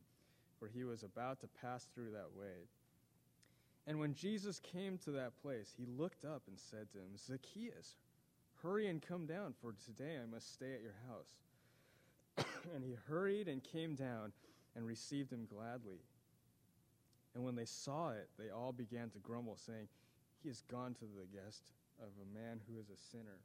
for 0.60 0.68
he 0.68 0.84
was 0.84 1.04
about 1.04 1.40
to 1.42 1.48
pass 1.62 1.88
through 1.96 2.12
that 2.12 2.38
way. 2.38 2.68
And 3.88 4.00
when 4.00 4.14
Jesus 4.14 4.60
came 4.60 4.98
to 5.00 5.12
that 5.12 5.40
place, 5.42 5.74
he 5.78 5.86
looked 5.86 6.26
up 6.26 6.44
and 6.48 6.58
said 6.58 6.92
to 6.92 6.98
him, 6.98 7.18
Zacchaeus, 7.18 7.96
hurry 8.64 8.88
and 8.88 9.02
come 9.02 9.26
down, 9.26 9.54
for 9.62 9.76
today 9.86 10.18
I 10.22 10.26
must 10.26 10.54
stay 10.54 10.74
at 10.74 10.82
your 10.82 10.96
house. 11.08 12.46
and 12.74 12.84
he 12.84 12.96
hurried 13.08 13.48
and 13.48 13.64
came 13.64 13.94
down 13.94 14.32
and 14.76 14.86
received 14.86 15.32
him 15.32 15.46
gladly. 15.46 16.00
And 17.36 17.44
when 17.44 17.56
they 17.56 17.66
saw 17.66 18.12
it, 18.12 18.30
they 18.40 18.50
all 18.50 18.72
began 18.72 19.10
to 19.12 19.20
grumble, 19.20 19.58
saying, 19.58 19.88
He 20.42 20.50
has 20.50 20.62
gone 20.62 20.94
to 20.96 21.06
the 21.06 21.28
guest 21.38 21.72
of 22.00 22.10
a 22.22 22.38
man 22.38 22.60
who 22.68 22.80
is 22.80 22.90
a 22.90 23.12
sinner. 23.12 23.40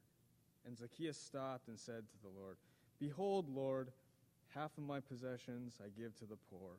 And 0.66 0.76
Zacchaeus 0.76 1.18
stopped 1.18 1.68
and 1.68 1.78
said 1.78 2.04
to 2.08 2.22
the 2.22 2.40
Lord, 2.40 2.56
Behold, 2.98 3.48
Lord, 3.48 3.88
half 4.54 4.76
of 4.78 4.84
my 4.84 5.00
possessions 5.00 5.78
I 5.82 5.88
give 6.00 6.16
to 6.16 6.24
the 6.24 6.38
poor. 6.50 6.76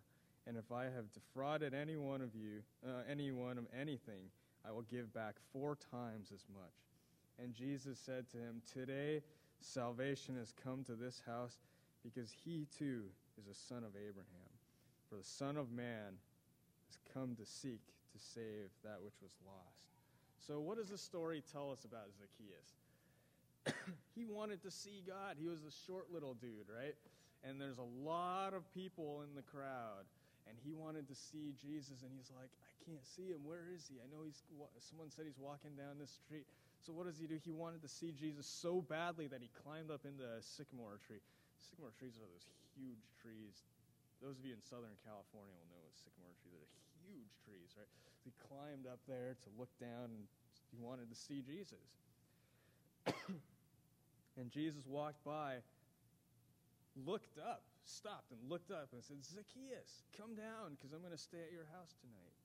And 0.47 0.57
if 0.57 0.71
I 0.71 0.85
have 0.85 1.11
defrauded 1.13 1.73
any 1.73 1.97
one 1.97 2.21
of 2.21 2.35
you, 2.35 2.61
uh, 2.85 3.03
anyone 3.09 3.57
of 3.57 3.65
anything, 3.79 4.25
I 4.67 4.71
will 4.71 4.83
give 4.83 5.13
back 5.13 5.35
four 5.53 5.77
times 5.91 6.31
as 6.33 6.45
much. 6.53 6.73
And 7.41 7.53
Jesus 7.53 7.99
said 7.99 8.29
to 8.31 8.37
him, 8.37 8.61
Today 8.71 9.21
salvation 9.59 10.35
has 10.37 10.53
come 10.63 10.83
to 10.85 10.95
this 10.95 11.21
house 11.25 11.57
because 12.03 12.31
he 12.43 12.67
too 12.77 13.03
is 13.39 13.47
a 13.47 13.53
son 13.53 13.83
of 13.83 13.95
Abraham. 13.95 14.51
For 15.09 15.17
the 15.17 15.23
Son 15.23 15.57
of 15.57 15.71
Man 15.71 16.15
has 16.87 16.97
come 17.13 17.35
to 17.35 17.45
seek 17.45 17.81
to 18.13 18.19
save 18.33 18.69
that 18.83 19.01
which 19.03 19.15
was 19.21 19.31
lost. 19.45 19.91
So, 20.47 20.59
what 20.59 20.77
does 20.77 20.89
the 20.89 20.97
story 20.97 21.43
tell 21.51 21.71
us 21.71 21.85
about 21.85 22.07
Zacchaeus? 22.17 23.75
he 24.15 24.25
wanted 24.25 24.63
to 24.63 24.71
see 24.71 25.03
God. 25.05 25.35
He 25.37 25.47
was 25.47 25.59
a 25.59 25.85
short 25.85 26.07
little 26.11 26.33
dude, 26.33 26.67
right? 26.73 26.95
And 27.43 27.59
there's 27.59 27.77
a 27.77 28.07
lot 28.07 28.53
of 28.53 28.71
people 28.73 29.23
in 29.27 29.35
the 29.35 29.41
crowd 29.41 30.05
and 30.49 30.57
he 30.61 30.73
wanted 30.73 31.07
to 31.07 31.15
see 31.15 31.53
Jesus, 31.61 32.01
and 32.01 32.11
he's 32.13 32.31
like, 32.33 32.49
I 32.49 32.73
can't 32.85 33.05
see 33.05 33.29
him. 33.29 33.45
Where 33.45 33.69
is 33.69 33.85
he? 33.85 34.01
I 34.01 34.07
know 34.09 34.25
he's. 34.25 34.41
Someone 34.81 35.13
said 35.13 35.29
he's 35.29 35.39
walking 35.39 35.77
down 35.77 36.01
the 36.01 36.09
street. 36.09 36.49
So 36.81 36.89
what 36.89 37.05
does 37.05 37.21
he 37.21 37.29
do? 37.29 37.37
He 37.37 37.53
wanted 37.53 37.85
to 37.85 37.91
see 37.91 38.09
Jesus 38.09 38.49
so 38.49 38.81
badly 38.81 39.29
that 39.29 39.41
he 39.41 39.53
climbed 39.61 39.93
up 39.93 40.01
into 40.01 40.25
a 40.25 40.41
sycamore 40.41 40.97
tree. 41.05 41.21
Sycamore 41.61 41.93
trees 41.93 42.17
are 42.17 42.25
those 42.25 42.49
huge 42.73 43.05
trees. 43.21 43.61
Those 44.17 44.37
of 44.37 44.45
you 44.45 44.53
in 44.57 44.61
Southern 44.65 44.97
California 45.05 45.53
will 45.53 45.69
know 45.69 45.81
what 45.81 45.93
sycamore 45.97 46.33
trees 46.41 46.57
are. 46.57 46.69
Huge 47.05 47.33
trees, 47.45 47.69
right? 47.77 47.89
So 47.89 48.09
he 48.25 48.33
climbed 48.37 48.85
up 48.89 49.01
there 49.05 49.33
to 49.33 49.49
look 49.57 49.69
down, 49.77 50.13
and 50.13 50.25
he 50.73 50.77
wanted 50.81 51.09
to 51.09 51.17
see 51.17 51.41
Jesus. 51.41 51.85
and 54.37 54.49
Jesus 54.49 54.85
walked 54.85 55.21
by, 55.25 55.61
looked 57.05 57.37
up, 57.37 57.61
stopped 57.85 58.31
and 58.31 58.39
looked 58.49 58.71
up 58.71 58.89
and 58.93 59.03
said, 59.03 59.23
Zacchaeus, 59.23 60.05
come 60.17 60.35
down 60.35 60.77
because 60.77 60.93
I'm 60.93 61.01
going 61.01 61.15
to 61.15 61.21
stay 61.21 61.41
at 61.41 61.51
your 61.51 61.67
house 61.73 61.93
tonight. 62.01 62.35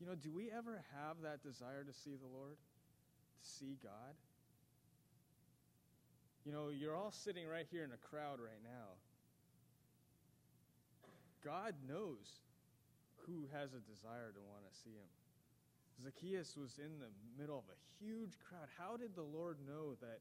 You 0.00 0.06
know, 0.06 0.16
do 0.16 0.32
we 0.32 0.50
ever 0.50 0.82
have 0.96 1.20
that 1.22 1.42
desire 1.42 1.84
to 1.84 1.92
see 1.92 2.16
the 2.16 2.26
Lord? 2.26 2.56
To 2.56 3.48
see 3.48 3.76
God? 3.82 4.16
You 6.44 6.52
know, 6.52 6.70
you're 6.72 6.96
all 6.96 7.12
sitting 7.12 7.46
right 7.46 7.66
here 7.70 7.84
in 7.84 7.92
a 7.92 8.00
crowd 8.00 8.40
right 8.40 8.64
now. 8.64 8.96
God 11.44 11.74
knows 11.86 12.40
who 13.28 13.44
has 13.52 13.72
a 13.76 13.84
desire 13.84 14.32
to 14.32 14.40
want 14.48 14.64
to 14.64 14.72
see 14.80 14.96
him. 14.96 15.10
Zacchaeus 16.02 16.56
was 16.56 16.80
in 16.80 16.96
the 16.96 17.12
middle 17.36 17.58
of 17.58 17.68
a 17.68 17.78
huge 18.00 18.40
crowd. 18.48 18.68
How 18.78 18.96
did 18.96 19.14
the 19.14 19.24
Lord 19.24 19.58
know 19.68 19.96
that 20.00 20.20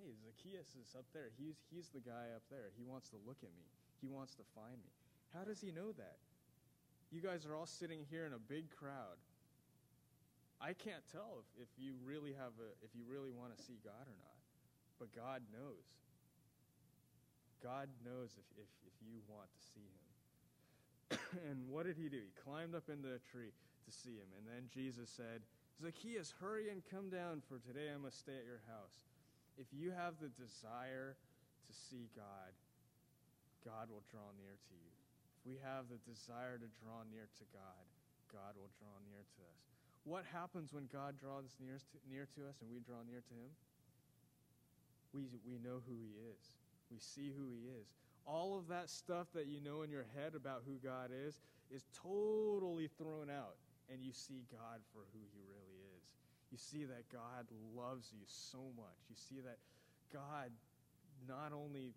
hey, 0.00 0.16
Zacchaeus 0.16 0.72
is 0.80 0.96
up 0.96 1.04
there. 1.12 1.28
He's, 1.36 1.60
he's 1.68 1.92
the 1.92 2.00
guy 2.00 2.32
up 2.32 2.42
there. 2.48 2.72
He 2.72 2.84
wants 2.88 3.12
to 3.12 3.20
look 3.28 3.44
at 3.44 3.52
me, 3.52 3.68
he 4.00 4.08
wants 4.08 4.32
to 4.40 4.44
find 4.56 4.80
me. 4.80 4.92
How 5.36 5.44
does 5.44 5.60
he 5.60 5.70
know 5.70 5.92
that? 5.94 6.18
You 7.12 7.20
guys 7.20 7.44
are 7.44 7.54
all 7.54 7.68
sitting 7.68 8.06
here 8.08 8.24
in 8.24 8.32
a 8.32 8.40
big 8.40 8.70
crowd. 8.72 9.20
I 10.60 10.72
can't 10.72 11.04
tell 11.12 11.42
if, 11.42 11.68
if 11.68 11.70
you 11.76 11.94
really 12.04 12.32
have 12.32 12.54
a 12.60 12.70
if 12.84 12.92
you 12.92 13.02
really 13.08 13.32
want 13.32 13.56
to 13.56 13.60
see 13.60 13.78
God 13.82 14.04
or 14.06 14.16
not. 14.20 14.38
But 14.98 15.14
God 15.16 15.42
knows. 15.52 15.86
God 17.64 17.88
knows 18.04 18.36
if, 18.36 18.46
if, 18.56 18.70
if 18.84 18.96
you 19.00 19.20
want 19.28 19.48
to 19.48 19.60
see 19.72 19.88
him. 19.88 20.08
and 21.48 21.58
what 21.68 21.86
did 21.86 21.96
he 21.96 22.08
do? 22.08 22.20
He 22.20 22.32
climbed 22.44 22.74
up 22.74 22.88
into 22.88 23.08
a 23.08 23.20
tree 23.32 23.52
to 23.52 23.90
see 23.90 24.16
him. 24.16 24.28
And 24.36 24.44
then 24.44 24.68
Jesus 24.72 25.08
said, 25.08 25.40
Zacchaeus, 25.80 26.34
hurry 26.40 26.68
and 26.68 26.84
come 26.84 27.08
down, 27.08 27.40
for 27.48 27.56
today 27.58 27.88
I 27.92 27.96
must 27.96 28.20
stay 28.20 28.36
at 28.36 28.48
your 28.48 28.60
house 28.68 29.09
if 29.60 29.68
you 29.76 29.92
have 29.92 30.16
the 30.16 30.32
desire 30.40 31.20
to 31.68 31.72
see 31.76 32.08
God, 32.16 32.56
God 33.60 33.92
will 33.92 34.02
draw 34.08 34.32
near 34.40 34.56
to 34.56 34.74
you. 34.74 34.92
If 35.36 35.44
we 35.44 35.60
have 35.60 35.92
the 35.92 36.00
desire 36.08 36.56
to 36.56 36.68
draw 36.80 37.04
near 37.12 37.28
to 37.28 37.44
God, 37.52 37.84
God 38.32 38.56
will 38.56 38.72
draw 38.80 38.96
near 39.04 39.20
to 39.20 39.40
us. 39.44 39.60
What 40.08 40.24
happens 40.24 40.72
when 40.72 40.88
God 40.88 41.20
draws 41.20 41.60
near 41.60 41.76
to, 41.76 41.96
near 42.08 42.24
to 42.40 42.48
us 42.48 42.56
and 42.64 42.72
we 42.72 42.80
draw 42.80 43.04
near 43.04 43.20
to 43.20 43.34
Him? 43.36 43.52
We, 45.12 45.28
we 45.44 45.60
know 45.60 45.84
who 45.84 46.00
He 46.00 46.16
is, 46.32 46.40
we 46.88 46.96
see 46.96 47.28
who 47.28 47.52
He 47.52 47.68
is. 47.68 47.92
All 48.24 48.56
of 48.56 48.68
that 48.68 48.88
stuff 48.88 49.28
that 49.34 49.46
you 49.46 49.60
know 49.60 49.82
in 49.82 49.90
your 49.90 50.06
head 50.16 50.32
about 50.32 50.62
who 50.64 50.80
God 50.80 51.10
is 51.12 51.40
is 51.68 51.84
totally 51.92 52.88
thrown 52.96 53.28
out, 53.28 53.60
and 53.90 54.00
you 54.00 54.12
see 54.12 54.44
God 54.52 54.80
for 54.92 55.04
who 55.12 55.20
He 55.36 55.44
is. 55.44 55.49
You 56.50 56.58
see 56.58 56.82
that 56.82 57.06
God 57.14 57.46
loves 57.78 58.10
you 58.10 58.26
so 58.26 58.74
much. 58.74 58.98
You 59.06 59.14
see 59.14 59.38
that 59.46 59.62
God 60.10 60.50
not 61.30 61.54
only 61.54 61.94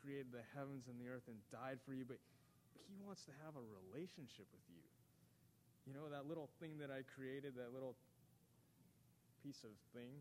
created 0.00 0.32
the 0.32 0.44
heavens 0.56 0.88
and 0.88 0.96
the 0.96 1.12
earth 1.12 1.28
and 1.28 1.36
died 1.52 1.80
for 1.84 1.92
you, 1.92 2.08
but 2.08 2.16
He 2.88 2.96
wants 3.04 3.28
to 3.28 3.34
have 3.44 3.56
a 3.56 3.64
relationship 3.84 4.48
with 4.48 4.64
you. 4.72 4.80
You 5.84 5.92
know, 5.92 6.08
that 6.08 6.24
little 6.24 6.48
thing 6.64 6.80
that 6.80 6.88
I 6.88 7.04
created, 7.04 7.60
that 7.60 7.76
little 7.76 7.92
piece 9.44 9.60
of 9.68 9.72
thing, 9.92 10.16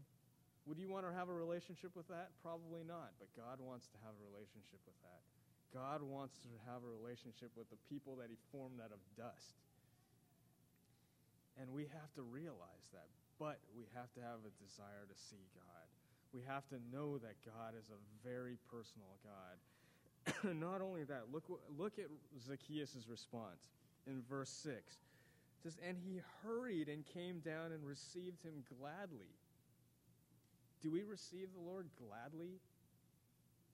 would 0.68 0.76
you 0.76 0.92
want 0.92 1.08
to 1.08 1.16
have 1.16 1.32
a 1.32 1.36
relationship 1.36 1.96
with 1.96 2.08
that? 2.12 2.36
Probably 2.44 2.84
not, 2.84 3.16
but 3.20 3.32
God 3.36 3.64
wants 3.64 3.88
to 3.96 3.98
have 4.04 4.12
a 4.12 4.24
relationship 4.28 4.80
with 4.84 5.00
that. 5.08 5.24
God 5.72 6.04
wants 6.04 6.36
to 6.44 6.52
have 6.68 6.84
a 6.84 6.92
relationship 6.92 7.56
with 7.56 7.72
the 7.72 7.80
people 7.88 8.20
that 8.20 8.28
He 8.28 8.36
formed 8.52 8.84
out 8.84 8.92
of 8.92 9.00
dust. 9.16 9.56
And 11.60 11.72
we 11.72 11.88
have 11.96 12.12
to 12.20 12.24
realize 12.28 12.88
that. 12.92 13.08
But 13.40 13.60
we 13.76 13.86
have 13.96 14.14
to 14.14 14.22
have 14.22 14.42
a 14.46 14.54
desire 14.62 15.06
to 15.10 15.18
see 15.18 15.42
God. 15.56 15.88
We 16.34 16.42
have 16.48 16.68
to 16.70 16.78
know 16.92 17.18
that 17.20 17.38
God 17.46 17.78
is 17.78 17.90
a 17.90 18.00
very 18.28 18.58
personal 18.70 19.18
God. 19.22 19.56
Not 20.60 20.82
only 20.82 21.04
that, 21.04 21.30
look, 21.32 21.44
look 21.78 22.00
at 22.00 22.10
Zacchaeus' 22.42 23.06
response 23.08 23.62
in 24.08 24.24
verse 24.30 24.50
6. 24.64 24.78
It 24.78 24.86
says, 25.62 25.78
And 25.88 25.98
he 25.98 26.22
hurried 26.44 26.90
and 26.90 27.06
came 27.06 27.40
down 27.40 27.72
and 27.72 27.86
received 27.86 28.42
him 28.42 28.64
gladly. 28.80 29.32
Do 30.82 30.92
we 30.92 31.04
receive 31.04 31.48
the 31.54 31.64
Lord 31.64 31.88
gladly? 31.96 32.60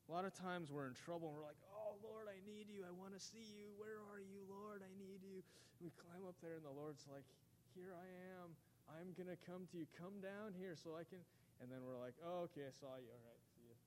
A 0.06 0.10
lot 0.10 0.26
of 0.26 0.34
times 0.34 0.70
we're 0.70 0.86
in 0.86 0.98
trouble 1.06 1.30
and 1.30 1.38
we're 1.38 1.46
like, 1.46 1.62
Oh, 1.74 1.98
Lord, 2.02 2.26
I 2.30 2.38
need 2.46 2.70
you. 2.70 2.86
I 2.86 2.94
want 2.94 3.14
to 3.14 3.22
see 3.22 3.46
you. 3.58 3.70
Where 3.78 4.02
are 4.10 4.22
you, 4.22 4.42
Lord? 4.50 4.82
I 4.82 4.92
need 4.98 5.22
you. 5.22 5.42
we 5.82 5.94
climb 5.96 6.26
up 6.26 6.38
there 6.42 6.58
and 6.58 6.66
the 6.66 6.74
Lord's 6.74 7.06
like, 7.10 7.26
Here 7.74 7.94
I 7.94 8.06
am. 8.42 8.54
I'm 8.98 9.14
going 9.14 9.30
to 9.30 9.40
come 9.46 9.70
to 9.72 9.76
you. 9.78 9.86
Come 9.98 10.18
down 10.24 10.58
here 10.58 10.74
so 10.74 10.98
I 10.98 11.06
can. 11.06 11.22
And 11.62 11.68
then 11.70 11.84
we're 11.84 12.00
like, 12.00 12.16
Oh, 12.24 12.50
okay, 12.50 12.66
I 12.66 12.74
saw 12.74 12.96
you. 12.98 13.10
All 13.12 13.26
right, 13.26 13.44
see 13.54 13.66
you. 13.68 13.78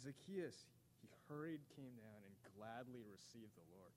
Zacchaeus, 0.00 0.68
he 1.00 1.08
hurried, 1.28 1.62
came 1.76 1.94
down, 1.96 2.20
and 2.24 2.34
gladly 2.56 3.04
received 3.06 3.52
the 3.56 3.66
Lord. 3.72 3.92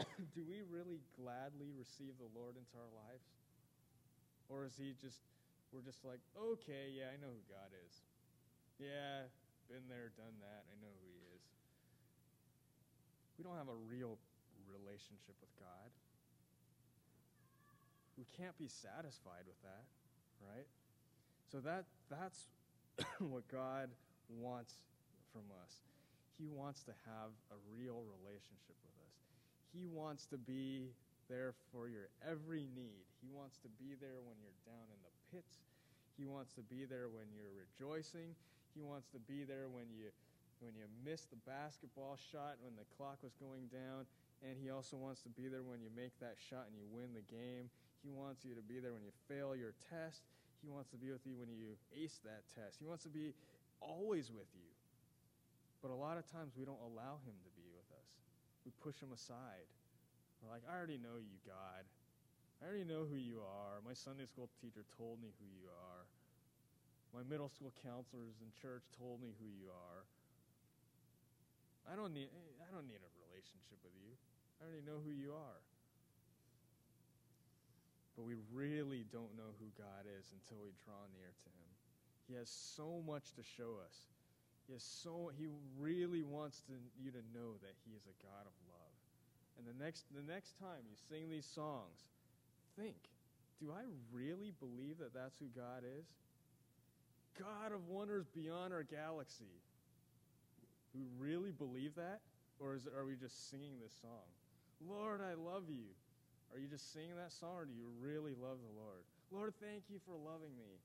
Do 0.36 0.42
we 0.48 0.64
really 0.64 1.04
gladly 1.16 1.72
receive 1.76 2.16
the 2.16 2.30
Lord 2.32 2.56
into 2.56 2.74
our 2.80 2.92
lives? 3.04 3.26
Or 4.48 4.64
is 4.64 4.74
he 4.74 4.96
just, 4.96 5.20
we're 5.70 5.84
just 5.84 6.02
like, 6.02 6.20
okay, 6.34 6.90
yeah, 6.90 7.12
I 7.12 7.16
know 7.20 7.30
who 7.30 7.44
God 7.46 7.70
is. 7.86 7.94
Yeah, 8.80 9.28
been 9.68 9.84
there, 9.86 10.10
done 10.16 10.34
that. 10.40 10.66
I 10.66 10.74
know 10.80 10.90
who 10.90 11.10
he 11.14 11.22
is. 11.36 11.44
We 13.36 13.44
don't 13.44 13.60
have 13.60 13.70
a 13.70 13.80
real 13.86 14.16
relationship 14.72 15.36
with 15.38 15.52
God. 15.60 15.88
We 18.20 18.28
can't 18.36 18.52
be 18.60 18.68
satisfied 18.68 19.48
with 19.48 19.56
that, 19.64 19.88
right? 20.44 20.68
So 21.48 21.64
that 21.64 21.88
that's 22.12 22.52
what 23.32 23.48
God 23.48 23.88
wants 24.28 24.76
from 25.32 25.48
us. 25.64 25.72
He 26.36 26.52
wants 26.52 26.84
to 26.84 26.92
have 27.08 27.32
a 27.48 27.56
real 27.72 28.04
relationship 28.20 28.76
with 28.84 28.96
us. 29.08 29.16
He 29.72 29.88
wants 29.88 30.28
to 30.28 30.36
be 30.36 30.92
there 31.32 31.56
for 31.72 31.88
your 31.88 32.12
every 32.20 32.68
need. 32.76 33.08
He 33.24 33.32
wants 33.32 33.56
to 33.64 33.72
be 33.80 33.96
there 33.96 34.20
when 34.20 34.36
you're 34.44 34.60
down 34.68 34.84
in 34.92 35.00
the 35.00 35.14
pits. 35.32 35.64
He 36.20 36.28
wants 36.28 36.52
to 36.60 36.64
be 36.68 36.84
there 36.84 37.08
when 37.08 37.24
you're 37.32 37.56
rejoicing. 37.56 38.36
He 38.76 38.84
wants 38.84 39.08
to 39.16 39.20
be 39.24 39.48
there 39.48 39.72
when 39.72 39.88
you 39.96 40.12
when 40.60 40.76
you 40.76 40.84
miss 41.08 41.24
the 41.24 41.40
basketball 41.48 42.20
shot 42.20 42.60
when 42.60 42.76
the 42.76 42.84
clock 43.00 43.16
was 43.24 43.32
going 43.40 43.72
down, 43.72 44.04
and 44.44 44.60
he 44.60 44.68
also 44.68 45.00
wants 45.00 45.24
to 45.24 45.32
be 45.32 45.48
there 45.48 45.64
when 45.64 45.80
you 45.80 45.88
make 45.96 46.12
that 46.20 46.36
shot 46.36 46.68
and 46.68 46.76
you 46.76 46.84
win 46.92 47.16
the 47.16 47.24
game. 47.32 47.72
He 48.00 48.10
wants 48.10 48.44
you 48.44 48.56
to 48.56 48.64
be 48.64 48.80
there 48.80 48.92
when 48.92 49.04
you 49.04 49.12
fail 49.28 49.52
your 49.54 49.76
test. 49.92 50.24
He 50.64 50.68
wants 50.68 50.88
to 50.92 50.98
be 51.00 51.12
with 51.12 51.24
you 51.24 51.36
when 51.36 51.48
you 51.52 51.76
ace 51.92 52.20
that 52.24 52.44
test. 52.56 52.80
He 52.80 52.86
wants 52.88 53.04
to 53.04 53.12
be 53.12 53.32
always 53.80 54.32
with 54.32 54.48
you. 54.56 54.68
But 55.80 55.92
a 55.92 55.96
lot 55.96 56.20
of 56.20 56.28
times 56.28 56.52
we 56.56 56.68
don't 56.68 56.80
allow 56.84 57.20
him 57.24 57.36
to 57.40 57.50
be 57.56 57.64
with 57.72 57.88
us. 57.96 58.08
We 58.64 58.72
push 58.84 59.00
him 59.00 59.12
aside. 59.12 59.68
We're 60.40 60.52
like, 60.52 60.64
I 60.68 60.76
already 60.76 61.00
know 61.00 61.16
you, 61.16 61.36
God. 61.48 61.84
I 62.60 62.68
already 62.68 62.84
know 62.84 63.08
who 63.08 63.16
you 63.16 63.40
are. 63.40 63.80
My 63.80 63.96
Sunday 63.96 64.28
school 64.28 64.52
teacher 64.60 64.84
told 65.00 65.20
me 65.24 65.32
who 65.40 65.48
you 65.48 65.72
are. 65.72 66.04
My 67.16 67.24
middle 67.24 67.48
school 67.48 67.72
counselors 67.80 68.36
in 68.44 68.52
church 68.52 68.84
told 69.00 69.24
me 69.24 69.32
who 69.40 69.48
you 69.48 69.72
are. 69.72 70.04
I 71.88 71.96
don't 71.96 72.12
need 72.12 72.28
I 72.60 72.68
don't 72.70 72.86
need 72.86 73.00
a 73.00 73.12
relationship 73.26 73.80
with 73.80 73.96
you. 73.98 74.12
I 74.60 74.68
already 74.68 74.84
know 74.84 75.00
who 75.00 75.10
you 75.10 75.32
are. 75.32 75.58
But 78.20 78.28
we 78.28 78.36
really 78.52 79.08
don't 79.08 79.32
know 79.32 79.56
who 79.56 79.72
God 79.80 80.04
is 80.04 80.28
until 80.28 80.60
we 80.60 80.76
draw 80.84 81.08
near 81.16 81.32
to 81.32 81.48
him. 81.56 81.72
He 82.28 82.36
has 82.36 82.52
so 82.52 83.00
much 83.08 83.32
to 83.32 83.42
show 83.56 83.80
us. 83.80 83.96
He 84.68 84.74
has 84.76 84.84
so 84.84 85.32
he 85.40 85.48
really 85.80 86.20
wants 86.22 86.60
to, 86.68 86.76
you 87.00 87.16
to 87.16 87.24
know 87.32 87.56
that 87.64 87.72
he 87.88 87.96
is 87.96 88.04
a 88.04 88.12
God 88.20 88.44
of 88.44 88.52
love. 88.68 88.96
And 89.56 89.64
the 89.64 89.72
next 89.82 90.04
the 90.12 90.20
next 90.20 90.60
time 90.60 90.84
you 90.84 91.00
sing 91.08 91.30
these 91.30 91.48
songs, 91.48 92.04
think, 92.76 93.08
do 93.58 93.72
I 93.72 93.88
really 94.12 94.52
believe 94.60 94.98
that 94.98 95.14
that's 95.14 95.38
who 95.38 95.48
God 95.56 95.80
is? 95.80 96.04
God 97.40 97.72
of 97.72 97.88
wonders 97.88 98.26
beyond 98.36 98.74
our 98.74 98.84
galaxy. 98.84 99.56
Do 100.92 101.00
we 101.00 101.08
really 101.16 101.52
believe 101.52 101.94
that? 101.96 102.20
Or 102.60 102.74
is 102.74 102.84
are 102.84 103.06
we 103.06 103.16
just 103.16 103.48
singing 103.48 103.80
this 103.80 103.96
song? 104.02 104.28
Lord, 104.86 105.22
I 105.24 105.40
love 105.40 105.64
you. 105.72 105.88
Are 106.50 106.58
you 106.58 106.66
just 106.66 106.92
singing 106.92 107.14
that 107.14 107.30
song, 107.30 107.54
or 107.54 107.64
do 107.64 107.74
you 107.74 107.86
really 108.02 108.34
love 108.34 108.58
the 108.58 108.74
Lord? 108.74 109.06
Lord, 109.30 109.54
thank 109.62 109.86
you 109.86 110.02
for 110.02 110.18
loving 110.18 110.50
me. 110.58 110.82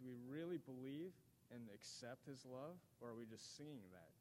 Do 0.00 0.08
we 0.08 0.16
really 0.24 0.56
believe 0.64 1.12
and 1.52 1.60
accept 1.72 2.24
his 2.24 2.40
love, 2.48 2.80
or 3.00 3.12
are 3.12 3.18
we 3.18 3.28
just 3.28 3.56
singing 3.56 3.84
that? 3.92 4.12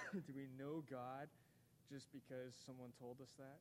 do 0.28 0.32
we 0.36 0.44
know 0.60 0.84
God 0.90 1.32
just 1.88 2.12
because 2.12 2.52
someone 2.68 2.92
told 3.00 3.20
us 3.24 3.32
that? 3.40 3.58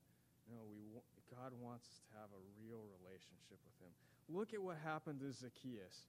No, 0.51 0.59
we, 0.67 0.99
God 1.31 1.51
wants 1.59 1.87
us 1.87 1.99
to 2.07 2.19
have 2.19 2.31
a 2.35 2.41
real 2.59 2.83
relationship 2.99 3.59
with 3.63 3.77
him. 3.79 3.91
Look 4.27 4.53
at 4.53 4.61
what 4.61 4.77
happened 4.83 5.19
to 5.23 5.31
Zacchaeus. 5.31 6.07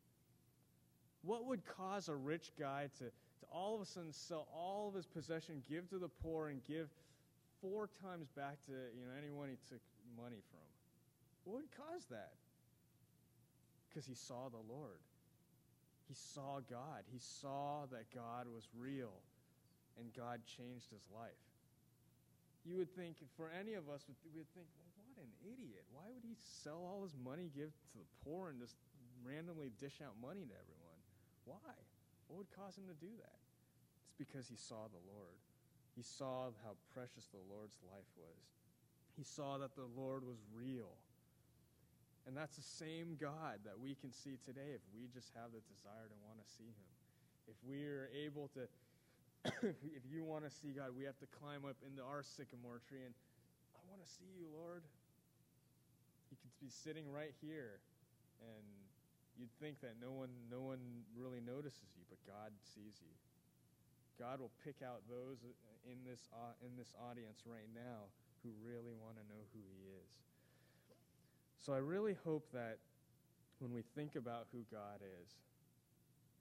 What 1.23 1.47
would 1.47 1.63
cause 1.67 2.09
a 2.09 2.15
rich 2.15 2.51
guy 2.59 2.91
to, 2.99 3.05
to 3.05 3.45
all 3.51 3.75
of 3.75 3.83
a 3.83 3.87
sudden 3.87 4.13
sell 4.13 4.47
all 4.55 4.89
of 4.89 4.95
his 4.95 5.07
possession, 5.07 5.63
give 5.69 5.89
to 5.91 5.99
the 5.99 6.09
poor, 6.09 6.49
and 6.49 6.63
give 6.65 6.89
four 7.61 7.89
times 8.03 8.29
back 8.35 8.59
to 8.67 8.75
you 8.95 9.05
know 9.07 9.15
anyone 9.17 9.49
he 9.49 9.59
took 9.69 9.83
money 10.17 10.43
from? 10.51 10.69
What 11.45 11.63
would 11.63 11.73
cause 11.73 12.05
that? 12.11 12.37
Because 13.89 14.05
he 14.07 14.15
saw 14.15 14.49
the 14.49 14.63
Lord. 14.69 15.01
He 16.09 16.15
saw 16.15 16.61
God. 16.65 17.05
He 17.13 17.21
saw 17.21 17.85
that 17.93 18.09
God 18.13 18.49
was 18.49 18.65
real, 18.73 19.13
and 20.01 20.09
God 20.17 20.41
changed 20.45 20.89
his 20.89 21.05
life. 21.13 21.45
You 22.65 22.77
would 22.77 22.93
think, 22.93 23.17
for 23.37 23.49
any 23.49 23.75
of 23.75 23.89
us, 23.89 24.05
we 24.09 24.15
would 24.37 24.49
think, 24.53 24.69
well, 24.77 24.93
what 25.09 25.17
an 25.25 25.33
idiot. 25.41 25.85
Why 25.93 26.05
would 26.13 26.25
he 26.25 26.37
sell 26.37 26.85
all 26.85 27.01
his 27.05 27.17
money, 27.17 27.49
give 27.53 27.73
to 27.93 27.97
the 27.97 28.09
poor, 28.25 28.53
and 28.53 28.61
just 28.61 28.77
randomly 29.25 29.73
dish 29.81 30.01
out 30.05 30.17
money 30.21 30.45
to 30.45 30.57
everyone? 30.57 31.01
Why? 31.45 31.73
What 32.29 32.45
would 32.45 32.53
cause 32.53 32.77
him 32.77 32.85
to 32.93 32.97
do 33.01 33.13
that? 33.25 33.41
It's 34.05 34.17
because 34.21 34.49
he 34.49 34.57
saw 34.57 34.89
the 34.93 35.01
Lord. 35.09 35.41
He 35.99 36.07
saw 36.07 36.55
how 36.63 36.79
precious 36.95 37.27
the 37.35 37.43
Lord's 37.51 37.75
life 37.91 38.07
was. 38.15 38.39
He 39.19 39.27
saw 39.27 39.59
that 39.59 39.75
the 39.75 39.91
Lord 39.99 40.23
was 40.23 40.39
real. 40.55 40.95
And 42.23 42.39
that's 42.39 42.55
the 42.55 42.63
same 42.63 43.19
God 43.19 43.67
that 43.67 43.75
we 43.75 43.99
can 43.99 44.15
see 44.15 44.39
today 44.47 44.79
if 44.79 44.85
we 44.95 45.11
just 45.11 45.35
have 45.35 45.51
the 45.51 45.59
desire 45.67 46.07
to 46.07 46.19
want 46.23 46.39
to 46.39 46.47
see 46.55 46.71
him. 46.71 46.91
If 47.51 47.59
we 47.67 47.83
are 47.91 48.07
able 48.15 48.47
to, 48.55 48.71
if 49.99 50.07
you 50.07 50.23
want 50.23 50.47
to 50.47 50.55
see 50.55 50.71
God, 50.71 50.95
we 50.95 51.03
have 51.03 51.19
to 51.19 51.27
climb 51.43 51.67
up 51.67 51.83
into 51.83 52.07
our 52.07 52.23
sycamore 52.23 52.79
tree 52.87 53.03
and 53.03 53.17
I 53.75 53.83
want 53.91 53.99
to 53.99 54.11
see 54.23 54.31
you, 54.39 54.47
Lord. 54.55 54.87
You 56.31 56.39
could 56.39 56.55
be 56.63 56.71
sitting 56.71 57.11
right 57.11 57.35
here 57.43 57.83
and 58.39 58.63
you'd 59.35 59.51
think 59.59 59.83
that 59.83 59.99
no 59.99 60.15
one, 60.15 60.31
no 60.47 60.63
one 60.63 61.03
really 61.19 61.43
notices 61.43 61.91
you, 61.99 62.07
but 62.07 62.23
God 62.23 62.55
sees 62.63 63.03
you. 63.03 63.11
God 64.19 64.43
will 64.43 64.53
pick 64.67 64.83
out 64.83 65.07
those 65.07 65.39
in 65.87 65.99
this, 66.03 66.27
uh, 66.35 66.59
in 66.61 66.75
this 66.77 66.91
audience 66.99 67.47
right 67.47 67.71
now 67.71 68.11
who 68.43 68.51
really 68.61 68.95
want 68.99 69.17
to 69.17 69.25
know 69.31 69.43
who 69.55 69.63
He 69.63 69.89
is. 69.95 70.11
So 71.63 71.73
I 71.73 71.79
really 71.79 72.19
hope 72.27 72.47
that 72.53 72.79
when 73.59 73.73
we 73.73 73.83
think 73.95 74.15
about 74.15 74.47
who 74.53 74.63
God 74.71 75.03
is, 75.03 75.31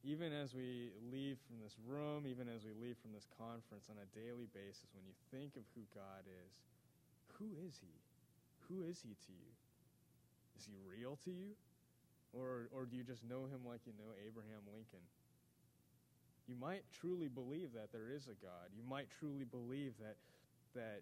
even 0.05 0.31
as 0.31 0.53
we 0.53 0.93
leave 1.11 1.37
from 1.49 1.57
this 1.59 1.75
room, 1.83 2.25
even 2.29 2.47
as 2.47 2.61
we 2.63 2.71
leave 2.77 2.97
from 3.01 3.11
this 3.11 3.25
conference 3.37 3.89
on 3.89 3.97
a 3.97 4.07
daily 4.13 4.47
basis, 4.53 4.93
when 4.93 5.03
you 5.05 5.17
think 5.33 5.57
of 5.57 5.65
who 5.73 5.83
God 5.93 6.23
is, 6.29 6.53
who 7.41 7.49
is 7.65 7.81
He? 7.81 7.93
Who 8.69 8.85
is 8.85 9.01
He 9.01 9.17
to 9.17 9.33
you? 9.33 9.51
Is 10.57 10.65
He 10.65 10.77
real 10.85 11.17
to 11.25 11.31
you? 11.31 11.57
Or, 12.35 12.69
or 12.75 12.85
do 12.85 12.95
you 12.95 13.03
just 13.03 13.23
know 13.23 13.47
him 13.47 13.63
like 13.63 13.81
you 13.87 13.95
know 13.95 14.11
Abraham 14.19 14.61
Lincoln? 14.67 15.01
You 16.47 16.55
might 16.55 16.83
truly 16.99 17.27
believe 17.27 17.73
that 17.73 17.91
there 17.91 18.07
is 18.09 18.27
a 18.27 18.35
God. 18.39 18.71
You 18.75 18.83
might 18.87 19.07
truly 19.19 19.43
believe 19.43 19.93
that, 19.99 20.15
that 20.75 21.01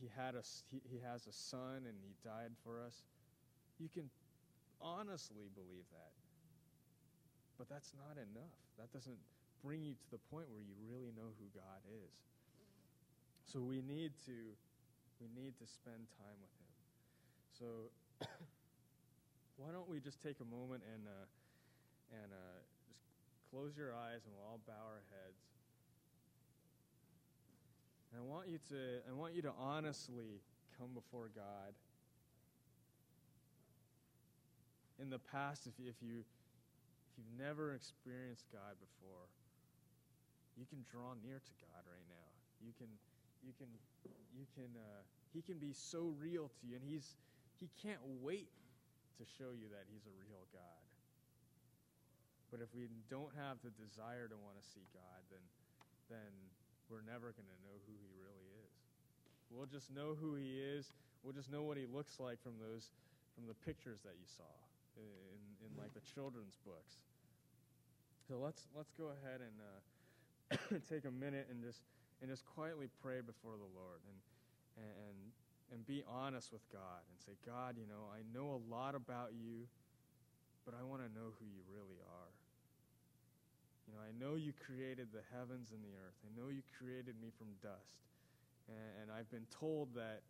he, 0.00 0.10
had 0.14 0.34
a, 0.34 0.44
he, 0.70 0.82
he 0.84 1.00
has 1.00 1.26
a 1.26 1.32
son 1.32 1.88
and 1.88 1.96
he 2.04 2.12
died 2.22 2.52
for 2.64 2.80
us. 2.84 3.02
You 3.80 3.88
can 3.88 4.10
honestly 4.80 5.48
believe 5.56 5.88
that. 5.92 6.12
But 7.56 7.68
that's 7.68 7.92
not 7.96 8.20
enough. 8.20 8.56
That 8.78 8.92
doesn't 8.92 9.18
bring 9.64 9.82
you 9.82 9.94
to 9.94 10.08
the 10.10 10.20
point 10.28 10.50
where 10.52 10.60
you 10.60 10.74
really 10.84 11.12
know 11.16 11.32
who 11.38 11.46
God 11.54 11.80
is. 11.88 12.12
So 13.46 13.60
we 13.60 13.80
need 13.80 14.12
to 14.26 14.36
we 15.22 15.30
need 15.38 15.54
to 15.62 15.66
spend 15.70 16.02
time 16.18 16.38
with 16.42 16.50
him. 16.58 16.72
So 17.54 17.66
why 19.56 19.70
don't 19.70 19.86
we 19.86 20.02
just 20.02 20.18
take 20.18 20.42
a 20.42 20.48
moment 20.50 20.82
and, 20.82 21.06
uh, 21.06 21.26
and 22.10 22.34
uh, 22.34 22.58
close 23.52 23.76
your 23.76 23.92
eyes 23.92 24.24
and 24.24 24.32
we'll 24.32 24.48
all 24.48 24.60
bow 24.64 24.80
our 24.88 25.04
heads. 25.12 25.44
And 28.08 28.16
I 28.16 28.24
want 28.24 28.48
you 28.48 28.56
to, 28.72 29.04
I 29.04 29.12
want 29.12 29.36
you 29.36 29.44
to 29.44 29.52
honestly 29.60 30.40
come 30.80 30.96
before 30.96 31.28
God. 31.36 31.76
In 34.96 35.12
the 35.12 35.20
past, 35.20 35.68
if, 35.68 35.76
you, 35.76 35.92
if, 35.92 36.00
you, 36.00 36.24
if 36.24 37.12
you've 37.20 37.36
never 37.36 37.76
experienced 37.76 38.48
God 38.52 38.80
before, 38.80 39.28
you 40.56 40.64
can 40.64 40.80
draw 40.88 41.12
near 41.20 41.36
to 41.36 41.54
God 41.60 41.84
right 41.84 42.08
now. 42.08 42.28
You 42.64 42.72
can, 42.80 42.88
you 43.44 43.52
can, 43.56 43.68
you 44.32 44.48
can, 44.56 44.68
uh, 44.76 45.04
He 45.32 45.42
can 45.42 45.58
be 45.60 45.72
so 45.76 46.12
real 46.16 46.48
to 46.48 46.62
you, 46.64 46.76
and 46.76 46.84
He's, 46.84 47.16
He 47.60 47.68
can't 47.80 48.00
wait 48.20 48.48
to 49.20 49.24
show 49.36 49.52
you 49.52 49.68
that 49.72 49.84
He's 49.92 50.04
a 50.08 50.14
real 50.24 50.44
God. 50.52 50.91
But 52.52 52.60
if 52.60 52.68
we 52.76 52.92
don't 53.08 53.32
have 53.32 53.56
the 53.64 53.72
desire 53.80 54.28
to 54.28 54.36
want 54.36 54.60
to 54.60 54.64
see 54.76 54.84
God, 54.92 55.24
then, 55.32 55.40
then 56.12 56.30
we're 56.92 57.00
never 57.00 57.32
going 57.32 57.48
to 57.48 57.60
know 57.64 57.80
who 57.88 57.96
he 57.96 58.12
really 58.20 58.48
is. 58.60 58.76
We'll 59.48 59.72
just 59.72 59.88
know 59.88 60.12
who 60.12 60.36
he 60.36 60.60
is. 60.60 60.92
We'll 61.24 61.32
just 61.32 61.48
know 61.48 61.64
what 61.64 61.80
he 61.80 61.88
looks 61.88 62.20
like 62.20 62.36
from 62.44 62.60
those, 62.60 62.92
from 63.32 63.48
the 63.48 63.56
pictures 63.64 64.04
that 64.04 64.20
you 64.20 64.28
saw 64.28 64.52
in, 65.00 65.40
in 65.64 65.70
like 65.80 65.96
the 65.96 66.04
children's 66.04 66.60
books. 66.60 67.08
So 68.28 68.36
let's 68.36 68.68
let's 68.76 68.92
go 69.00 69.16
ahead 69.16 69.40
and 69.40 69.56
uh, 69.60 70.78
take 70.92 71.08
a 71.08 71.10
minute 71.10 71.48
and 71.48 71.64
just 71.64 71.80
and 72.20 72.28
just 72.28 72.44
quietly 72.44 72.92
pray 73.00 73.24
before 73.24 73.56
the 73.56 73.70
Lord 73.72 74.04
and 74.04 74.18
and 74.76 75.18
and 75.72 75.86
be 75.88 76.04
honest 76.04 76.52
with 76.52 76.64
God 76.68 77.00
and 77.08 77.16
say, 77.24 77.32
God, 77.48 77.80
you 77.80 77.88
know, 77.88 78.12
I 78.12 78.20
know 78.36 78.52
a 78.52 78.60
lot 78.68 78.94
about 78.94 79.32
you, 79.32 79.64
but 80.68 80.76
I 80.76 80.84
want 80.84 81.00
to 81.00 81.08
know 81.08 81.32
who 81.40 81.48
you 81.48 81.64
really 81.72 81.96
are. 82.04 82.32
Know, 83.92 84.00
I 84.00 84.12
know 84.16 84.40
you 84.40 84.56
created 84.56 85.12
the 85.12 85.20
heavens 85.36 85.68
and 85.68 85.84
the 85.84 85.92
earth. 86.00 86.16
I 86.24 86.32
know 86.32 86.48
you 86.48 86.64
created 86.80 87.20
me 87.20 87.28
from 87.36 87.52
dust. 87.60 88.00
And, 88.72 89.04
and 89.04 89.06
I've 89.12 89.28
been 89.28 89.46
told 89.52 89.92
that 89.94 90.24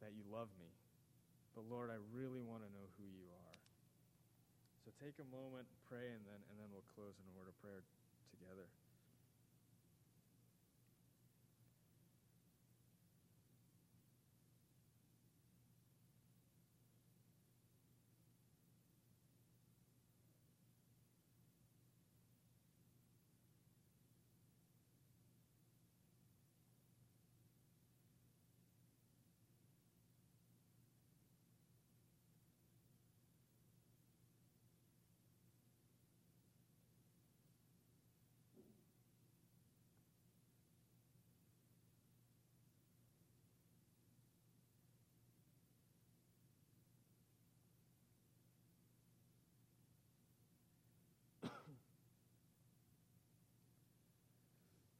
that 0.00 0.16
you 0.16 0.26
love 0.32 0.50
me. 0.58 0.66
But 1.54 1.68
Lord, 1.70 1.92
I 1.92 2.00
really 2.10 2.42
want 2.42 2.66
to 2.66 2.70
know 2.74 2.88
who 2.98 3.06
you 3.06 3.28
are. 3.30 3.58
So 4.82 4.90
take 4.98 5.14
a 5.22 5.28
moment, 5.30 5.68
pray, 5.86 6.10
and 6.10 6.24
then, 6.26 6.40
and 6.50 6.54
then 6.58 6.66
we'll 6.74 6.88
close 6.98 7.14
in 7.14 7.24
a 7.30 7.34
word 7.38 7.46
of 7.46 7.54
prayer 7.62 7.86
together. 8.34 8.66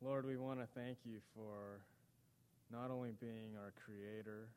Lord, 0.03 0.27
we 0.27 0.35
want 0.35 0.59
to 0.59 0.67
thank 0.75 1.07
you 1.07 1.23
for 1.31 1.79
not 2.75 2.91
only 2.91 3.15
being 3.23 3.55
our 3.55 3.71
creator, 3.87 4.51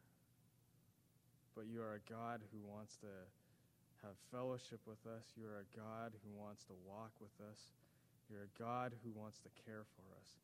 but 1.53 1.69
you 1.69 1.85
are 1.85 2.01
a 2.01 2.09
God 2.09 2.41
who 2.49 2.57
wants 2.65 2.97
to 3.05 3.13
have 4.01 4.17
fellowship 4.33 4.81
with 4.89 4.97
us. 5.05 5.37
You 5.37 5.45
are 5.45 5.61
a 5.61 5.71
God 5.77 6.17
who 6.25 6.33
wants 6.33 6.65
to 6.65 6.73
walk 6.81 7.13
with 7.21 7.37
us. 7.45 7.77
You're 8.25 8.49
a 8.49 8.57
God 8.57 8.97
who 9.05 9.13
wants 9.13 9.37
to 9.45 9.53
care 9.69 9.85
for 9.93 10.05
us. 10.17 10.41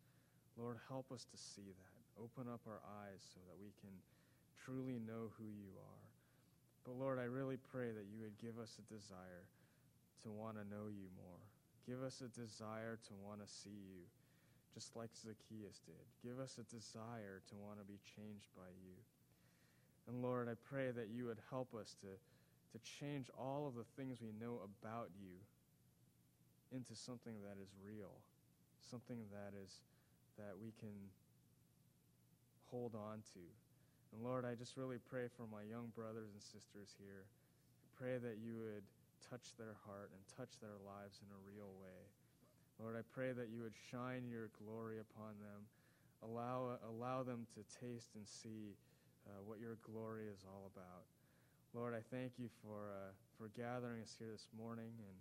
Lord, 0.54 0.78
help 0.86 1.10
us 1.10 1.26
to 1.34 1.38
see 1.38 1.74
that. 1.74 1.98
Open 2.22 2.46
up 2.46 2.62
our 2.70 2.86
eyes 3.02 3.26
so 3.26 3.42
that 3.50 3.58
we 3.58 3.74
can 3.82 3.98
truly 4.54 5.02
know 5.02 5.34
who 5.34 5.50
you 5.50 5.74
are. 5.82 6.06
But 6.86 7.02
Lord, 7.02 7.18
I 7.18 7.26
really 7.26 7.58
pray 7.58 7.90
that 7.90 8.06
you 8.14 8.22
would 8.22 8.38
give 8.38 8.62
us 8.62 8.78
a 8.78 8.86
desire 8.86 9.50
to 10.22 10.30
want 10.30 10.62
to 10.62 10.70
know 10.70 10.94
you 10.94 11.10
more. 11.18 11.42
Give 11.90 12.06
us 12.06 12.22
a 12.22 12.30
desire 12.30 13.02
to 13.10 13.14
want 13.26 13.42
to 13.42 13.50
see 13.50 13.74
you 13.74 14.06
just 14.74 14.96
like 14.96 15.10
Zacchaeus 15.16 15.80
did. 15.86 16.06
Give 16.24 16.40
us 16.40 16.58
a 16.58 16.66
desire 16.74 17.42
to 17.50 17.56
want 17.60 17.80
to 17.80 17.86
be 17.86 18.00
changed 18.16 18.48
by 18.56 18.72
you. 18.84 18.96
And 20.08 20.22
Lord, 20.22 20.50
I 20.50 20.56
pray 20.56 20.92
that 20.92 21.10
you 21.14 21.26
would 21.26 21.40
help 21.50 21.76
us 21.76 21.96
to, 22.02 22.12
to 22.12 22.78
change 23.00 23.30
all 23.38 23.68
of 23.68 23.76
the 23.76 23.88
things 23.96 24.20
we 24.22 24.34
know 24.40 24.60
about 24.64 25.10
you 25.20 25.36
into 26.72 26.96
something 26.96 27.36
that 27.44 27.60
is 27.62 27.70
real, 27.84 28.16
something 28.80 29.20
that 29.32 29.52
is 29.60 29.84
that 30.40 30.56
we 30.56 30.72
can 30.80 30.96
hold 32.72 32.96
on 32.96 33.20
to. 33.36 33.44
And 34.16 34.24
Lord, 34.24 34.48
I 34.48 34.56
just 34.56 34.80
really 34.80 35.00
pray 35.00 35.28
for 35.28 35.44
my 35.52 35.64
young 35.68 35.92
brothers 35.96 36.32
and 36.32 36.42
sisters 36.42 36.96
here. 36.96 37.28
I 37.28 37.88
pray 38.00 38.16
that 38.18 38.40
you 38.40 38.56
would 38.60 38.88
touch 39.28 39.56
their 39.60 39.76
heart 39.88 40.12
and 40.16 40.22
touch 40.36 40.60
their 40.60 40.80
lives 40.84 41.20
in 41.20 41.30
a 41.32 41.40
real 41.48 41.72
way. 41.80 42.02
Lord, 42.82 42.98
I 42.98 43.06
pray 43.14 43.30
that 43.30 43.54
you 43.54 43.62
would 43.62 43.78
shine 43.94 44.26
your 44.26 44.50
glory 44.58 44.98
upon 44.98 45.38
them. 45.38 45.70
Allow, 46.26 46.82
allow 46.82 47.22
them 47.22 47.46
to 47.54 47.62
taste 47.78 48.18
and 48.18 48.26
see 48.26 48.74
uh, 49.30 49.38
what 49.46 49.62
your 49.62 49.78
glory 49.86 50.26
is 50.26 50.42
all 50.50 50.66
about. 50.74 51.06
Lord, 51.78 51.94
I 51.94 52.02
thank 52.10 52.42
you 52.42 52.50
for, 52.66 52.90
uh, 52.90 53.14
for 53.38 53.54
gathering 53.54 54.02
us 54.02 54.18
here 54.18 54.34
this 54.34 54.50
morning, 54.58 54.90
and 54.98 55.16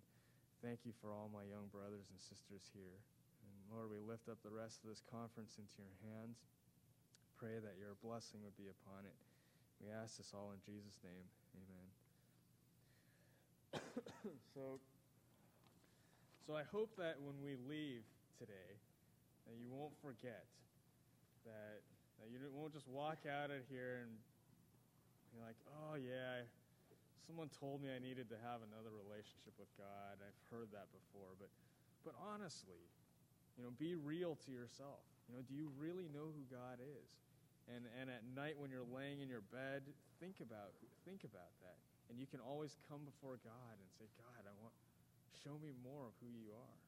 thank 0.64 0.88
you 0.88 0.96
for 1.04 1.12
all 1.12 1.28
my 1.28 1.44
young 1.44 1.68
brothers 1.68 2.08
and 2.08 2.16
sisters 2.16 2.64
here. 2.72 2.96
And 3.44 3.52
Lord, 3.68 3.92
we 3.92 4.00
lift 4.00 4.32
up 4.32 4.40
the 4.40 4.50
rest 4.50 4.80
of 4.80 4.88
this 4.88 5.04
conference 5.04 5.60
into 5.60 5.84
your 5.84 6.00
hands. 6.00 6.40
Pray 7.36 7.60
that 7.60 7.76
your 7.76 7.92
blessing 8.00 8.40
would 8.40 8.56
be 8.56 8.72
upon 8.72 9.04
it. 9.04 9.16
We 9.84 9.92
ask 9.92 10.16
this 10.16 10.32
all 10.32 10.56
in 10.56 10.60
Jesus' 10.64 10.96
name. 11.04 11.28
Amen. 11.60 11.88
so, 14.56 14.80
so 16.50 16.58
I 16.58 16.66
hope 16.74 16.90
that 16.98 17.14
when 17.22 17.38
we 17.46 17.54
leave 17.70 18.02
today, 18.34 18.74
that 19.46 19.54
you 19.54 19.70
won't 19.70 19.94
forget 20.02 20.50
that, 21.46 21.78
that 22.18 22.26
you 22.26 22.42
won't 22.50 22.74
just 22.74 22.90
walk 22.90 23.22
out 23.22 23.54
of 23.54 23.62
here 23.70 24.02
and 24.02 24.10
be 25.30 25.38
like, 25.38 25.54
oh 25.78 25.94
yeah, 25.94 26.42
someone 27.22 27.46
told 27.54 27.78
me 27.78 27.94
I 27.94 28.02
needed 28.02 28.26
to 28.34 28.38
have 28.42 28.66
another 28.66 28.90
relationship 28.90 29.54
with 29.62 29.70
God. 29.78 30.18
I've 30.18 30.42
heard 30.50 30.74
that 30.74 30.90
before, 30.90 31.38
but 31.38 31.54
but 32.02 32.18
honestly, 32.18 32.82
you 33.54 33.62
know, 33.62 33.70
be 33.78 33.94
real 33.94 34.34
to 34.42 34.50
yourself. 34.50 35.06
You 35.30 35.38
know, 35.38 35.46
do 35.46 35.54
you 35.54 35.70
really 35.78 36.10
know 36.10 36.34
who 36.34 36.42
God 36.50 36.82
is? 36.82 37.14
And 37.70 37.86
and 38.02 38.10
at 38.10 38.26
night 38.34 38.58
when 38.58 38.74
you're 38.74 38.90
laying 38.90 39.22
in 39.22 39.30
your 39.30 39.46
bed, 39.54 39.86
think 40.18 40.42
about 40.42 40.74
think 41.06 41.22
about 41.22 41.54
that. 41.62 41.78
And 42.10 42.18
you 42.18 42.26
can 42.26 42.42
always 42.42 42.74
come 42.90 43.06
before 43.06 43.38
God 43.38 43.74
and 43.78 43.86
say, 44.02 44.10
God, 44.18 44.42
I 44.42 44.54
want 44.58 44.74
show 45.38 45.56
me 45.62 45.72
more 45.82 46.06
of 46.06 46.14
who 46.20 46.28
you 46.28 46.50
are. 46.52 46.78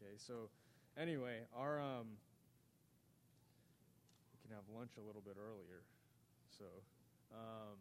Okay, 0.00 0.16
so 0.16 0.48
anyway, 0.96 1.44
our 1.54 1.80
um, 1.80 2.16
we 4.32 4.36
can 4.42 4.56
have 4.56 4.64
lunch 4.72 4.96
a 4.96 5.04
little 5.04 5.22
bit 5.22 5.36
earlier, 5.36 5.84
so 6.48 6.64
um, 7.32 7.78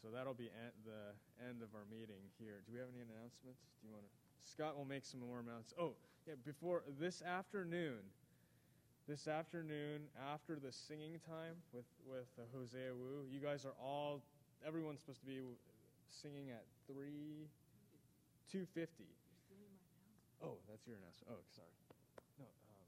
so 0.00 0.08
that'll 0.14 0.34
be 0.34 0.50
at 0.50 0.74
the 0.86 1.14
end 1.46 1.62
of 1.62 1.74
our 1.74 1.86
meeting 1.90 2.22
here. 2.38 2.62
Do 2.66 2.72
we 2.74 2.78
have 2.78 2.88
any 2.90 3.02
announcements? 3.02 3.62
Do 3.82 3.86
you 3.86 3.92
want 3.92 4.04
to? 4.06 4.10
Scott 4.42 4.76
will 4.76 4.84
make 4.84 5.04
some 5.04 5.20
more 5.20 5.38
announcements. 5.38 5.74
Oh, 5.78 5.94
yeah, 6.26 6.34
before 6.44 6.82
this 6.98 7.22
afternoon. 7.22 8.02
This 9.08 9.26
afternoon, 9.26 10.06
after 10.32 10.54
the 10.62 10.70
singing 10.70 11.18
time 11.26 11.58
with 11.74 11.86
with 12.06 12.30
uh, 12.38 12.46
Hosea 12.54 12.94
Wu, 12.94 13.26
you 13.30 13.40
guys 13.40 13.66
are 13.66 13.74
all. 13.82 14.22
Everyone's 14.64 15.00
supposed 15.00 15.20
to 15.20 15.26
be 15.26 15.42
singing 16.08 16.50
at 16.50 16.62
three 16.86 17.50
250. 18.52 19.08
Oh, 20.44 20.60
that's 20.68 20.84
your 20.84 21.00
announcement. 21.00 21.32
Oh, 21.32 21.40
sorry. 21.56 21.72
No, 22.36 22.44
um, 22.68 22.84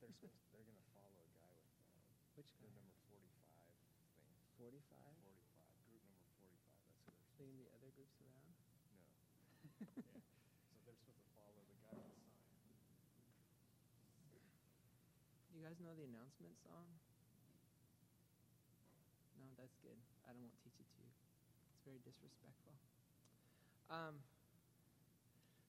they're 0.00 0.08
supposed 0.16 0.40
they're 0.56 0.64
going 0.64 0.80
to 0.80 0.88
follow 0.88 1.20
a 1.20 1.28
guy 1.36 1.52
with 1.52 1.68
uh, 1.92 2.40
Which 2.40 2.48
the 2.56 2.64
guy? 2.64 2.72
number 2.72 2.88
45 3.12 3.12
thing. 3.12 3.28
45? 4.56 4.96
45, 5.20 5.84
group 5.84 6.00
number 6.08 6.24
45. 6.40 6.64
That's 7.12 7.20
who 7.36 7.44
they're 7.44 7.44
Leading 7.44 7.60
the 7.60 7.68
other 7.76 7.92
groups 7.92 8.16
around? 8.24 8.56
No. 8.88 9.04
yeah. 10.00 10.16
So 10.16 10.80
they're 10.88 10.96
supposed 10.96 11.20
to 11.20 11.28
follow 11.36 11.52
the 11.52 11.76
guy 11.84 11.92
with 11.92 12.16
the 12.16 12.40
sign. 12.48 12.72
Do 15.52 15.60
you 15.60 15.62
guys 15.68 15.76
know 15.76 15.92
the 15.92 16.08
announcement 16.08 16.56
song? 16.64 16.88
No, 19.36 19.44
that's 19.60 19.76
good. 19.84 20.00
I 20.24 20.32
don't 20.32 20.40
want 20.40 20.56
to 20.56 20.62
teach 20.64 20.80
it 20.80 20.88
to 20.88 20.98
you. 21.04 21.10
It's 21.76 21.84
very 21.84 22.00
disrespectful. 22.00 22.72
Um, 23.92 24.20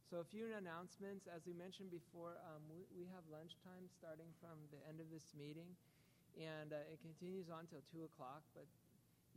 so 0.10 0.18
a 0.18 0.26
few 0.26 0.50
announcements. 0.58 1.30
As 1.30 1.46
we 1.46 1.54
mentioned 1.54 1.94
before, 1.94 2.42
um, 2.50 2.66
we, 2.66 2.82
we 2.98 3.06
have 3.14 3.22
lunchtime 3.30 3.86
starting 3.94 4.34
from 4.42 4.58
the 4.74 4.82
end 4.90 4.98
of 4.98 5.06
this 5.14 5.38
meeting, 5.38 5.78
and 6.34 6.74
uh, 6.74 6.82
it 6.90 6.98
continues 7.06 7.54
on 7.54 7.70
till 7.70 7.86
2 7.94 8.10
o'clock, 8.10 8.42
but 8.58 8.66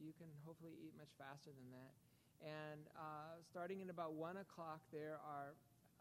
you 0.01 0.17
can 0.17 0.33
hopefully 0.49 0.73
eat 0.81 0.97
much 0.97 1.13
faster 1.21 1.53
than 1.53 1.69
that. 1.77 1.93
And 2.41 2.89
uh, 2.97 3.37
starting 3.45 3.85
in 3.85 3.93
about 3.93 4.17
1 4.17 4.41
o'clock, 4.41 4.81
there 4.89 5.21
are 5.21 5.53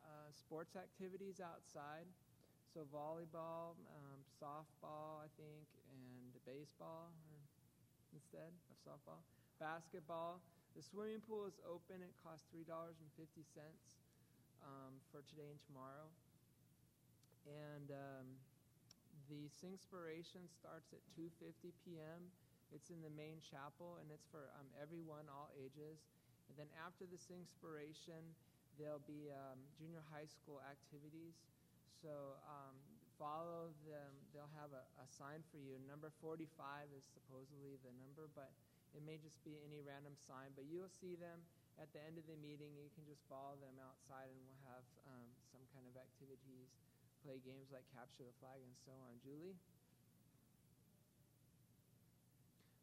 uh, 0.07 0.31
sports 0.31 0.79
activities 0.79 1.43
outside. 1.43 2.07
So 2.71 2.87
volleyball, 2.87 3.75
um, 3.91 4.23
softball, 4.39 5.19
I 5.19 5.27
think, 5.35 5.67
and 5.91 6.31
baseball 6.47 7.11
instead 8.15 8.55
of 8.71 8.79
softball. 8.79 9.19
Basketball. 9.59 10.39
The 10.71 10.81
swimming 10.81 11.19
pool 11.27 11.43
is 11.43 11.59
open. 11.67 11.99
It 11.99 12.15
costs 12.23 12.47
$3.50 12.55 12.95
um, 14.65 14.97
for 15.11 15.21
today 15.29 15.49
and 15.49 15.61
tomorrow. 15.67 16.07
And 17.45 17.89
um, 17.89 18.27
the 19.29 19.49
Singspiration 19.49 20.45
starts 20.49 20.93
at 20.93 21.01
2:50 21.17 21.73
p.m. 21.85 22.21
It's 22.71 22.87
in 22.89 23.03
the 23.03 23.11
main 23.11 23.43
chapel, 23.43 23.99
and 23.99 24.07
it's 24.13 24.27
for 24.31 24.47
um, 24.55 24.67
everyone, 24.79 25.27
all 25.27 25.51
ages. 25.59 25.99
And 26.47 26.55
then 26.55 26.71
after 26.79 27.03
the 27.03 27.19
Singspiration, 27.19 28.23
there'll 28.79 29.03
be 29.03 29.27
um, 29.31 29.59
junior 29.75 30.03
high 30.11 30.27
school 30.27 30.63
activities. 30.63 31.35
So 31.99 32.39
um, 32.47 32.75
follow 33.19 33.69
them. 33.85 34.11
They'll 34.33 34.51
have 34.57 34.71
a, 34.73 34.83
a 35.03 35.07
sign 35.07 35.43
for 35.51 35.59
you. 35.59 35.77
Number 35.85 36.09
45 36.23 36.47
is 36.95 37.03
supposedly 37.11 37.77
the 37.83 37.93
number, 37.99 38.31
but 38.33 38.49
it 38.95 39.03
may 39.05 39.19
just 39.21 39.37
be 39.43 39.59
any 39.63 39.83
random 39.83 40.15
sign. 40.27 40.51
But 40.55 40.65
you'll 40.67 40.91
see 40.91 41.15
them 41.19 41.43
at 41.79 41.91
the 41.93 42.01
end 42.03 42.17
of 42.19 42.25
the 42.27 42.37
meeting. 42.39 42.75
You 42.79 42.89
can 42.95 43.05
just 43.07 43.23
follow 43.27 43.55
them 43.59 43.77
outside, 43.79 44.31
and 44.31 44.41
we'll 44.47 44.63
have 44.67 44.85
um, 45.07 45.29
some 45.51 45.63
kind 45.75 45.85
of 45.87 45.95
activities 45.99 46.71
play 47.23 47.37
games 47.43 47.69
like 47.71 47.85
capture 47.93 48.25
the 48.25 48.35
flag 48.41 48.59
and 48.63 48.75
so 48.83 48.91
on. 49.05 49.19
Julie? 49.21 49.59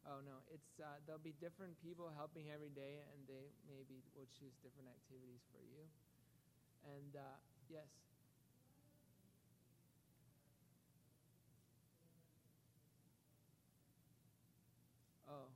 Oh 0.07 0.19
no, 0.25 0.43
it's 0.51 0.79
uh, 0.79 0.99
there'll 1.05 1.21
be 1.23 1.35
different 1.39 1.75
people 1.83 2.09
helping 2.11 2.49
every 2.51 2.71
day, 2.71 3.03
and 3.13 3.19
they 3.27 3.51
maybe 3.67 4.03
will 4.15 4.27
choose 4.31 4.55
different 4.63 4.87
activities 4.89 5.43
for 5.51 5.61
you. 5.63 5.87
And 6.83 7.15
uh, 7.15 7.37
yes. 7.69 7.87
Oh, 15.27 15.47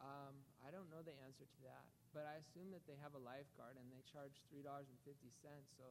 um, 0.00 0.34
I 0.62 0.70
don't 0.70 0.90
know 0.92 1.02
the 1.02 1.16
answer 1.32 1.48
to 1.48 1.60
that, 1.64 1.88
but 2.12 2.28
I 2.28 2.36
assume 2.44 2.68
that 2.76 2.84
they 2.84 3.00
have 3.00 3.16
a 3.16 3.22
lifeguard 3.24 3.80
and 3.80 3.88
they 3.88 4.04
charge 4.04 4.36
three 4.52 4.60
dollars 4.60 4.84
and 4.92 5.00
fifty 5.00 5.32
cents. 5.40 5.72
So 5.80 5.88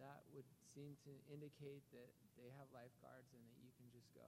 that 0.00 0.24
would 0.32 0.48
seem 0.72 0.96
to 1.04 1.12
indicate 1.28 1.84
that 1.92 2.08
they 2.40 2.48
have 2.56 2.64
lifeguards 2.72 3.28
and 3.36 3.44
that 3.44 3.60
you 3.60 3.68
can 3.76 3.92
just 3.92 4.08
go. 4.16 4.24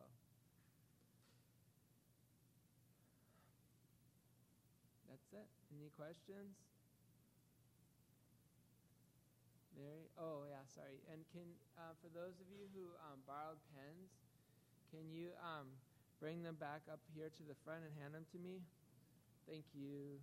That's 5.08 5.32
it. 5.32 5.48
Any 5.72 5.88
questions? 5.96 6.52
Mary? 9.72 10.12
Oh, 10.20 10.44
yeah, 10.52 10.68
sorry. 10.68 11.00
And 11.08 11.24
can, 11.32 11.48
uh, 11.80 11.96
for 12.04 12.12
those 12.12 12.36
of 12.44 12.48
you 12.52 12.68
who 12.76 12.92
um, 13.08 13.24
borrowed 13.24 13.62
pens, 13.72 14.12
can 14.92 15.08
you 15.08 15.32
um, 15.40 15.72
bring 16.20 16.44
them 16.44 16.60
back 16.60 16.84
up 16.92 17.00
here 17.16 17.32
to 17.32 17.42
the 17.48 17.56
front 17.64 17.88
and 17.88 17.92
hand 17.96 18.12
them 18.12 18.28
to 18.36 18.38
me? 18.38 18.60
Thank 19.48 19.64
you. 19.74 20.20